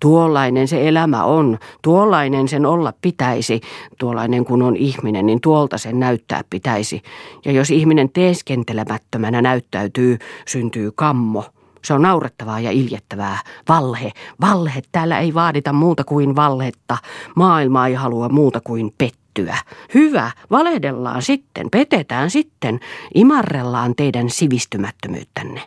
Tuollainen 0.00 0.68
se 0.68 0.88
elämä 0.88 1.24
on, 1.24 1.58
tuollainen 1.82 2.48
sen 2.48 2.66
olla 2.66 2.92
pitäisi, 3.02 3.60
tuollainen 3.98 4.44
kun 4.44 4.62
on 4.62 4.76
ihminen, 4.76 5.26
niin 5.26 5.40
tuolta 5.40 5.78
sen 5.78 6.00
näyttää 6.00 6.44
pitäisi. 6.50 7.02
Ja 7.44 7.52
jos 7.52 7.70
ihminen 7.70 8.10
teeskentelemättömänä 8.12 9.42
näyttäytyy, 9.42 10.18
syntyy 10.46 10.92
kammo– 10.94 11.44
se 11.86 11.94
on 11.94 12.02
naurettavaa 12.02 12.60
ja 12.60 12.70
iljettävää. 12.70 13.38
Valhe, 13.68 14.12
valhe, 14.40 14.82
täällä 14.92 15.18
ei 15.18 15.34
vaadita 15.34 15.72
muuta 15.72 16.04
kuin 16.04 16.36
valhetta. 16.36 16.98
Maailma 17.36 17.86
ei 17.86 17.94
halua 17.94 18.28
muuta 18.28 18.60
kuin 18.60 18.94
pettyä. 18.98 19.56
Hyvä, 19.94 20.30
valehdellaan 20.50 21.22
sitten, 21.22 21.70
petetään 21.70 22.30
sitten, 22.30 22.80
imarrellaan 23.14 23.94
teidän 23.96 24.30
sivistymättömyyttänne. 24.30 25.62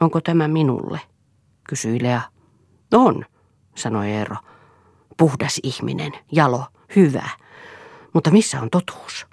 Onko 0.00 0.20
tämä 0.20 0.48
minulle? 0.48 1.00
Kysyi 1.68 2.02
Lea. 2.02 2.20
On, 2.92 3.24
sanoi 3.74 4.10
Eero. 4.10 4.36
Puhdas 5.16 5.60
ihminen, 5.62 6.12
jalo, 6.32 6.64
hyvä. 6.96 7.28
Mutta 8.12 8.30
missä 8.30 8.60
on 8.60 8.70
totuus? 8.70 9.26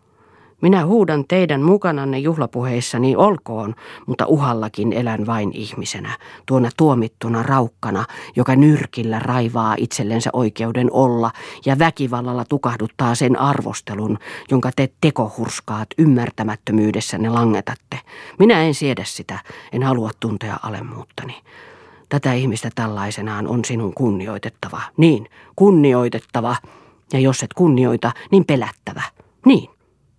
Minä 0.61 0.85
huudan 0.85 1.25
teidän 1.27 1.61
mukananne 1.61 2.19
juhlapuheissani 2.19 3.15
olkoon, 3.15 3.75
mutta 4.07 4.25
uhallakin 4.25 4.93
elän 4.93 5.25
vain 5.25 5.51
ihmisenä, 5.53 6.17
tuona 6.45 6.69
tuomittuna 6.77 7.43
raukkana, 7.43 8.05
joka 8.35 8.55
nyrkillä 8.55 9.19
raivaa 9.19 9.75
itsellensä 9.77 10.29
oikeuden 10.33 10.87
olla 10.91 11.31
ja 11.65 11.79
väkivallalla 11.79 12.45
tukahduttaa 12.45 13.15
sen 13.15 13.39
arvostelun, 13.39 14.17
jonka 14.51 14.71
te 14.75 14.89
tekohurskaat 15.01 15.87
ymmärtämättömyydessänne 15.97 17.29
langetatte. 17.29 17.99
Minä 18.39 18.63
en 18.63 18.73
siedä 18.73 19.03
sitä, 19.05 19.39
en 19.71 19.83
halua 19.83 20.09
tuntea 20.19 20.59
alemmuuttani. 20.63 21.41
Tätä 22.11 22.33
ihmistä 22.33 22.69
tällaisenaan 22.75 23.47
on 23.47 23.65
sinun 23.65 23.93
kunnioitettava. 23.93 24.81
Niin, 24.97 25.27
kunnioitettava. 25.55 26.55
Ja 27.13 27.19
jos 27.19 27.43
et 27.43 27.53
kunnioita, 27.53 28.11
niin 28.31 28.45
pelättävä. 28.45 29.03
Niin 29.45 29.69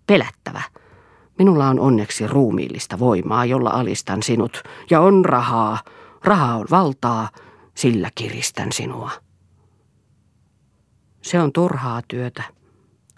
pelättävä. 0.07 0.63
Minulla 1.39 1.69
on 1.69 1.81
onneksi 1.81 2.27
ruumiillista 2.27 2.99
voimaa, 2.99 3.45
jolla 3.45 3.71
alistan 3.71 4.23
sinut, 4.23 4.63
ja 4.91 5.01
on 5.01 5.25
rahaa. 5.25 5.79
Raha 6.25 6.55
on 6.55 6.67
valtaa, 6.71 7.29
sillä 7.75 8.11
kiristän 8.15 8.73
sinua. 8.73 9.11
Se 11.23 11.41
on 11.41 11.53
turhaa 11.53 12.03
työtä, 12.09 12.43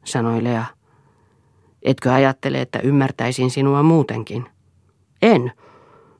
sanoi 0.04 0.44
Lea. 0.44 0.64
Etkö 1.82 2.12
ajattele, 2.12 2.60
että 2.60 2.78
ymmärtäisin 2.78 3.50
sinua 3.50 3.82
muutenkin? 3.82 4.46
En. 5.22 5.52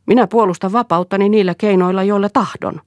Minä 0.06 0.26
puolustan 0.26 0.72
vapauttani 0.72 1.28
niillä 1.28 1.54
keinoilla, 1.54 2.02
joilla 2.02 2.28
tahdon. 2.28 2.80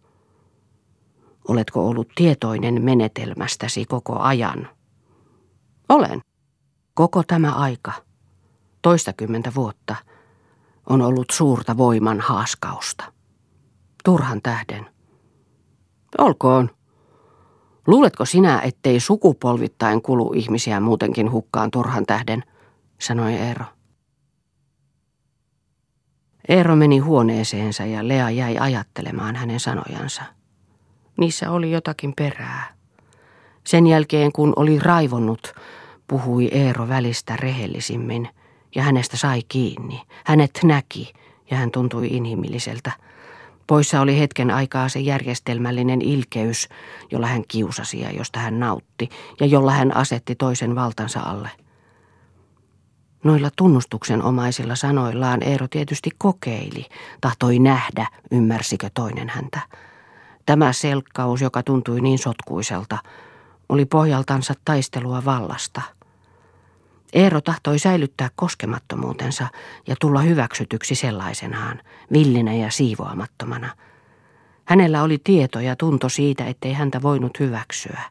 Oletko 1.47 1.87
ollut 1.87 2.07
tietoinen 2.15 2.81
menetelmästäsi 2.81 3.85
koko 3.85 4.19
ajan? 4.19 4.67
Olen. 5.89 6.21
Koko 6.93 7.23
tämä 7.27 7.51
aika, 7.51 7.91
toistakymmentä 8.81 9.51
vuotta, 9.55 9.95
on 10.89 11.01
ollut 11.01 11.29
suurta 11.31 11.77
voiman 11.77 12.19
haaskausta. 12.19 13.03
Turhan 14.03 14.41
tähden. 14.41 14.85
Olkoon. 16.17 16.69
Luuletko 17.87 18.25
sinä, 18.25 18.61
ettei 18.61 18.99
sukupolvittain 18.99 20.01
kulu 20.01 20.33
ihmisiä 20.35 20.79
muutenkin 20.79 21.31
hukkaan 21.31 21.71
turhan 21.71 22.05
tähden, 22.05 22.43
sanoi 22.99 23.33
Eero. 23.33 23.65
Eero 26.49 26.75
meni 26.75 26.97
huoneeseensa 26.97 27.85
ja 27.85 28.07
Lea 28.07 28.29
jäi 28.29 28.57
ajattelemaan 28.59 29.35
hänen 29.35 29.59
sanojansa. 29.59 30.23
Niissä 31.17 31.51
oli 31.51 31.71
jotakin 31.71 32.13
perää. 32.15 32.73
Sen 33.63 33.87
jälkeen, 33.87 34.31
kun 34.31 34.53
oli 34.55 34.79
raivonnut, 34.79 35.53
puhui 36.07 36.49
Eero 36.51 36.87
välistä 36.87 37.35
rehellisimmin 37.35 38.29
ja 38.75 38.83
hänestä 38.83 39.17
sai 39.17 39.41
kiinni. 39.47 40.01
Hänet 40.25 40.59
näki 40.63 41.13
ja 41.51 41.57
hän 41.57 41.71
tuntui 41.71 42.07
inhimilliseltä. 42.07 42.91
Poissa 43.67 44.01
oli 44.01 44.19
hetken 44.19 44.51
aikaa 44.51 44.89
se 44.89 44.99
järjestelmällinen 44.99 46.01
ilkeys, 46.01 46.69
jolla 47.11 47.27
hän 47.27 47.43
kiusasi 47.47 47.99
ja 47.99 48.11
josta 48.11 48.39
hän 48.39 48.59
nautti 48.59 49.09
ja 49.39 49.45
jolla 49.45 49.71
hän 49.71 49.95
asetti 49.95 50.35
toisen 50.35 50.75
valtansa 50.75 51.19
alle. 51.19 51.49
Noilla 53.23 53.49
tunnustuksen 53.55 54.23
omaisilla 54.23 54.75
sanoillaan 54.75 55.43
Eero 55.43 55.67
tietysti 55.67 56.09
kokeili, 56.17 56.85
tahtoi 57.21 57.59
nähdä, 57.59 58.07
ymmärsikö 58.31 58.89
toinen 58.93 59.29
häntä. 59.29 59.59
Tämä 60.45 60.73
selkkaus, 60.73 61.41
joka 61.41 61.63
tuntui 61.63 62.01
niin 62.01 62.19
sotkuiselta, 62.19 62.97
oli 63.69 63.85
pohjaltansa 63.85 64.53
taistelua 64.65 65.25
vallasta– 65.25 65.81
Eero 67.13 67.41
tahtoi 67.41 67.79
säilyttää 67.79 68.29
koskemattomuutensa 68.35 69.47
ja 69.87 69.95
tulla 70.01 70.21
hyväksytyksi 70.21 70.95
sellaisenaan, 70.95 71.81
villinä 72.13 72.53
ja 72.53 72.71
siivoamattomana. 72.71 73.69
Hänellä 74.65 75.03
oli 75.03 75.17
tieto 75.23 75.59
ja 75.59 75.75
tunto 75.75 76.09
siitä, 76.09 76.45
ettei 76.45 76.73
häntä 76.73 77.01
voinut 77.01 77.39
hyväksyä. 77.39 78.01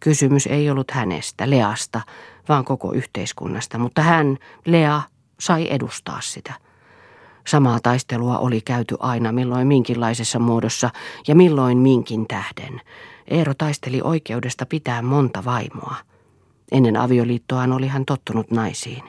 Kysymys 0.00 0.46
ei 0.46 0.70
ollut 0.70 0.90
hänestä, 0.90 1.50
Leasta, 1.50 2.00
vaan 2.48 2.64
koko 2.64 2.92
yhteiskunnasta, 2.92 3.78
mutta 3.78 4.02
hän, 4.02 4.38
Lea, 4.64 5.02
sai 5.40 5.66
edustaa 5.70 6.20
sitä. 6.20 6.52
Samaa 7.46 7.78
taistelua 7.82 8.38
oli 8.38 8.60
käyty 8.60 8.96
aina 9.00 9.32
milloin 9.32 9.66
minkinlaisessa 9.66 10.38
muodossa 10.38 10.90
ja 11.28 11.34
milloin 11.34 11.78
minkin 11.78 12.26
tähden. 12.26 12.80
Eero 13.28 13.54
taisteli 13.58 14.00
oikeudesta 14.04 14.66
pitää 14.66 15.02
monta 15.02 15.44
vaimoa. 15.44 15.96
Ennen 16.72 16.96
avioliittoaan 16.96 17.72
oli 17.72 17.88
hän 17.88 18.04
tottunut 18.04 18.50
naisiin. 18.50 19.02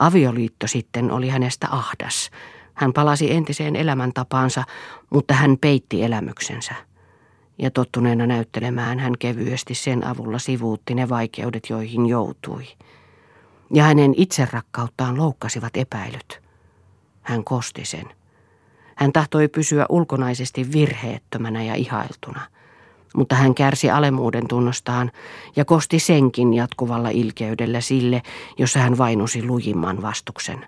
Avioliitto 0.00 0.66
sitten 0.66 1.10
oli 1.10 1.28
hänestä 1.28 1.68
ahdas. 1.70 2.30
Hän 2.74 2.92
palasi 2.92 3.32
entiseen 3.32 3.76
elämäntapaansa, 3.76 4.64
mutta 5.10 5.34
hän 5.34 5.56
peitti 5.60 6.02
elämyksensä. 6.02 6.74
Ja 7.58 7.70
tottuneena 7.70 8.26
näyttelemään 8.26 8.98
hän 8.98 9.12
kevyesti 9.18 9.74
sen 9.74 10.06
avulla 10.06 10.38
sivuutti 10.38 10.94
ne 10.94 11.08
vaikeudet, 11.08 11.70
joihin 11.70 12.06
joutui. 12.06 12.66
Ja 13.74 13.82
hänen 13.82 14.14
itserakkauttaan 14.16 15.18
loukkasivat 15.18 15.76
epäilyt. 15.76 16.40
Hän 17.22 17.44
kosti 17.44 17.84
sen. 17.84 18.06
Hän 18.96 19.12
tahtoi 19.12 19.48
pysyä 19.48 19.86
ulkonaisesti 19.88 20.72
virheettömänä 20.72 21.62
ja 21.62 21.74
ihailtuna– 21.74 22.40
mutta 23.16 23.34
hän 23.34 23.54
kärsi 23.54 23.90
alemuuden 23.90 24.48
tunnostaan 24.48 25.12
ja 25.56 25.64
kosti 25.64 25.98
senkin 25.98 26.54
jatkuvalla 26.54 27.08
ilkeydellä 27.08 27.80
sille, 27.80 28.22
jossa 28.58 28.78
hän 28.78 28.98
vainusi 28.98 29.42
lujimman 29.42 30.02
vastuksen. 30.02 30.66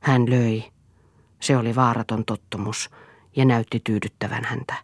Hän 0.00 0.30
löi. 0.30 0.64
Se 1.40 1.56
oli 1.56 1.74
vaaraton 1.74 2.24
tottumus 2.24 2.90
ja 3.36 3.44
näytti 3.44 3.80
tyydyttävän 3.84 4.44
häntä. 4.44 4.74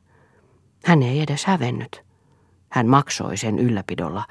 Hän 0.84 1.02
ei 1.02 1.20
edes 1.20 1.44
hävennyt. 1.44 2.02
Hän 2.70 2.86
maksoi 2.86 3.36
sen 3.36 3.58
ylläpidolla. 3.58 4.24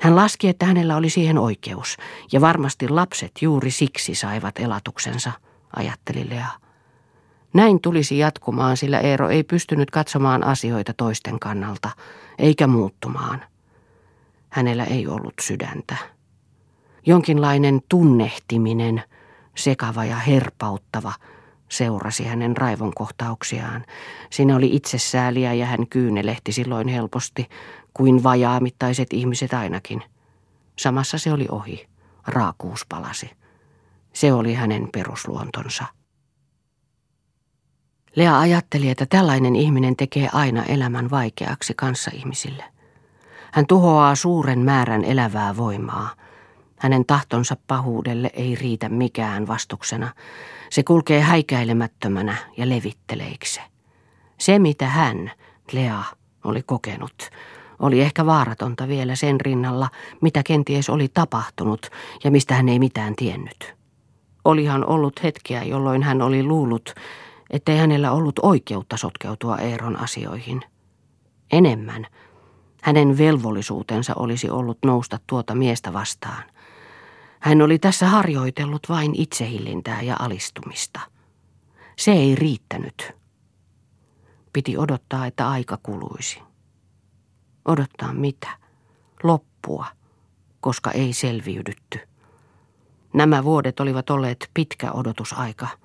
Hän 0.00 0.16
laski, 0.16 0.48
että 0.48 0.66
hänellä 0.66 0.96
oli 0.96 1.10
siihen 1.10 1.38
oikeus, 1.38 1.96
ja 2.32 2.40
varmasti 2.40 2.88
lapset 2.88 3.32
juuri 3.40 3.70
siksi 3.70 4.14
saivat 4.14 4.58
elatuksensa, 4.58 5.32
ajatteli 5.76 6.30
Lea. 6.30 6.48
Näin 7.52 7.80
tulisi 7.80 8.18
jatkumaan, 8.18 8.76
sillä 8.76 9.00
Eero 9.00 9.28
ei 9.28 9.44
pystynyt 9.44 9.90
katsomaan 9.90 10.44
asioita 10.44 10.92
toisten 10.96 11.38
kannalta, 11.38 11.90
eikä 12.38 12.66
muuttumaan. 12.66 13.44
Hänellä 14.50 14.84
ei 14.84 15.06
ollut 15.06 15.34
sydäntä. 15.40 15.96
Jonkinlainen 17.06 17.80
tunnehtiminen, 17.88 19.02
sekava 19.56 20.04
ja 20.04 20.16
herpauttava, 20.16 21.12
seurasi 21.76 22.24
hänen 22.24 22.56
raivon 22.56 22.92
kohtauksiaan. 22.94 23.84
Siinä 24.30 24.56
oli 24.56 24.76
itsesääliä 24.76 25.52
ja 25.52 25.66
hän 25.66 25.86
kyynelehti 25.86 26.52
silloin 26.52 26.88
helposti, 26.88 27.48
kuin 27.94 28.22
vajaamittaiset 28.22 29.12
ihmiset 29.12 29.54
ainakin. 29.54 30.02
Samassa 30.78 31.18
se 31.18 31.32
oli 31.32 31.46
ohi. 31.50 31.88
Raakuus 32.26 32.86
palasi. 32.88 33.30
Se 34.12 34.32
oli 34.32 34.54
hänen 34.54 34.88
perusluontonsa. 34.92 35.84
Lea 38.16 38.38
ajatteli, 38.38 38.90
että 38.90 39.06
tällainen 39.06 39.56
ihminen 39.56 39.96
tekee 39.96 40.28
aina 40.32 40.64
elämän 40.64 41.10
vaikeaksi 41.10 41.74
kanssaihmisille. 41.76 42.64
Hän 43.52 43.66
tuhoaa 43.66 44.14
suuren 44.14 44.58
määrän 44.58 45.04
elävää 45.04 45.56
voimaa. 45.56 46.10
Hänen 46.78 47.04
tahtonsa 47.04 47.56
pahuudelle 47.66 48.30
ei 48.34 48.54
riitä 48.54 48.88
mikään 48.88 49.46
vastuksena. 49.46 50.12
Se 50.74 50.82
kulkee 50.82 51.20
häikäilemättömänä 51.20 52.36
ja 52.56 52.68
levitteleikse. 52.68 53.60
Se, 54.38 54.58
mitä 54.58 54.86
hän, 54.86 55.32
Lea, 55.72 56.02
oli 56.44 56.62
kokenut, 56.62 57.30
oli 57.78 58.00
ehkä 58.00 58.26
vaaratonta 58.26 58.88
vielä 58.88 59.16
sen 59.16 59.40
rinnalla, 59.40 59.88
mitä 60.20 60.42
kenties 60.42 60.90
oli 60.90 61.08
tapahtunut 61.08 61.90
ja 62.24 62.30
mistä 62.30 62.54
hän 62.54 62.68
ei 62.68 62.78
mitään 62.78 63.16
tiennyt. 63.16 63.74
Olihan 64.44 64.86
ollut 64.86 65.22
hetkiä, 65.22 65.62
jolloin 65.62 66.02
hän 66.02 66.22
oli 66.22 66.42
luullut, 66.42 66.94
ettei 67.50 67.78
hänellä 67.78 68.12
ollut 68.12 68.38
oikeutta 68.42 68.96
sotkeutua 68.96 69.58
Eeron 69.58 69.96
asioihin. 69.96 70.62
Enemmän 71.52 72.06
hänen 72.82 73.18
velvollisuutensa 73.18 74.12
olisi 74.16 74.50
ollut 74.50 74.78
nousta 74.84 75.18
tuota 75.26 75.54
miestä 75.54 75.92
vastaan. 75.92 76.42
Hän 77.44 77.62
oli 77.62 77.78
tässä 77.78 78.06
harjoitellut 78.06 78.88
vain 78.88 79.14
itsehillintää 79.14 80.02
ja 80.02 80.16
alistumista. 80.18 81.00
Se 81.98 82.12
ei 82.12 82.34
riittänyt. 82.34 83.12
Piti 84.52 84.78
odottaa, 84.78 85.26
että 85.26 85.48
aika 85.48 85.78
kuluisi. 85.82 86.42
Odottaa 87.64 88.12
mitä? 88.12 88.48
Loppua, 89.22 89.86
koska 90.60 90.90
ei 90.90 91.12
selviydytty. 91.12 91.98
Nämä 93.12 93.44
vuodet 93.44 93.80
olivat 93.80 94.10
olleet 94.10 94.50
pitkä 94.54 94.92
odotusaika– 94.92 95.68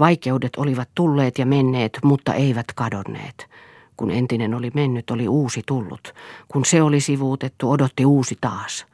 Vaikeudet 0.00 0.56
olivat 0.56 0.88
tulleet 0.94 1.38
ja 1.38 1.46
menneet, 1.46 1.98
mutta 2.04 2.34
eivät 2.34 2.66
kadonneet. 2.74 3.50
Kun 3.96 4.10
entinen 4.10 4.54
oli 4.54 4.70
mennyt, 4.74 5.10
oli 5.10 5.28
uusi 5.28 5.62
tullut. 5.66 6.14
Kun 6.48 6.64
se 6.64 6.82
oli 6.82 7.00
sivuutettu, 7.00 7.70
odotti 7.70 8.06
uusi 8.06 8.38
taas. 8.40 8.86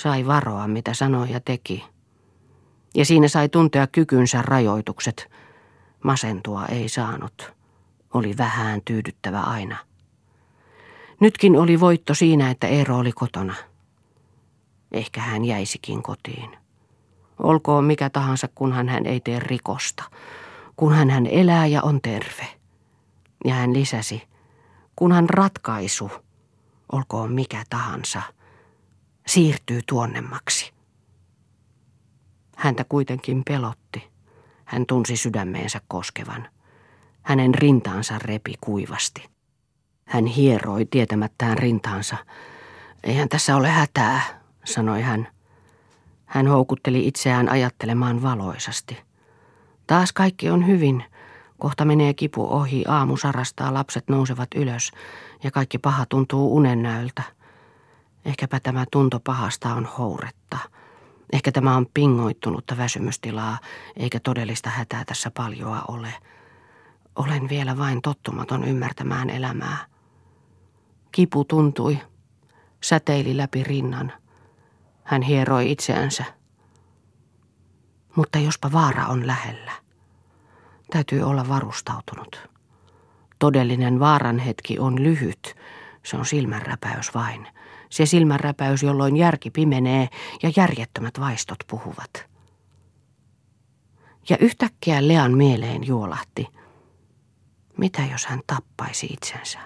Sai 0.00 0.26
varoa, 0.26 0.68
mitä 0.68 0.94
sanoi 0.94 1.30
ja 1.30 1.40
teki. 1.40 1.84
Ja 2.94 3.04
siinä 3.04 3.28
sai 3.28 3.48
tuntea 3.48 3.86
kykynsä 3.86 4.42
rajoitukset. 4.42 5.30
Masentua 6.04 6.66
ei 6.66 6.88
saanut. 6.88 7.52
Oli 8.14 8.34
vähän 8.38 8.80
tyydyttävä 8.84 9.40
aina. 9.40 9.76
Nytkin 11.20 11.56
oli 11.56 11.80
voitto 11.80 12.14
siinä, 12.14 12.50
että 12.50 12.66
Eero 12.66 12.98
oli 12.98 13.12
kotona. 13.12 13.54
Ehkä 14.92 15.20
hän 15.20 15.44
jäisikin 15.44 16.02
kotiin. 16.02 16.56
Olkoon 17.38 17.84
mikä 17.84 18.10
tahansa, 18.10 18.48
kunhan 18.54 18.88
hän 18.88 19.06
ei 19.06 19.20
tee 19.20 19.38
rikosta. 19.38 20.04
Kunhan 20.76 21.10
hän 21.10 21.26
elää 21.26 21.66
ja 21.66 21.82
on 21.82 22.00
terve. 22.00 22.46
Ja 23.44 23.54
hän 23.54 23.72
lisäsi, 23.72 24.22
kunhan 24.96 25.30
ratkaisu, 25.30 26.10
olkoon 26.92 27.32
mikä 27.32 27.64
tahansa, 27.70 28.22
siirtyy 29.26 29.80
tuonnemmaksi. 29.88 30.72
Häntä 32.56 32.84
kuitenkin 32.88 33.42
pelotti. 33.44 34.10
Hän 34.64 34.86
tunsi 34.86 35.16
sydämeensä 35.16 35.80
koskevan. 35.88 36.48
Hänen 37.22 37.54
rintaansa 37.54 38.18
repi 38.18 38.54
kuivasti. 38.60 39.28
Hän 40.04 40.26
hieroi 40.26 40.84
tietämättään 40.84 41.58
rintaansa. 41.58 42.16
Eihän 43.04 43.28
tässä 43.28 43.56
ole 43.56 43.68
hätää, 43.68 44.40
sanoi 44.64 45.02
hän. 45.02 45.28
Hän 46.26 46.46
houkutteli 46.46 47.06
itseään 47.06 47.48
ajattelemaan 47.48 48.22
valoisasti. 48.22 48.98
Taas 49.86 50.12
kaikki 50.12 50.50
on 50.50 50.66
hyvin. 50.66 51.04
Kohta 51.58 51.84
menee 51.84 52.14
kipu 52.14 52.46
ohi, 52.52 52.84
aamu 52.88 53.16
sarastaa, 53.16 53.74
lapset 53.74 54.04
nousevat 54.08 54.48
ylös 54.54 54.90
ja 55.44 55.50
kaikki 55.50 55.78
paha 55.78 56.06
tuntuu 56.06 56.56
unennäöltä. 56.56 57.22
Ehkäpä 58.24 58.60
tämä 58.60 58.84
tunto 58.92 59.20
pahasta 59.20 59.74
on 59.74 59.84
houretta. 59.84 60.58
Ehkä 61.32 61.52
tämä 61.52 61.76
on 61.76 61.86
pingoittunutta 61.94 62.76
väsymystilaa, 62.76 63.58
eikä 63.96 64.20
todellista 64.20 64.70
hätää 64.70 65.04
tässä 65.04 65.30
paljoa 65.30 65.82
ole. 65.88 66.14
Olen 67.16 67.48
vielä 67.48 67.78
vain 67.78 68.02
tottumaton 68.02 68.64
ymmärtämään 68.64 69.30
elämää. 69.30 69.76
Kipu 71.12 71.44
tuntui, 71.44 71.98
säteili 72.80 73.36
läpi 73.36 73.64
rinnan. 73.64 74.12
Hän 75.04 75.22
hieroi 75.22 75.70
itseänsä. 75.70 76.24
Mutta 78.16 78.38
jospa 78.38 78.72
vaara 78.72 79.06
on 79.06 79.26
lähellä. 79.26 79.72
Täytyy 80.90 81.22
olla 81.22 81.48
varustautunut. 81.48 82.48
Todellinen 83.38 84.00
vaaran 84.00 84.38
hetki 84.38 84.78
on 84.78 85.02
lyhyt. 85.02 85.56
Se 86.02 86.16
on 86.16 86.26
silmänräpäys 86.26 87.14
vain. 87.14 87.48
Se 87.90 88.06
silmänräpäys, 88.06 88.82
jolloin 88.82 89.16
järki 89.16 89.50
pimenee 89.50 90.08
ja 90.42 90.52
järjettömät 90.56 91.20
vaistot 91.20 91.58
puhuvat. 91.66 92.30
Ja 94.28 94.36
yhtäkkiä 94.40 95.08
Lean 95.08 95.36
mieleen 95.36 95.86
juolahti. 95.86 96.46
Mitä 97.76 98.02
jos 98.12 98.26
hän 98.26 98.40
tappaisi 98.46 99.06
itsensä? 99.06 99.58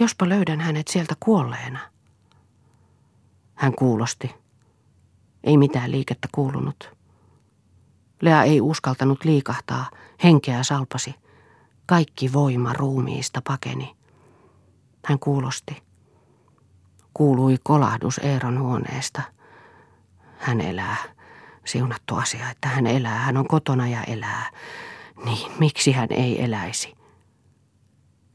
Jospa 0.00 0.28
löydän 0.28 0.60
hänet 0.60 0.88
sieltä 0.88 1.14
kuolleena. 1.20 1.78
Hän 3.54 3.74
kuulosti. 3.74 4.34
Ei 5.44 5.56
mitään 5.56 5.90
liikettä 5.90 6.28
kuulunut. 6.32 6.90
Lea 8.20 8.42
ei 8.42 8.60
uskaltanut 8.60 9.24
liikahtaa, 9.24 9.90
henkeä 10.24 10.62
salpasi. 10.62 11.14
Kaikki 11.86 12.32
voima 12.32 12.72
ruumiista 12.72 13.42
pakeni. 13.44 13.96
Hän 15.04 15.18
kuulosti. 15.18 15.83
Kuului 17.14 17.56
kolahdus 17.62 18.18
Eeron 18.18 18.60
huoneesta. 18.60 19.22
Hän 20.38 20.60
elää. 20.60 20.96
Siunattu 21.64 22.16
asia, 22.16 22.50
että 22.50 22.68
hän 22.68 22.86
elää. 22.86 23.18
Hän 23.18 23.36
on 23.36 23.48
kotona 23.48 23.88
ja 23.88 24.04
elää. 24.04 24.50
Niin, 25.24 25.52
miksi 25.58 25.92
hän 25.92 26.08
ei 26.10 26.44
eläisi? 26.44 26.94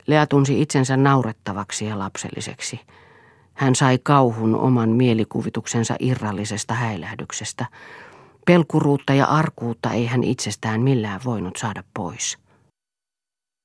Lea 0.07 0.27
tunsi 0.27 0.61
itsensä 0.61 0.97
naurettavaksi 0.97 1.85
ja 1.85 1.99
lapselliseksi. 1.99 2.79
Hän 3.53 3.75
sai 3.75 3.99
kauhun 4.03 4.55
oman 4.55 4.89
mielikuvituksensa 4.89 5.95
irrallisesta 5.99 6.73
häilähdyksestä. 6.73 7.65
Pelkuruutta 8.45 9.13
ja 9.13 9.25
arkuutta 9.25 9.91
ei 9.91 10.05
hän 10.05 10.23
itsestään 10.23 10.81
millään 10.81 11.21
voinut 11.25 11.55
saada 11.55 11.83
pois. 11.93 12.37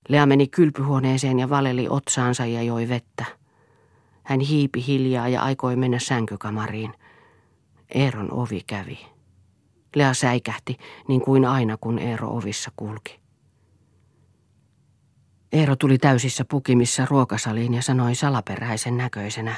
Lea 0.09 0.27
meni 0.27 0.49
kylpyhuoneeseen 0.49 1.39
ja 1.39 1.51
valeli 1.51 1.87
otsaansa 1.91 2.47
ja 2.47 2.63
joi 2.63 2.89
vettä. 2.89 3.25
Hän 4.25 4.41
hiipi 4.41 4.87
hiljaa 4.87 5.29
ja 5.29 5.43
aikoi 5.43 5.77
mennä 5.77 5.99
sänkykamariin. 5.99 6.95
Eeron 7.95 8.33
ovi 8.33 8.61
kävi. 8.67 9.07
Lea 9.97 10.15
säikähti, 10.15 10.79
niin 11.09 11.21
kuin 11.21 11.45
aina 11.45 11.77
kun 11.77 11.99
Eero 11.99 12.37
ovissa 12.37 12.73
kulki. 12.77 13.21
Eero 15.53 15.77
tuli 15.77 15.99
täysissä 15.99 16.45
pukimissa 16.45 17.07
ruokasaliin 17.11 17.75
ja 17.75 17.83
sanoi 17.83 18.15
salaperäisen 18.15 18.97
näköisenä. 18.97 19.55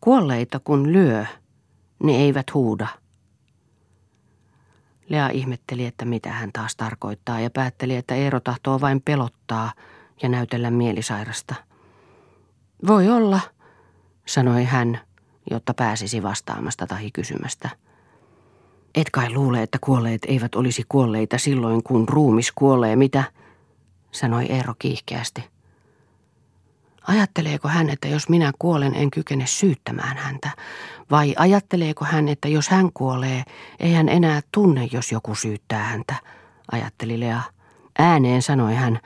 Kuolleita 0.00 0.60
kun 0.60 0.92
lyö, 0.92 1.26
ne 2.02 2.12
eivät 2.12 2.54
huuda. 2.54 2.86
Lea 5.08 5.28
ihmetteli, 5.28 5.86
että 5.86 6.04
mitä 6.04 6.32
hän 6.32 6.52
taas 6.52 6.76
tarkoittaa 6.76 7.40
ja 7.40 7.50
päätteli, 7.50 7.96
että 7.96 8.14
Eero 8.14 8.40
tahtoo 8.40 8.80
vain 8.80 9.02
pelottaa 9.02 9.72
ja 10.22 10.28
näytellä 10.28 10.70
mielisairasta. 10.70 11.54
Voi 12.86 13.08
olla, 13.08 13.40
sanoi 14.26 14.64
hän, 14.64 15.00
jotta 15.50 15.74
pääsisi 15.74 16.22
vastaamasta 16.22 16.86
tai 16.86 17.10
kysymästä. 17.10 17.70
Et 18.94 19.10
kai 19.10 19.30
luule, 19.30 19.62
että 19.62 19.78
kuolleet 19.80 20.22
eivät 20.28 20.54
olisi 20.54 20.82
kuolleita 20.88 21.38
silloin, 21.38 21.82
kun 21.82 22.08
ruumis 22.08 22.52
kuolee, 22.52 22.96
mitä? 22.96 23.24
sanoi 24.12 24.46
Eero 24.46 24.74
kiihkeästi. 24.78 25.44
Ajatteleeko 27.06 27.68
hän, 27.68 27.90
että 27.90 28.08
jos 28.08 28.28
minä 28.28 28.52
kuolen, 28.58 28.94
en 28.94 29.10
kykene 29.10 29.46
syyttämään 29.46 30.16
häntä? 30.16 30.50
Vai 31.10 31.34
ajatteleeko 31.38 32.04
hän, 32.04 32.28
että 32.28 32.48
jos 32.48 32.68
hän 32.68 32.92
kuolee, 32.94 33.44
ei 33.80 33.92
hän 33.92 34.08
enää 34.08 34.40
tunne, 34.52 34.88
jos 34.92 35.12
joku 35.12 35.34
syyttää 35.34 35.82
häntä? 35.82 36.14
Ajatteli 36.72 37.20
Lea. 37.20 37.42
Ääneen 37.98 38.42
sanoi 38.42 38.74
hän, 38.74 39.00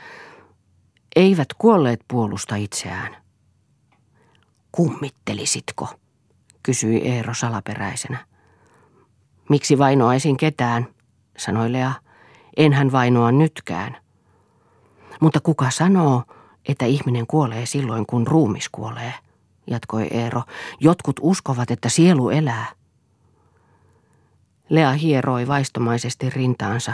eivät 1.17 1.49
kuolleet 1.59 2.01
puolusta 2.09 2.57
itseään. 2.57 3.20
Kummittelisitko? 4.73 5.89
kysyi 6.63 7.09
Eero 7.09 7.35
salaperäisenä. 7.35 8.19
Miksi 9.49 9.79
vainoaisin 9.79 10.37
ketään, 10.37 10.87
sanoi 11.39 11.73
Lea. 11.73 11.93
Enhän 12.57 12.93
vainoa 12.93 13.33
nytkään. 13.33 13.97
Mutta 15.21 15.41
kuka 15.41 15.71
sanoo, 15.71 16.23
että 16.69 16.87
ihminen 16.87 17.27
kuolee 17.27 17.67
silloin, 17.67 18.07
kun 18.07 18.27
ruumis 18.27 18.69
kuolee, 18.69 19.15
jatkoi 19.67 20.07
Eero. 20.11 20.43
Jotkut 20.81 21.17
uskovat, 21.21 21.71
että 21.71 21.89
sielu 21.89 22.31
elää. 22.31 22.67
Lea 24.69 24.93
hieroi 24.93 25.49
vaistomaisesti 25.49 26.31
rintaansa. 26.31 26.93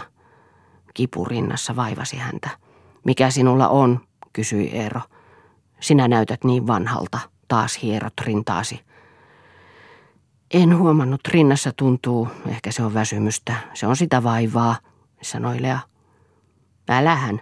Kipu 0.94 1.24
rinnassa 1.24 1.76
vaivasi 1.76 2.16
häntä. 2.16 2.50
Mikä 3.04 3.30
sinulla 3.30 3.68
on, 3.68 4.00
kysyi 4.32 4.68
Eero. 4.68 5.00
Sinä 5.80 6.08
näytät 6.08 6.44
niin 6.44 6.66
vanhalta, 6.66 7.18
taas 7.48 7.82
hierot 7.82 8.20
rintaasi. 8.20 8.80
En 10.50 10.78
huomannut, 10.78 11.20
rinnassa 11.28 11.72
tuntuu, 11.72 12.28
ehkä 12.48 12.72
se 12.72 12.82
on 12.82 12.94
väsymystä, 12.94 13.54
se 13.74 13.86
on 13.86 13.96
sitä 13.96 14.22
vaivaa, 14.22 14.76
sanoi 15.22 15.62
Lea. 15.62 15.78
Älähän. 16.88 17.40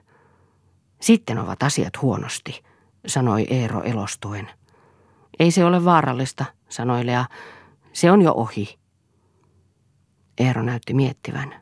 Sitten 1.01 1.39
ovat 1.39 1.63
asiat 1.63 2.03
huonosti, 2.03 2.63
sanoi 3.07 3.47
Eero 3.51 3.83
elostuen. 3.83 4.51
Ei 5.39 5.51
se 5.51 5.65
ole 5.65 5.85
vaarallista, 5.85 6.45
sanoi 6.69 7.07
Lea. 7.07 7.25
Se 7.93 8.11
on 8.11 8.23
jo 8.23 8.33
ohi. 8.33 8.79
Eero 10.39 10.63
näytti 10.63 10.95
miettivän. 10.95 11.55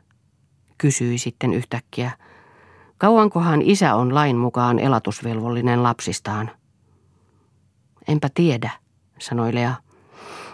Kysyi 0.77 1.17
sitten 1.17 1.53
yhtäkkiä, 1.53 2.11
kauankohan 2.97 3.61
isä 3.61 3.95
on 3.95 4.15
lain 4.15 4.37
mukaan 4.37 4.79
elatusvelvollinen 4.79 5.83
lapsistaan? 5.83 6.51
Enpä 8.07 8.29
tiedä, 8.33 8.71
sanoi 9.19 9.55
Lea. 9.55 9.75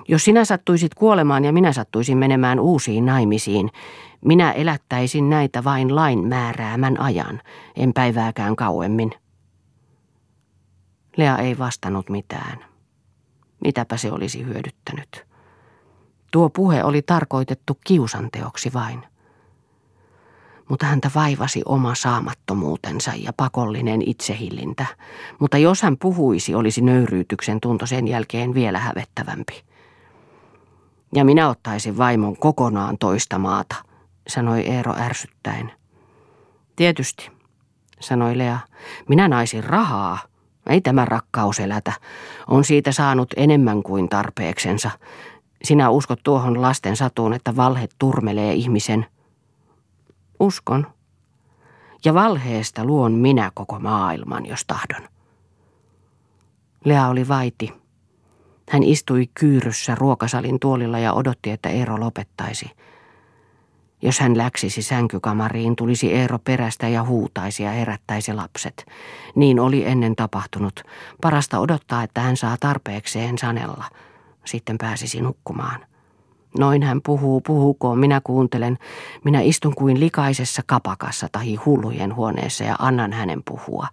Jos 0.08 0.26
sinä 0.26 0.45
sattuisit 0.45 0.93
kuolemaan 0.93 1.45
ja 1.45 1.54
minä 1.54 1.74
sattuisin 1.74 2.18
menemään 2.18 2.60
uusiin 2.60 3.06
naimisiin, 3.06 3.70
minä 4.26 4.52
elättäisin 4.52 5.30
näitä 5.30 5.64
vain 5.64 5.95
lain 5.95 6.28
määräämän 6.28 7.00
ajan, 7.00 7.41
en 7.76 7.93
päivääkään 7.93 8.56
kauemmin. 8.56 9.12
Lea 11.18 11.38
ei 11.38 11.58
vastannut 11.58 12.10
mitään. 12.10 12.66
Mitäpä 13.64 13.97
se 13.97 14.12
olisi 14.12 14.45
hyödyttänyt? 14.45 15.26
Tuo 16.32 16.50
puhe 16.50 16.84
oli 16.84 17.02
tarkoitettu 17.02 17.78
kiusanteoksi 17.84 18.74
vain. 18.74 19.09
Mutta 20.70 20.86
häntä 20.86 21.12
vaivasi 21.16 21.62
oma 21.66 21.96
saamattomuutensa 21.96 23.12
ja 23.16 23.34
pakollinen 23.38 24.02
itsehillintä. 24.06 24.86
Mutta 25.40 25.58
jos 25.58 25.82
hän 25.82 25.98
puhuisi, 25.98 26.56
olisi 26.56 26.82
nöyryytyksen 26.82 27.60
tunto 27.60 27.86
sen 27.86 28.08
jälkeen 28.08 28.54
vielä 28.54 28.80
hävettävämpi. 28.80 29.64
Ja 31.16 31.26
minä 31.26 31.50
ottaisin 31.50 31.98
vaimon 31.98 32.38
kokonaan 32.38 32.98
toista 32.98 33.38
maata, 33.38 33.76
sanoi 34.28 34.62
Eero 34.62 34.94
ärsyttäen. 35.00 35.72
Tietysti, 36.76 37.32
sanoi 38.00 38.38
Lea. 38.38 38.60
Minä 39.10 39.28
naisin 39.28 39.64
rahaa. 39.64 40.18
Ei 40.68 40.82
tämä 40.82 41.06
rakkaus 41.06 41.60
elätä. 41.60 41.94
On 42.48 42.64
siitä 42.64 42.92
saanut 42.92 43.34
enemmän 43.38 43.84
kuin 43.84 44.10
tarpeeksensa. 44.10 44.92
Sinä 45.64 45.90
uskot 45.90 46.20
tuohon 46.24 46.62
lasten 46.62 46.96
satuun, 46.96 47.34
että 47.34 47.56
valhe 47.56 47.88
turmelee 48.00 48.54
ihmisen. 48.54 49.06
Uskon. 50.40 50.88
Ja 52.06 52.14
valheesta 52.14 52.86
luon 52.86 53.12
minä 53.12 53.52
koko 53.54 53.80
maailman, 53.80 54.46
jos 54.46 54.66
tahdon. 54.66 55.10
Lea 56.86 57.08
oli 57.08 57.28
vaiti. 57.28 57.74
Hän 58.70 58.84
istui 58.84 59.30
kyyryssä 59.34 59.96
ruokasalin 59.96 60.60
tuolilla 60.60 61.00
ja 61.00 61.14
odotti, 61.14 61.52
että 61.52 61.70
Eero 61.70 62.00
lopettaisi. 62.00 62.72
Jos 64.02 64.20
hän 64.20 64.38
läksisi 64.38 64.82
sänkykamariin, 64.82 65.76
tulisi 65.76 66.14
Eero 66.14 66.40
perästä 66.40 66.88
ja 66.88 67.04
huutaisi 67.04 67.64
ja 67.64 67.72
herättäisi 67.72 68.34
lapset. 68.34 68.86
Niin 69.36 69.60
oli 69.60 69.86
ennen 69.86 70.16
tapahtunut. 70.16 70.84
Parasta 71.22 71.60
odottaa, 71.60 72.04
että 72.04 72.22
hän 72.22 72.38
saa 72.38 72.58
tarpeekseen 72.60 73.38
sanella. 73.38 73.86
Sitten 74.46 74.78
pääsisi 74.78 75.22
nukkumaan. 75.22 75.89
Noin 76.58 76.84
hän 76.84 77.02
puhuu, 77.06 77.41
puhukoon, 77.41 78.00
minä 78.00 78.22
kuuntelen. 78.24 78.78
Minä 79.24 79.41
istun 79.41 79.76
kuin 79.76 80.00
likaisessa 80.00 80.62
kapakassa 80.66 81.28
tai 81.32 81.56
hullujen 81.56 82.16
huoneessa 82.16 82.64
ja 82.64 82.76
annan 82.80 83.14
hänen 83.14 83.41
puhua. 83.45 83.88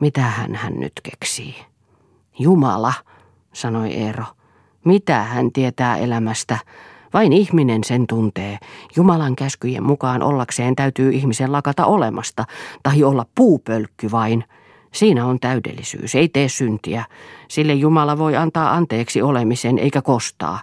Mitä 0.00 0.20
hän 0.20 0.54
hän 0.54 0.80
nyt 0.80 0.92
keksii? 1.02 1.54
Jumala, 2.38 2.92
sanoi 3.52 3.94
Eero. 3.94 4.24
Mitä 4.84 5.22
hän 5.22 5.52
tietää 5.52 5.96
elämästä? 5.96 6.58
Vain 7.12 7.32
ihminen 7.32 7.84
sen 7.84 8.06
tuntee. 8.06 8.58
Jumalan 8.96 9.36
käskyjen 9.36 9.82
mukaan 9.82 10.22
ollakseen 10.22 10.76
täytyy 10.76 11.10
ihmisen 11.10 11.52
lakata 11.52 11.86
olemasta, 11.86 12.44
tai 12.82 13.02
olla 13.04 13.26
puupölkky 13.34 14.10
vain. 14.10 14.44
Siinä 14.92 15.26
on 15.26 15.40
täydellisyys, 15.40 16.14
ei 16.14 16.28
tee 16.28 16.48
syntiä. 16.48 17.04
Sille 17.48 17.74
Jumala 17.74 18.18
voi 18.18 18.36
antaa 18.36 18.74
anteeksi 18.74 19.22
olemisen 19.22 19.78
eikä 19.78 20.02
kostaa. 20.02 20.60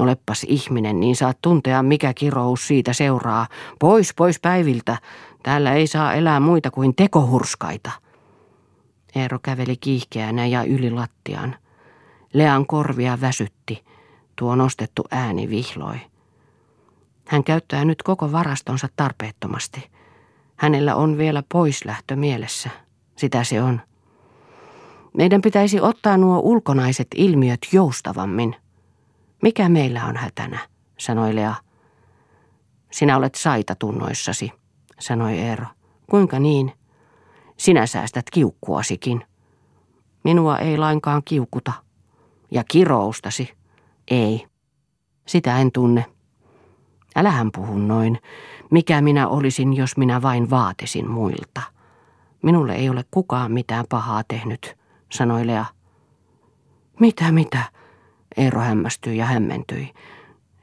Olepas 0.00 0.46
ihminen, 0.48 1.00
niin 1.00 1.16
saat 1.16 1.38
tuntea, 1.42 1.82
mikä 1.82 2.14
kirous 2.14 2.66
siitä 2.66 2.92
seuraa. 2.92 3.46
Pois, 3.78 4.14
pois 4.14 4.40
päiviltä. 4.40 4.96
Täällä 5.42 5.74
ei 5.74 5.86
saa 5.86 6.14
elää 6.14 6.40
muita 6.40 6.70
kuin 6.70 6.94
tekohurskaita. 6.96 7.90
Eero 9.14 9.38
käveli 9.42 9.76
kiihkeänä 9.76 10.46
ja 10.46 10.64
yli 10.64 10.90
lattian. 10.90 11.56
Lean 12.32 12.66
korvia 12.66 13.20
väsytti. 13.20 13.84
Tuo 14.36 14.56
nostettu 14.56 15.04
ääni 15.10 15.50
vihloi. 15.50 15.96
Hän 17.26 17.44
käyttää 17.44 17.84
nyt 17.84 18.02
koko 18.02 18.32
varastonsa 18.32 18.88
tarpeettomasti. 18.96 19.90
Hänellä 20.56 20.94
on 20.94 21.18
vielä 21.18 21.42
poislähtö 21.52 22.16
mielessä. 22.16 22.70
Sitä 23.16 23.44
se 23.44 23.62
on. 23.62 23.80
Meidän 25.16 25.42
pitäisi 25.42 25.80
ottaa 25.80 26.16
nuo 26.16 26.38
ulkonaiset 26.38 27.08
ilmiöt 27.14 27.60
joustavammin. 27.72 28.56
Mikä 29.42 29.68
meillä 29.68 30.04
on 30.04 30.16
hätänä, 30.16 30.58
sanoi 30.98 31.34
Lea. 31.34 31.54
Sinä 32.90 33.16
olet 33.16 33.34
saita 33.34 33.74
tunnoissasi, 33.74 34.52
sanoi 34.98 35.38
Eero. 35.38 35.66
Kuinka 36.10 36.38
niin? 36.38 36.72
Sinä 37.56 37.86
säästät 37.86 38.30
kiukkuasikin. 38.32 39.24
Minua 40.24 40.58
ei 40.58 40.78
lainkaan 40.78 41.22
kiukuta. 41.24 41.72
Ja 42.50 42.64
kiroustasi? 42.70 43.50
Ei. 44.10 44.46
Sitä 45.26 45.58
en 45.58 45.72
tunne. 45.72 46.04
Älähän 47.16 47.50
puhu 47.54 47.78
noin. 47.78 48.18
Mikä 48.70 49.00
minä 49.00 49.28
olisin, 49.28 49.76
jos 49.76 49.96
minä 49.96 50.22
vain 50.22 50.50
vaatisin 50.50 51.10
muilta? 51.10 51.62
Minulle 52.42 52.74
ei 52.74 52.90
ole 52.90 53.04
kukaan 53.10 53.52
mitään 53.52 53.84
pahaa 53.88 54.22
tehnyt, 54.28 54.76
sanoi 55.12 55.46
Lea. 55.46 55.64
Mitä, 57.00 57.32
mitä? 57.32 57.64
Eero 58.36 58.60
hämmästyi 58.60 59.16
ja 59.16 59.24
hämmentyi. 59.24 59.92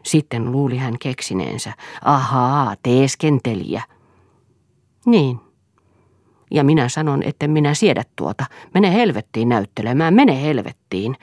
Sitten 0.04 0.52
luuli 0.52 0.78
hän 0.78 0.96
keksineensä. 1.00 1.74
Ahaa, 2.02 2.76
teeskentelijä. 2.84 3.84
Niin. 5.06 5.40
Ja 6.52 6.64
minä 6.64 6.90
sanon, 6.90 7.24
että 7.24 7.48
minä 7.48 7.74
siedä 7.74 8.04
tuota. 8.16 8.46
Mene 8.74 8.94
helvettiin 8.94 9.50
näyttelemään, 9.50 10.14
mene 10.14 10.42
helvettiin. 10.42 11.16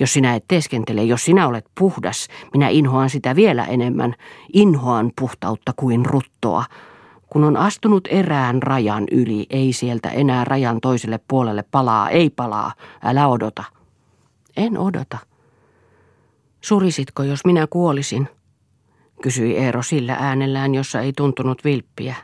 Jos 0.00 0.12
sinä 0.12 0.34
et 0.34 0.44
teeskentele, 0.48 1.04
jos 1.04 1.24
sinä 1.24 1.46
olet 1.48 1.64
puhdas, 1.78 2.28
minä 2.52 2.68
inhoan 2.68 3.10
sitä 3.10 3.36
vielä 3.36 3.64
enemmän. 3.64 4.14
Inhoan 4.52 5.10
puhtautta 5.20 5.72
kuin 5.76 6.06
ruttoa. 6.06 6.64
Kun 7.26 7.44
on 7.44 7.56
astunut 7.56 8.08
erään 8.10 8.62
rajan 8.62 9.04
yli, 9.10 9.46
ei 9.50 9.72
sieltä 9.72 10.08
enää 10.08 10.44
rajan 10.44 10.80
toiselle 10.80 11.20
puolelle 11.28 11.64
palaa, 11.70 12.10
ei 12.10 12.30
palaa, 12.30 12.72
älä 13.04 13.26
odota. 13.26 13.64
En 14.56 14.78
odota. 14.78 15.18
Surisitko, 16.64 17.22
jos 17.22 17.44
minä 17.44 17.66
kuolisin? 17.66 18.28
kysyi 19.22 19.56
Eero 19.56 19.82
sillä 19.82 20.16
äänellään, 20.20 20.74
jossa 20.74 21.00
ei 21.00 21.12
tuntunut 21.16 21.64
vilppiä. 21.64 22.16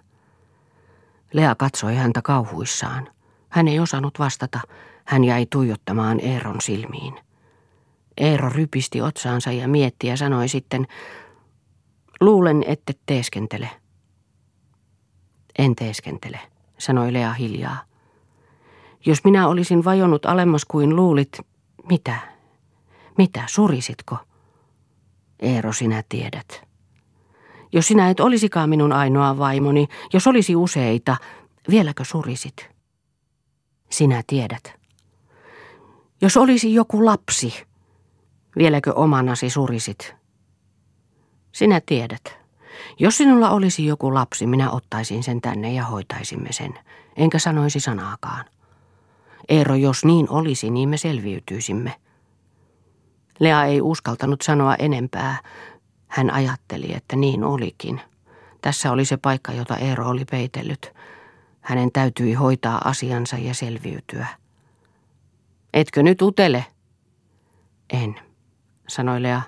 Lea 1.32 1.55
katsoi 1.55 1.97
häntä 1.97 2.22
kauhuissaan. 2.22 3.09
Hän 3.49 3.68
ei 3.68 3.80
osannut 3.80 4.18
vastata. 4.18 4.61
Hän 5.05 5.24
jäi 5.24 5.47
tuijottamaan 5.51 6.20
Eeron 6.20 6.61
silmiin. 6.61 7.14
Eero 8.16 8.49
rypisti 8.49 9.01
otsaansa 9.01 9.53
ja 9.53 9.68
mietti 9.68 10.07
ja 10.07 10.16
sanoi 10.16 10.49
sitten, 10.49 10.86
luulen, 12.20 12.64
ette 12.66 12.93
teeskentele. 13.07 13.70
En 15.59 15.76
teeskentele, 15.76 16.41
sanoi 16.78 17.12
Lea 17.12 17.32
hiljaa. 17.32 17.84
Jos 19.07 19.24
minä 19.24 19.49
olisin 19.49 19.84
vajonnut 19.84 20.26
alemmas 20.26 20.64
kuin 20.64 20.97
luulit, 20.97 21.39
mitä? 21.89 22.18
Mitä, 23.18 23.45
surisitko? 23.47 24.28
Eero, 25.41 25.72
sinä 25.72 26.03
tiedät. 26.09 26.68
Jos 27.72 27.86
sinä 27.86 28.11
et 28.11 28.20
olisikaan 28.20 28.68
minun 28.68 28.93
ainoa 28.93 29.39
vaimoni, 29.39 29.89
jos 30.12 30.26
olisi 30.26 30.57
useita, 30.57 31.16
vieläkö 31.70 32.05
surisit? 32.05 32.68
Sinä 33.91 34.22
tiedät. 34.26 34.78
Jos 36.20 36.36
olisi 36.36 36.74
joku 36.74 37.05
lapsi, 37.05 37.55
vieläkö 38.59 38.95
omanasi 38.95 39.51
surisit? 39.51 40.14
Sinä 41.53 41.80
tiedät. 41.86 42.39
Jos 42.99 43.16
sinulla 43.16 43.51
olisi 43.51 43.86
joku 43.86 44.14
lapsi, 44.14 44.47
minä 44.47 44.70
ottaisin 44.70 45.22
sen 45.22 45.41
tänne 45.41 45.72
ja 45.72 45.84
hoitaisimme 45.84 46.53
sen, 46.53 46.78
enkä 47.16 47.39
sanoisi 47.39 47.80
sanaakaan. 47.80 48.45
Eero, 49.49 49.74
jos 49.74 50.05
niin 50.05 50.30
olisi, 50.30 50.70
niin 50.70 50.89
me 50.89 50.97
selviytyisimme. 50.97 51.95
Lea 53.39 53.64
ei 53.64 53.80
uskaltanut 53.80 54.43
sanoa 54.43 54.74
enempää. 54.74 55.39
Hän 56.09 56.30
ajatteli, 56.30 56.95
että 56.95 57.16
niin 57.16 57.45
olikin. 57.45 58.01
Tässä 58.61 58.93
oli 58.93 59.05
se 59.05 59.16
paikka, 59.16 59.53
jota 59.53 59.76
Eero 59.76 60.09
oli 60.09 60.24
peitellyt. 60.30 60.93
Hänen 61.61 61.93
täytyi 61.93 62.34
hoitaa 62.34 62.80
asiansa 62.84 63.36
ja 63.36 63.55
selviytyä. 63.55 64.26
Etkö 65.74 66.03
nyt 66.03 66.22
utele? 66.22 66.66
En, 67.93 68.20
sanoi 68.89 69.22
Lea. 69.22 69.43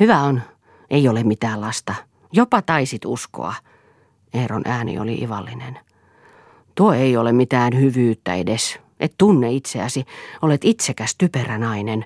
Hyvä 0.00 0.20
on, 0.20 0.42
ei 0.90 1.08
ole 1.08 1.22
mitään 1.22 1.60
lasta. 1.60 1.94
Jopa 2.32 2.62
taisit 2.62 3.04
uskoa. 3.04 3.54
Eeron 4.34 4.62
ääni 4.64 4.98
oli 4.98 5.14
ivallinen. 5.14 5.78
Tuo 6.74 6.92
ei 6.92 7.16
ole 7.16 7.32
mitään 7.32 7.80
hyvyyttä 7.80 8.34
edes. 8.34 8.78
Et 9.00 9.14
tunne 9.18 9.52
itseäsi. 9.52 10.04
Olet 10.42 10.64
itsekäs 10.64 11.14
typerä 11.18 11.58
nainen. 11.58 12.04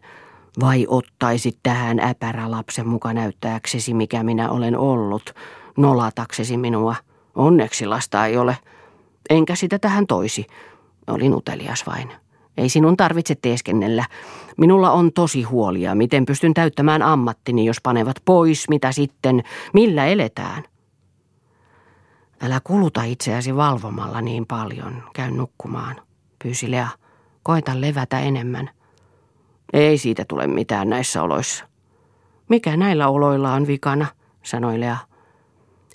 Vai 0.61 0.87
ottaisit 0.89 1.59
tähän 1.63 2.01
äpärä 2.01 2.51
lapsen 2.51 2.89
muka 2.89 3.13
näyttääksesi, 3.13 3.95
mikä 3.95 4.23
minä 4.23 4.51
olen 4.51 4.77
ollut, 4.77 5.35
nolataksesi 5.77 6.57
minua? 6.57 6.95
Onneksi 7.35 7.87
lasta 7.87 8.27
ei 8.27 8.37
ole. 8.37 8.57
Enkä 9.31 9.55
sitä 9.55 9.79
tähän 9.79 10.07
toisi. 10.07 10.47
Olin 11.07 11.35
utelias 11.35 11.87
vain. 11.87 12.13
Ei 12.57 12.69
sinun 12.69 12.97
tarvitse 12.97 13.35
teeskennellä. 13.35 14.05
Minulla 14.57 14.91
on 14.91 15.13
tosi 15.13 15.43
huolia, 15.43 15.95
miten 15.95 16.27
pystyn 16.27 16.55
täyttämään 16.55 17.03
ammattini, 17.03 17.65
jos 17.65 17.77
panevat 17.83 18.17
pois, 18.25 18.69
mitä 18.69 18.93
sitten, 18.93 19.43
millä 19.75 20.07
eletään. 20.07 20.65
Älä 22.43 22.61
kuluta 22.65 23.03
itseäsi 23.03 23.57
valvomalla 23.57 24.21
niin 24.21 24.47
paljon, 24.47 25.03
käy 25.15 25.31
nukkumaan, 25.31 25.97
pyysi 26.43 26.71
Lea. 26.71 26.89
Koita 27.43 27.81
levätä 27.81 28.21
enemmän. 28.21 28.71
Ei 29.73 29.99
siitä 29.99 30.25
tule 30.29 30.47
mitään 30.47 30.91
näissä 30.91 31.23
oloissa. 31.23 31.65
Mikä 32.49 32.77
näillä 32.77 33.09
oloilla 33.09 33.53
on 33.53 33.67
vikana, 33.67 34.07
sanoi 34.43 34.81
Lea. 34.81 34.97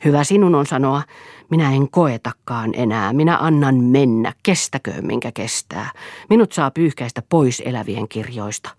Hyvä 0.05 0.23
sinun 0.23 0.55
on 0.55 0.65
sanoa, 0.65 1.01
minä 1.49 1.71
en 1.73 1.89
koetakaan 1.91 2.69
enää, 2.73 3.13
minä 3.13 3.37
annan 3.37 3.75
mennä, 3.75 4.33
kestäköön 4.43 5.05
minkä 5.05 5.31
kestää. 5.31 5.91
Minut 6.29 6.51
saa 6.51 6.71
pyyhkäistä 6.71 7.21
pois 7.29 7.61
elävien 7.65 8.07
kirjoista. 8.07 8.69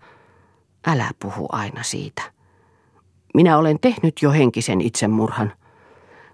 Älä 0.87 1.11
puhu 1.21 1.47
aina 1.51 1.83
siitä. 1.83 2.21
Minä 3.33 3.57
olen 3.57 3.79
tehnyt 3.79 4.21
jo 4.21 4.31
henkisen 4.31 4.81
itsemurhan. 4.81 5.53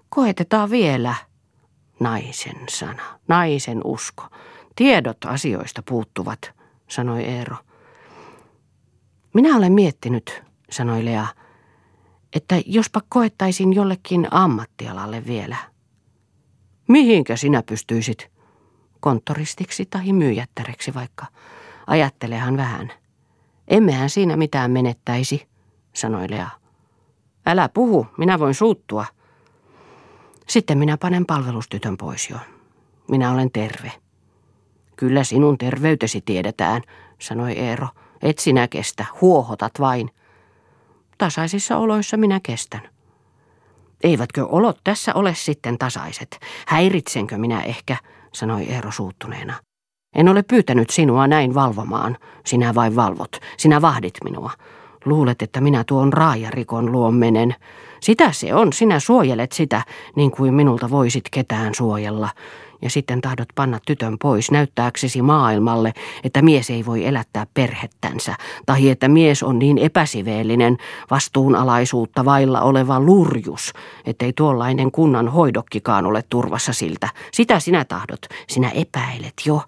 Koetetaan 0.08 0.70
vielä. 0.70 1.14
Naisen 2.00 2.56
sana, 2.68 3.02
naisen 3.28 3.80
usko. 3.84 4.24
Tiedot 4.76 5.24
asioista 5.26 5.82
puuttuvat, 5.88 6.52
sanoi 6.88 7.24
Eero. 7.24 7.56
Minä 9.34 9.56
olen 9.56 9.72
miettinyt, 9.72 10.42
sanoi 10.70 11.04
Lea, 11.04 11.26
että 12.32 12.54
jospa 12.66 13.00
koettaisin 13.08 13.72
jollekin 13.72 14.28
ammattialalle 14.30 15.26
vielä. 15.26 15.56
Mihinkä 16.88 17.36
sinä 17.36 17.62
pystyisit? 17.62 18.30
Konttoristiksi 19.00 19.86
tai 19.86 20.12
myyjättäreksi 20.12 20.94
vaikka. 20.94 21.26
Ajattelehan 21.86 22.56
vähän. 22.56 22.92
Emmehän 23.68 24.10
siinä 24.10 24.36
mitään 24.36 24.70
menettäisi, 24.70 25.46
sanoi 25.92 26.30
Lea. 26.30 26.48
Älä 27.46 27.68
puhu, 27.68 28.06
minä 28.18 28.38
voin 28.38 28.54
suuttua. 28.54 29.04
Sitten 30.48 30.78
minä 30.78 30.96
panen 30.96 31.26
palvelustytön 31.26 31.96
pois 31.96 32.30
jo. 32.30 32.36
Minä 33.10 33.32
olen 33.32 33.50
terve. 33.50 33.92
Kyllä 34.96 35.24
sinun 35.24 35.58
terveytesi 35.58 36.20
tiedetään, 36.20 36.82
sanoi 37.18 37.52
Eero. 37.52 37.88
Et 38.22 38.38
sinä 38.38 38.68
kestä, 38.68 39.04
huohotat 39.20 39.72
vain. 39.80 40.10
Tasaisissa 41.18 41.76
oloissa 41.76 42.16
minä 42.16 42.40
kestän. 42.42 42.88
Eivätkö 44.04 44.46
olot 44.46 44.78
tässä 44.84 45.14
ole 45.14 45.34
sitten 45.34 45.78
tasaiset? 45.78 46.40
Häiritsenkö 46.66 47.38
minä 47.38 47.62
ehkä, 47.62 47.96
sanoi 48.32 48.62
Eero 48.62 48.90
suuttuneena. 48.92 49.54
En 50.16 50.28
ole 50.28 50.42
pyytänyt 50.42 50.90
sinua 50.90 51.26
näin 51.26 51.54
valvomaan. 51.54 52.18
Sinä 52.46 52.74
vain 52.74 52.96
valvot. 52.96 53.36
Sinä 53.56 53.82
vahdit 53.82 54.14
minua. 54.24 54.50
Luulet, 55.04 55.42
että 55.42 55.60
minä 55.60 55.84
tuon 55.86 56.12
raajarikon 56.12 56.92
luon 56.92 57.14
menen. 57.14 57.54
Sitä 58.00 58.32
se 58.32 58.54
on, 58.54 58.72
sinä 58.72 59.00
suojelet 59.00 59.52
sitä, 59.52 59.84
niin 60.16 60.30
kuin 60.30 60.54
minulta 60.54 60.90
voisit 60.90 61.24
ketään 61.30 61.74
suojella 61.74 62.28
ja 62.82 62.90
sitten 62.90 63.20
tahdot 63.20 63.48
panna 63.54 63.78
tytön 63.86 64.16
pois 64.18 64.50
näyttääksesi 64.50 65.22
maailmalle, 65.22 65.92
että 66.24 66.42
mies 66.42 66.70
ei 66.70 66.86
voi 66.86 67.06
elättää 67.06 67.46
perhettänsä, 67.54 68.34
tai 68.66 68.88
että 68.88 69.08
mies 69.08 69.42
on 69.42 69.58
niin 69.58 69.78
epäsiveellinen, 69.78 70.76
vastuunalaisuutta 71.10 72.24
vailla 72.24 72.60
oleva 72.60 73.00
lurjus, 73.00 73.72
ettei 74.06 74.32
tuollainen 74.32 74.90
kunnan 74.90 75.28
hoidokkikaan 75.28 76.06
ole 76.06 76.24
turvassa 76.28 76.72
siltä. 76.72 77.08
Sitä 77.32 77.60
sinä 77.60 77.84
tahdot, 77.84 78.20
sinä 78.48 78.70
epäilet 78.70 79.34
jo. 79.46 79.62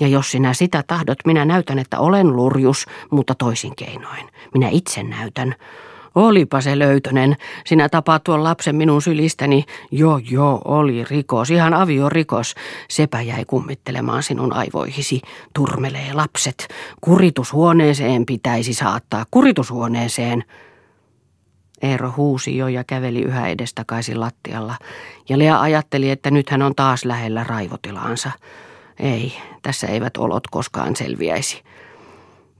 Ja 0.00 0.08
jos 0.08 0.30
sinä 0.30 0.54
sitä 0.54 0.84
tahdot, 0.86 1.18
minä 1.26 1.44
näytän, 1.44 1.78
että 1.78 1.98
olen 1.98 2.36
lurjus, 2.36 2.86
mutta 3.10 3.34
toisin 3.34 3.76
keinoin. 3.76 4.28
Minä 4.54 4.68
itse 4.68 5.02
näytän. 5.02 5.54
Olipa 6.14 6.60
se 6.60 6.78
löytönen. 6.78 7.36
Sinä 7.66 7.88
tapaat 7.88 8.24
tuon 8.24 8.44
lapsen 8.44 8.76
minun 8.76 9.02
sylistäni. 9.02 9.64
Jo, 9.90 10.20
jo, 10.30 10.60
oli 10.64 11.04
rikos. 11.04 11.50
Ihan 11.50 11.74
aviorikos. 11.74 12.54
Sepä 12.90 13.20
jäi 13.20 13.44
kummittelemaan 13.44 14.22
sinun 14.22 14.52
aivoihisi. 14.52 15.20
Turmelee 15.54 16.12
lapset. 16.12 16.68
Kuritushuoneeseen 17.00 18.26
pitäisi 18.26 18.74
saattaa. 18.74 19.24
Kuritushuoneeseen. 19.30 20.44
Eero 21.82 22.14
huusi 22.16 22.56
jo 22.56 22.68
ja 22.68 22.84
käveli 22.84 23.22
yhä 23.22 23.48
edestakaisin 23.48 24.20
lattialla. 24.20 24.74
Ja 25.28 25.38
Lea 25.38 25.60
ajatteli, 25.60 26.10
että 26.10 26.30
nyt 26.30 26.50
hän 26.50 26.62
on 26.62 26.74
taas 26.74 27.04
lähellä 27.04 27.44
raivotilaansa. 27.44 28.30
Ei, 29.00 29.32
tässä 29.62 29.86
eivät 29.86 30.16
olot 30.16 30.46
koskaan 30.50 30.96
selviäisi. 30.96 31.62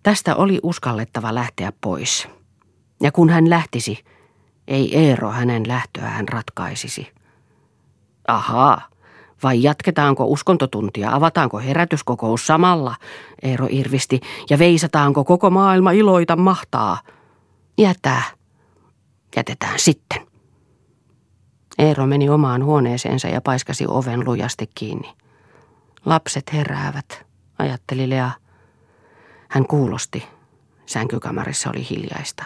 Tästä 0.03 0.37
oli 0.37 0.61
uskallettava 0.63 1.35
lähteä 1.35 1.73
pois. 1.81 2.29
Ja 3.03 3.13
kun 3.13 3.31
hän 3.31 3.51
lähtisi, 3.51 4.05
ei 4.69 4.99
Eero 4.99 5.31
hänen 5.31 5.69
lähtöään 5.69 6.29
ratkaisisi. 6.29 7.13
Ahaa, 8.29 8.81
vai 9.43 9.63
jatketaanko 9.63 10.25
uskontotuntia, 10.25 11.15
avataanko 11.15 11.59
herätyskokous 11.59 12.47
samalla, 12.47 12.95
Eero 13.43 13.67
irvisti, 13.71 14.21
ja 14.51 14.59
veisataanko 14.59 15.25
koko 15.25 15.51
maailma 15.51 15.91
iloita 15.91 16.37
mahtaa? 16.37 16.99
Jätä. 17.79 18.23
Jätetään 19.37 19.79
sitten. 19.79 20.27
Eero 21.79 22.07
meni 22.07 22.29
omaan 22.29 22.65
huoneeseensa 22.65 23.29
ja 23.29 23.41
paiskasi 23.41 23.85
oven 23.89 24.25
lujasti 24.25 24.71
kiinni. 24.75 25.13
Lapset 26.05 26.53
heräävät, 26.53 27.27
ajatteli 27.59 28.11
Lea. 28.11 28.31
Hän 29.49 29.67
kuulosti. 29.67 30.25
Sänkykamarissa 30.87 31.71
oli 31.71 31.87
hiljaista. 31.91 32.45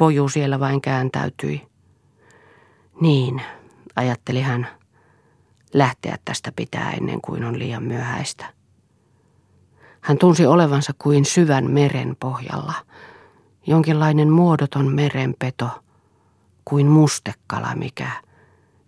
Poju 0.00 0.28
siellä 0.28 0.60
vain 0.60 0.80
kääntäytyi. 0.80 1.66
Niin, 3.00 3.42
ajatteli 3.96 4.40
hän. 4.40 4.68
Lähteä 5.74 6.16
tästä 6.24 6.52
pitää 6.56 6.90
ennen 6.90 7.20
kuin 7.20 7.44
on 7.44 7.58
liian 7.58 7.82
myöhäistä. 7.82 8.46
Hän 10.00 10.18
tunsi 10.18 10.46
olevansa 10.46 10.92
kuin 10.98 11.24
syvän 11.24 11.70
meren 11.70 12.16
pohjalla. 12.20 12.72
Jonkinlainen 13.66 14.30
muodoton 14.30 14.94
merenpeto, 14.94 15.68
kuin 16.64 16.86
mustekala 16.86 17.74
mikä 17.74 18.10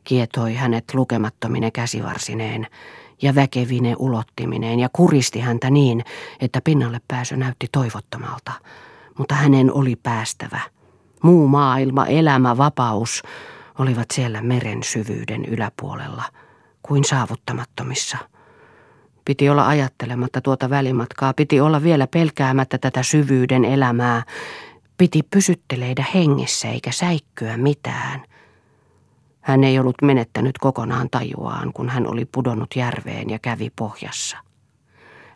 kietoi 0.04 0.54
hänet 0.54 0.94
lukemattomine 0.94 1.70
käsivarsineen 1.70 2.66
ja 3.22 3.34
väkevine 3.34 3.94
ulottimineen 3.98 4.80
ja 4.80 4.88
kuristi 4.92 5.40
häntä 5.40 5.70
niin, 5.70 6.04
että 6.40 6.60
pinnalle 6.64 7.00
pääsy 7.08 7.36
näytti 7.36 7.66
toivottomalta. 7.72 8.52
Mutta 9.18 9.34
hänen 9.34 9.72
oli 9.72 9.96
päästävä. 9.96 10.60
Muu 11.22 11.48
maailma, 11.48 12.06
elämä, 12.06 12.56
vapaus 12.56 13.22
olivat 13.78 14.06
siellä 14.12 14.42
meren 14.42 14.82
syvyyden 14.82 15.44
yläpuolella, 15.44 16.24
kuin 16.82 17.04
saavuttamattomissa. 17.04 18.18
Piti 19.24 19.50
olla 19.50 19.68
ajattelematta 19.68 20.40
tuota 20.40 20.70
välimatkaa, 20.70 21.34
piti 21.34 21.60
olla 21.60 21.82
vielä 21.82 22.06
pelkäämättä 22.06 22.78
tätä 22.78 23.02
syvyyden 23.02 23.64
elämää, 23.64 24.22
piti 24.96 25.22
pysytteleidä 25.22 26.04
hengessä 26.14 26.68
eikä 26.68 26.92
säikkyä 26.92 27.56
mitään. 27.56 28.22
Hän 29.40 29.64
ei 29.64 29.78
ollut 29.78 30.02
menettänyt 30.02 30.58
kokonaan 30.58 31.10
tajuaan, 31.10 31.72
kun 31.72 31.88
hän 31.88 32.06
oli 32.06 32.24
pudonnut 32.24 32.76
järveen 32.76 33.30
ja 33.30 33.38
kävi 33.38 33.70
pohjassa. 33.76 34.36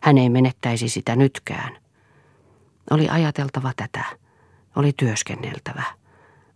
Hän 0.01 0.17
ei 0.17 0.29
menettäisi 0.29 0.89
sitä 0.89 1.15
nytkään. 1.15 1.77
Oli 2.91 3.09
ajateltava 3.09 3.71
tätä. 3.75 4.05
Oli 4.77 4.93
työskenneltävä. 4.97 5.83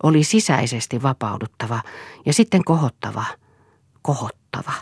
Oli 0.03 0.23
sisäisesti 0.23 1.03
vapauduttava 1.03 1.81
ja 2.25 2.33
sitten 2.33 2.63
kohottava. 2.63 3.25
Kohottava. 4.01 4.73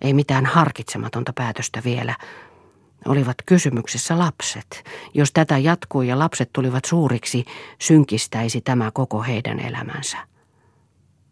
Ei 0.00 0.14
mitään 0.14 0.46
harkitsematonta 0.46 1.32
päätöstä 1.32 1.82
vielä. 1.84 2.16
Olivat 3.06 3.36
kysymyksessä 3.46 4.18
lapset. 4.18 4.84
Jos 5.14 5.32
tätä 5.32 5.58
jatkui 5.58 6.08
ja 6.08 6.18
lapset 6.18 6.50
tulivat 6.52 6.84
suuriksi, 6.84 7.44
synkistäisi 7.78 8.60
tämä 8.60 8.90
koko 8.90 9.22
heidän 9.22 9.60
elämänsä. 9.60 10.18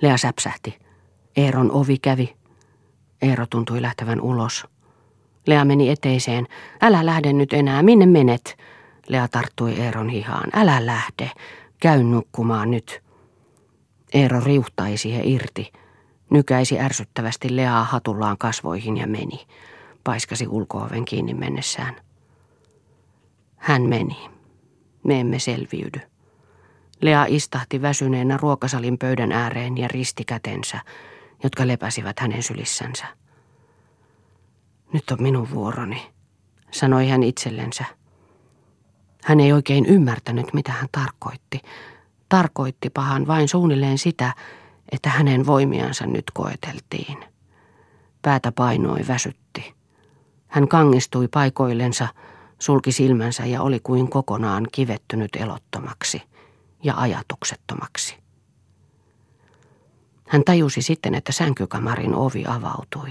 Lea 0.03 0.17
säpsähti. 0.17 0.79
Eeron 1.37 1.73
ovi 1.73 1.99
kävi. 1.99 2.37
Eero 3.23 3.47
tuntui 3.47 3.83
lähtevän 3.83 4.21
ulos. 4.21 4.67
Lea 5.47 5.65
meni 5.65 5.91
eteiseen. 5.91 6.47
Älä 6.83 7.07
lähde 7.07 7.33
nyt 7.33 7.53
enää, 7.53 7.83
minne 7.83 8.07
menet? 8.07 8.57
Lea 9.11 9.29
tarttui 9.29 9.81
Eeron 9.81 10.09
hihaan. 10.09 10.51
Älä 10.53 10.87
lähde, 10.87 11.31
käy 11.81 12.03
nukkumaan 12.03 12.71
nyt. 12.71 13.03
Eero 14.15 14.41
riuhtai 14.41 14.97
siihen 14.97 15.29
irti. 15.29 15.73
Nykäisi 16.31 16.81
ärsyttävästi 16.81 17.57
Leaa 17.57 17.85
hatullaan 17.85 18.39
kasvoihin 18.39 18.97
ja 18.97 19.07
meni. 19.07 19.47
Paiskasi 20.05 20.49
ulkooven 20.49 21.05
kiinni 21.05 21.35
mennessään. 21.35 21.97
Hän 23.57 23.83
meni. 23.83 24.31
Me 25.05 25.21
emme 25.21 25.39
selviydy. 25.39 26.01
Lea 27.01 27.25
istahti 27.29 27.83
väsyneenä 27.83 28.37
ruokasalin 28.37 28.99
pöydän 28.99 29.33
ääreen 29.33 29.79
ja 29.79 29.89
risti 29.89 30.25
kätensä, 30.25 30.81
jotka 31.45 31.67
lepäsivät 31.67 32.21
hänen 32.21 32.43
sylissänsä. 32.43 33.07
Nyt 34.93 35.11
on 35.11 35.23
minun 35.23 35.51
vuoroni, 35.51 36.13
sanoi 36.71 37.09
hän 37.09 37.23
itsellensä. 37.23 38.00
Hän 39.25 39.41
ei 39.41 39.53
oikein 39.53 39.87
ymmärtänyt, 39.87 40.55
mitä 40.55 40.73
hän 40.73 40.89
tarkoitti. 40.93 41.61
Tarkoitti 42.29 42.91
pahan 42.91 43.27
vain 43.27 43.49
suunnilleen 43.49 43.99
sitä, 43.99 44.35
että 44.93 45.11
hänen 45.11 45.47
voimiansa 45.47 46.07
nyt 46.07 46.25
koeteltiin. 46.35 47.25
Päätä 48.23 48.53
painoi, 48.53 48.99
väsytti. 49.09 49.75
Hän 50.49 50.69
kangistui 50.69 51.29
paikoillensa, 51.29 52.09
sulki 52.59 52.93
silmänsä 52.93 53.47
ja 53.47 53.63
oli 53.63 53.81
kuin 53.81 54.11
kokonaan 54.11 54.67
kivettynyt 54.73 55.37
elottomaksi 55.37 56.23
ja 56.83 56.95
ajatuksettomaksi. 56.97 58.17
Hän 60.29 60.45
tajusi 60.45 60.83
sitten, 60.83 61.15
että 61.15 61.33
sänkykamarin 61.33 62.15
ovi 62.15 62.45
avautui. 62.47 63.11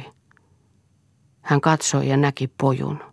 Hän 1.42 1.62
katsoi 1.62 2.10
ja 2.10 2.18
näki 2.18 2.48
pojun, 2.48 3.04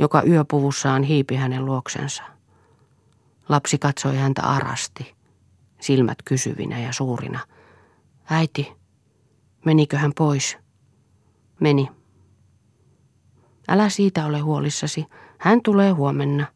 joka 0.00 0.22
yöpuvussaan 0.22 1.02
hiipi 1.02 1.36
hänen 1.36 1.64
luoksensa. 1.64 2.22
Lapsi 3.48 3.78
katsoi 3.78 4.16
häntä 4.16 4.42
arasti, 4.42 5.14
silmät 5.80 6.18
kysyvinä 6.24 6.78
ja 6.78 6.92
suurina. 6.92 7.40
Äiti, 8.30 8.72
menikö 9.64 9.98
hän 9.98 10.12
pois? 10.18 10.58
Meni. 11.60 11.88
Älä 13.68 13.88
siitä 13.88 14.26
ole 14.26 14.38
huolissasi, 14.38 15.06
hän 15.38 15.62
tulee 15.62 15.90
huomenna. 15.90 16.46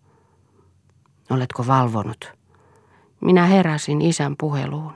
Oletko 1.31 1.67
valvonut? 1.67 2.33
Minä 3.21 3.47
heräsin 3.47 4.03
isän 4.03 4.35
puheluun. 4.41 4.93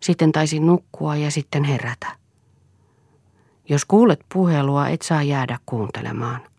Sitten 0.00 0.32
taisin 0.32 0.66
nukkua 0.66 1.16
ja 1.16 1.30
sitten 1.30 1.64
herätä. 1.64 2.16
Jos 3.68 3.84
kuulet 3.84 4.20
puhelua, 4.32 4.88
et 4.88 5.02
saa 5.02 5.22
jäädä 5.22 5.58
kuuntelemaan. 5.66 6.49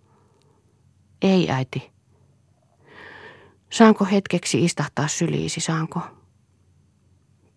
Ei, 1.22 1.52
äiti. 1.52 1.92
Saanko 3.70 4.06
hetkeksi 4.06 4.66
istahtaa 4.66 5.08
syliisi, 5.08 5.62
saanko? 5.62 6.00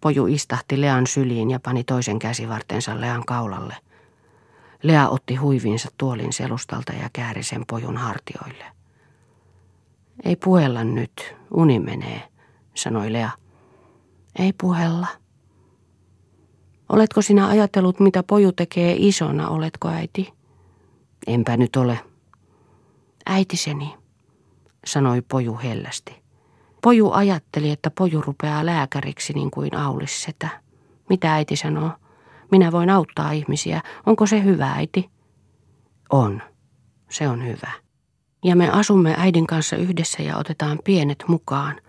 Poju 0.00 0.26
istahti 0.26 0.80
Lean 0.80 1.06
syliin 1.06 1.50
ja 1.50 1.60
pani 1.60 1.84
toisen 1.84 2.18
käsivartensa 2.18 3.00
Lean 3.00 3.24
kaulalle. 3.26 3.76
Lea 4.82 5.08
otti 5.08 5.34
huivinsa 5.34 5.88
tuolin 5.98 6.32
selustalta 6.32 6.92
ja 6.92 7.10
kääri 7.12 7.42
sen 7.42 7.64
pojun 7.66 7.96
hartioille. 7.96 8.64
Ei 10.24 10.36
puhella 10.36 10.84
nyt, 10.84 11.36
uni 11.50 11.78
menee 11.80 12.22
sanoi 12.74 13.12
Lea. 13.12 13.30
Ei 14.38 14.52
puhella. 14.60 15.06
Oletko 16.88 17.22
sinä 17.22 17.48
ajatellut, 17.48 18.00
mitä 18.00 18.22
poju 18.22 18.52
tekee 18.52 18.96
isona, 18.98 19.48
oletko 19.48 19.88
äiti? 19.88 20.32
Enpä 21.26 21.56
nyt 21.56 21.76
ole. 21.76 22.13
Äitiseni, 23.26 23.94
sanoi 24.86 25.22
poju 25.22 25.58
hellästi. 25.62 26.22
Poju 26.82 27.10
ajatteli, 27.10 27.70
että 27.70 27.90
poju 27.90 28.20
rupeaa 28.20 28.66
lääkäriksi 28.66 29.32
niin 29.32 29.50
kuin 29.50 29.76
Aulissetä. 29.76 30.48
Mitä 31.08 31.34
äiti 31.34 31.56
sanoo? 31.56 31.90
Minä 32.50 32.72
voin 32.72 32.90
auttaa 32.90 33.32
ihmisiä. 33.32 33.80
Onko 34.06 34.26
se 34.26 34.44
hyvä, 34.44 34.72
äiti? 34.72 35.10
On. 36.10 36.42
Se 37.10 37.28
on 37.28 37.46
hyvä. 37.46 37.70
Ja 38.44 38.56
me 38.56 38.70
asumme 38.70 39.14
äidin 39.18 39.46
kanssa 39.46 39.76
yhdessä 39.76 40.22
ja 40.22 40.36
otetaan 40.36 40.78
pienet 40.84 41.24
mukaan. 41.28 41.80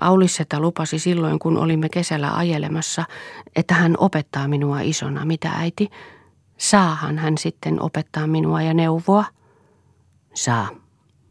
Aulisseta 0.00 0.60
lupasi 0.60 0.98
silloin, 0.98 1.38
kun 1.38 1.56
olimme 1.56 1.88
kesällä 1.88 2.36
ajelemassa, 2.36 3.04
että 3.56 3.74
hän 3.74 3.94
opettaa 3.98 4.48
minua 4.48 4.80
isona. 4.80 5.24
Mitä 5.24 5.50
äiti? 5.50 5.90
Saahan 6.56 7.18
hän 7.18 7.38
sitten 7.38 7.82
opettaa 7.82 8.26
minua 8.26 8.62
ja 8.62 8.74
neuvoa? 8.74 9.24
Saa. 10.38 10.68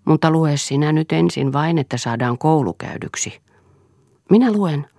Mutta 0.05 0.31
lue 0.31 0.57
sinä 0.57 0.91
nyt 0.91 1.11
ensin 1.11 1.53
vain, 1.53 1.77
että 1.77 1.97
saadaan 1.97 2.37
koulukäydyksi. 2.37 3.41
Minä 4.29 4.51
luen. 4.51 4.89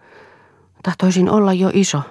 Tahtoisin 0.82 1.30
olla 1.30 1.52
jo 1.52 1.70
iso. 1.74 2.02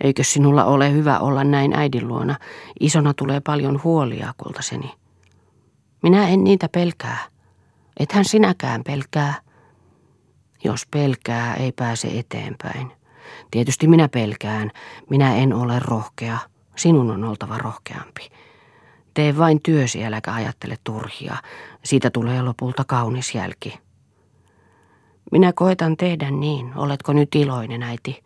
Eikö 0.00 0.24
sinulla 0.24 0.64
ole 0.64 0.92
hyvä 0.92 1.18
olla 1.18 1.44
näin 1.44 1.72
äidin 1.72 2.08
luona? 2.08 2.36
Isona 2.80 3.14
tulee 3.14 3.40
paljon 3.40 3.80
huolia, 3.84 4.34
kultaseni. 4.36 4.94
Minä 6.02 6.28
en 6.28 6.44
niitä 6.44 6.68
pelkää. 6.68 7.18
Ethän 8.00 8.24
sinäkään 8.24 8.84
pelkää. 8.84 9.34
Jos 10.64 10.86
pelkää, 10.86 11.54
ei 11.54 11.72
pääse 11.72 12.08
eteenpäin. 12.18 12.92
Tietysti 13.50 13.88
minä 13.88 14.08
pelkään. 14.08 14.70
Minä 15.10 15.34
en 15.36 15.52
ole 15.52 15.78
rohkea. 15.78 16.38
Sinun 16.76 17.10
on 17.10 17.24
oltava 17.24 17.58
rohkeampi. 17.58 18.30
Tee 19.14 19.38
vain 19.38 19.62
työsi, 19.62 20.04
äläkä 20.04 20.34
ajattele 20.34 20.76
turhia. 20.84 21.36
Siitä 21.84 22.10
tulee 22.10 22.42
lopulta 22.42 22.84
kaunis 22.86 23.34
jälki. 23.34 23.78
Minä 25.32 25.52
koitan 25.52 25.96
tehdä 25.96 26.30
niin. 26.30 26.72
Oletko 26.76 27.12
nyt 27.12 27.34
iloinen, 27.34 27.82
äiti? 27.82 28.24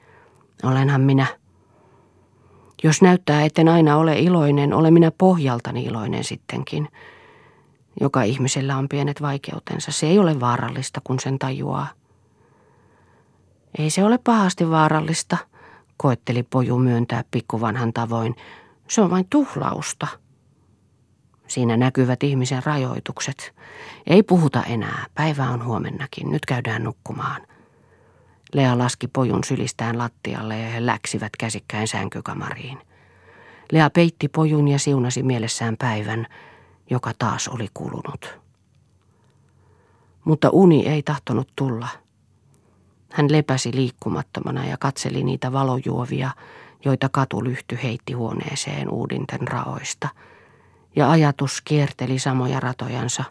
Olenhan 0.63 1.01
minä. 1.01 1.27
Jos 2.83 3.03
näyttää, 3.03 3.45
etten 3.45 3.69
aina 3.69 3.97
ole 3.97 4.19
iloinen, 4.19 4.73
olen 4.75 4.93
minä 4.93 5.11
pohjaltani 5.19 5.85
iloinen 5.85 6.25
sittenkin. 6.25 6.89
Joka 8.01 8.23
ihmisellä 8.23 8.77
on 8.77 8.89
pienet 8.89 9.23
vaikeutensa. 9.23 9.93
Se 9.93 10.07
ei 10.07 10.19
ole 10.19 10.41
vaarallista, 10.41 11.01
kun 11.05 11.21
sen 11.21 11.39
tajuaa. 11.39 11.87
Ei 13.79 13.91
se 13.91 14.05
ole 14.05 14.19
pahasti 14.19 14.71
vaarallista, 14.71 15.37
koetteli 15.97 16.43
poju 16.43 16.79
myöntää 16.79 17.25
pikkuvanhan 17.31 17.93
tavoin. 17.93 18.35
Se 18.89 19.01
on 19.01 19.11
vain 19.11 19.27
tuhlausta. 19.31 20.07
Siinä 21.49 21.77
näkyvät 21.77 22.23
ihmisen 22.23 22.63
rajoitukset. 22.65 23.55
Ei 24.07 24.23
puhuta 24.23 24.63
enää, 24.63 25.07
päivä 25.15 25.51
on 25.51 25.65
huomennakin, 25.65 26.31
nyt 26.31 26.47
käydään 26.47 26.85
nukkumaan. 26.85 27.47
Lea 28.55 28.79
laski 28.79 29.09
pojun 29.09 29.45
sylistään 29.45 29.99
lattialle 29.99 30.59
ja 30.59 30.69
he 30.69 30.87
läksivät 30.87 31.33
käsikkäin 31.39 31.89
sänkykamariin. 31.89 32.79
Lea 33.73 33.91
peitti 33.91 34.29
pojun 34.29 34.69
ja 34.69 34.79
siunasi 34.79 35.23
mielessään 35.23 35.77
päivän, 35.77 36.27
joka 36.91 37.13
taas 37.19 37.49
oli 37.49 37.69
kulunut. 37.75 38.39
Mutta 40.25 40.51
uni 40.53 40.87
ei 40.89 41.03
tahtonut 41.03 41.49
tulla. 41.57 41.89
Hän 43.13 43.33
lepäsi 43.33 43.75
liikkumattomana 43.75 44.67
ja 44.67 44.77
katseli 44.77 45.25
niitä 45.25 45.53
valojuovia, 45.53 46.31
joita 46.85 47.09
katulyhty 47.09 47.79
heitti 47.83 48.13
huoneeseen 48.13 48.91
uudinten 48.91 49.49
raoista. 49.49 50.09
Ja 50.99 51.11
ajatus 51.11 51.61
kierteli 51.61 52.19
samoja 52.19 52.61
ratojansa. 52.61 53.25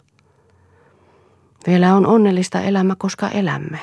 Vielä 1.68 1.95
on 1.95 2.05
onnellista 2.05 2.61
elämä, 2.61 2.95
koska 2.97 3.30
elämme. 3.30 3.80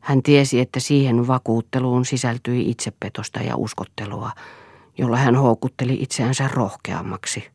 Hän 0.00 0.22
tiesi, 0.22 0.60
että 0.60 0.80
siihen 0.80 1.26
vakuutteluun 1.26 2.04
sisältyi 2.04 2.70
itsepetosta 2.70 3.40
ja 3.40 3.56
uskottelua, 3.56 4.30
jolla 4.98 5.16
hän 5.16 5.36
houkutteli 5.36 5.94
itseänsä 6.00 6.48
rohkeammaksi. 6.48 7.50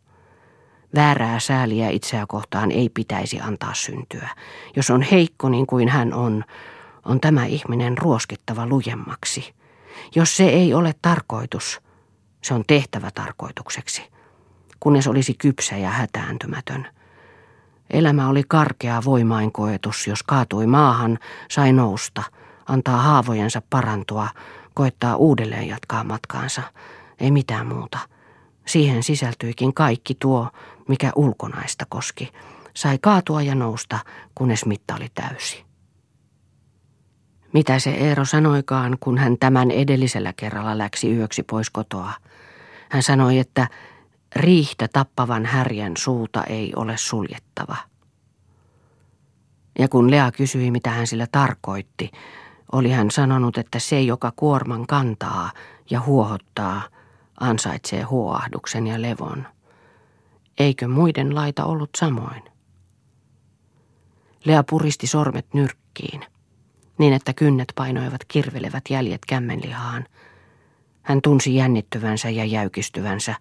Väärää 0.95 1.39
sääliä 1.39 1.89
itseä 1.89 2.25
kohtaan 2.27 2.71
ei 2.71 2.89
pitäisi 2.89 3.39
antaa 3.39 3.73
syntyä. 3.73 4.29
Jos 4.75 4.89
on 4.89 5.01
heikko 5.01 5.49
niin 5.49 5.67
kuin 5.67 5.89
hän 5.89 6.13
on, 6.13 6.43
on 7.05 7.19
tämä 7.19 7.45
ihminen 7.45 7.97
ruoskittava 7.97 8.67
lujemmaksi. 8.67 9.53
Jos 10.15 10.37
se 10.37 10.49
ei 10.49 10.73
ole 10.73 10.95
tarkoitus, 11.01 11.81
se 12.43 12.53
on 12.53 12.63
tehtävä 12.67 13.11
tarkoitukseksi, 13.11 14.12
kunnes 14.83 15.07
olisi 15.07 15.33
kypsä 15.33 15.77
ja 15.77 15.89
hätääntymätön. 15.89 16.87
Elämä 17.89 18.29
oli 18.29 18.43
karkea 18.47 19.01
voimainkoetus, 19.05 20.07
jos 20.07 20.23
kaatui 20.23 20.67
maahan, 20.67 21.19
sai 21.51 21.73
nousta, 21.73 22.23
antaa 22.65 22.97
haavojensa 22.97 23.61
parantua, 23.69 24.27
koettaa 24.73 25.15
uudelleen 25.15 25.67
jatkaa 25.67 26.03
matkaansa. 26.03 26.61
Ei 27.19 27.31
mitään 27.31 27.67
muuta. 27.67 27.99
Siihen 28.65 29.03
sisältyikin 29.03 29.73
kaikki 29.73 30.15
tuo, 30.19 30.49
mikä 30.87 31.11
ulkonaista 31.15 31.85
koski. 31.89 32.31
Sai 32.73 32.97
kaatua 33.01 33.41
ja 33.41 33.55
nousta, 33.55 33.99
kunnes 34.35 34.65
mitta 34.65 34.95
oli 34.95 35.07
täysi. 35.13 35.63
Mitä 37.53 37.79
se 37.79 37.89
Eero 37.89 38.25
sanoikaan, 38.25 38.97
kun 38.99 39.17
hän 39.17 39.37
tämän 39.37 39.71
edellisellä 39.71 40.33
kerralla 40.37 40.77
läksi 40.77 41.15
yöksi 41.15 41.43
pois 41.43 41.69
kotoa? 41.69 42.13
Hän 42.89 43.03
sanoi, 43.03 43.39
että 43.39 43.67
riihtä 44.35 44.87
tappavan 44.93 45.45
härjän 45.45 45.97
suuta 45.97 46.43
ei 46.43 46.73
ole 46.75 46.97
suljettava. 46.97 47.75
Ja 49.79 49.87
kun 49.87 50.11
Lea 50.11 50.31
kysyi, 50.31 50.71
mitä 50.71 50.89
hän 50.89 51.07
sillä 51.07 51.27
tarkoitti, 51.31 52.11
oli 52.71 52.89
hän 52.91 53.11
sanonut, 53.11 53.57
että 53.57 53.79
se, 53.79 54.01
joka 54.01 54.33
kuorman 54.35 54.87
kantaa 54.87 55.51
ja 55.89 56.01
huohottaa, 56.01 56.81
ansaitsee 57.39 58.01
huoahduksen 58.01 58.87
ja 58.87 59.01
levon. 59.01 59.47
Eikö 60.59 60.87
muiden 60.87 61.35
laita 61.35 61.65
ollut 61.65 61.89
samoin? 61.97 62.43
Lea 64.45 64.63
puristi 64.69 65.07
sormet 65.07 65.53
nyrkkiin, 65.53 66.25
niin 66.97 67.13
että 67.13 67.33
kynnet 67.33 67.73
painoivat 67.75 68.25
kirvelevät 68.27 68.83
jäljet 68.89 69.25
kämmenlihaan. 69.25 70.05
Hän 71.01 71.21
tunsi 71.21 71.55
jännittyvänsä 71.55 72.29
ja 72.29 72.45
jäykistyvänsä, 72.45 73.35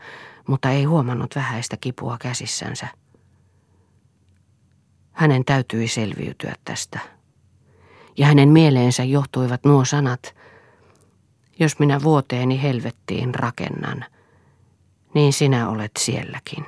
mutta 0.48 0.70
ei 0.70 0.84
huomannut 0.84 1.36
vähäistä 1.36 1.76
kipua 1.76 2.16
käsissänsä. 2.20 2.86
Hänen 5.12 5.44
täytyi 5.44 5.88
selviytyä 5.88 6.54
tästä. 6.64 6.98
Ja 8.16 8.26
hänen 8.26 8.48
mieleensä 8.48 9.04
johtuivat 9.04 9.64
nuo 9.64 9.84
sanat, 9.84 10.34
jos 11.58 11.78
minä 11.78 12.02
vuoteeni 12.02 12.62
helvettiin 12.62 13.34
rakennan, 13.34 14.04
niin 15.14 15.32
sinä 15.32 15.68
olet 15.68 15.92
sielläkin. 15.98 16.58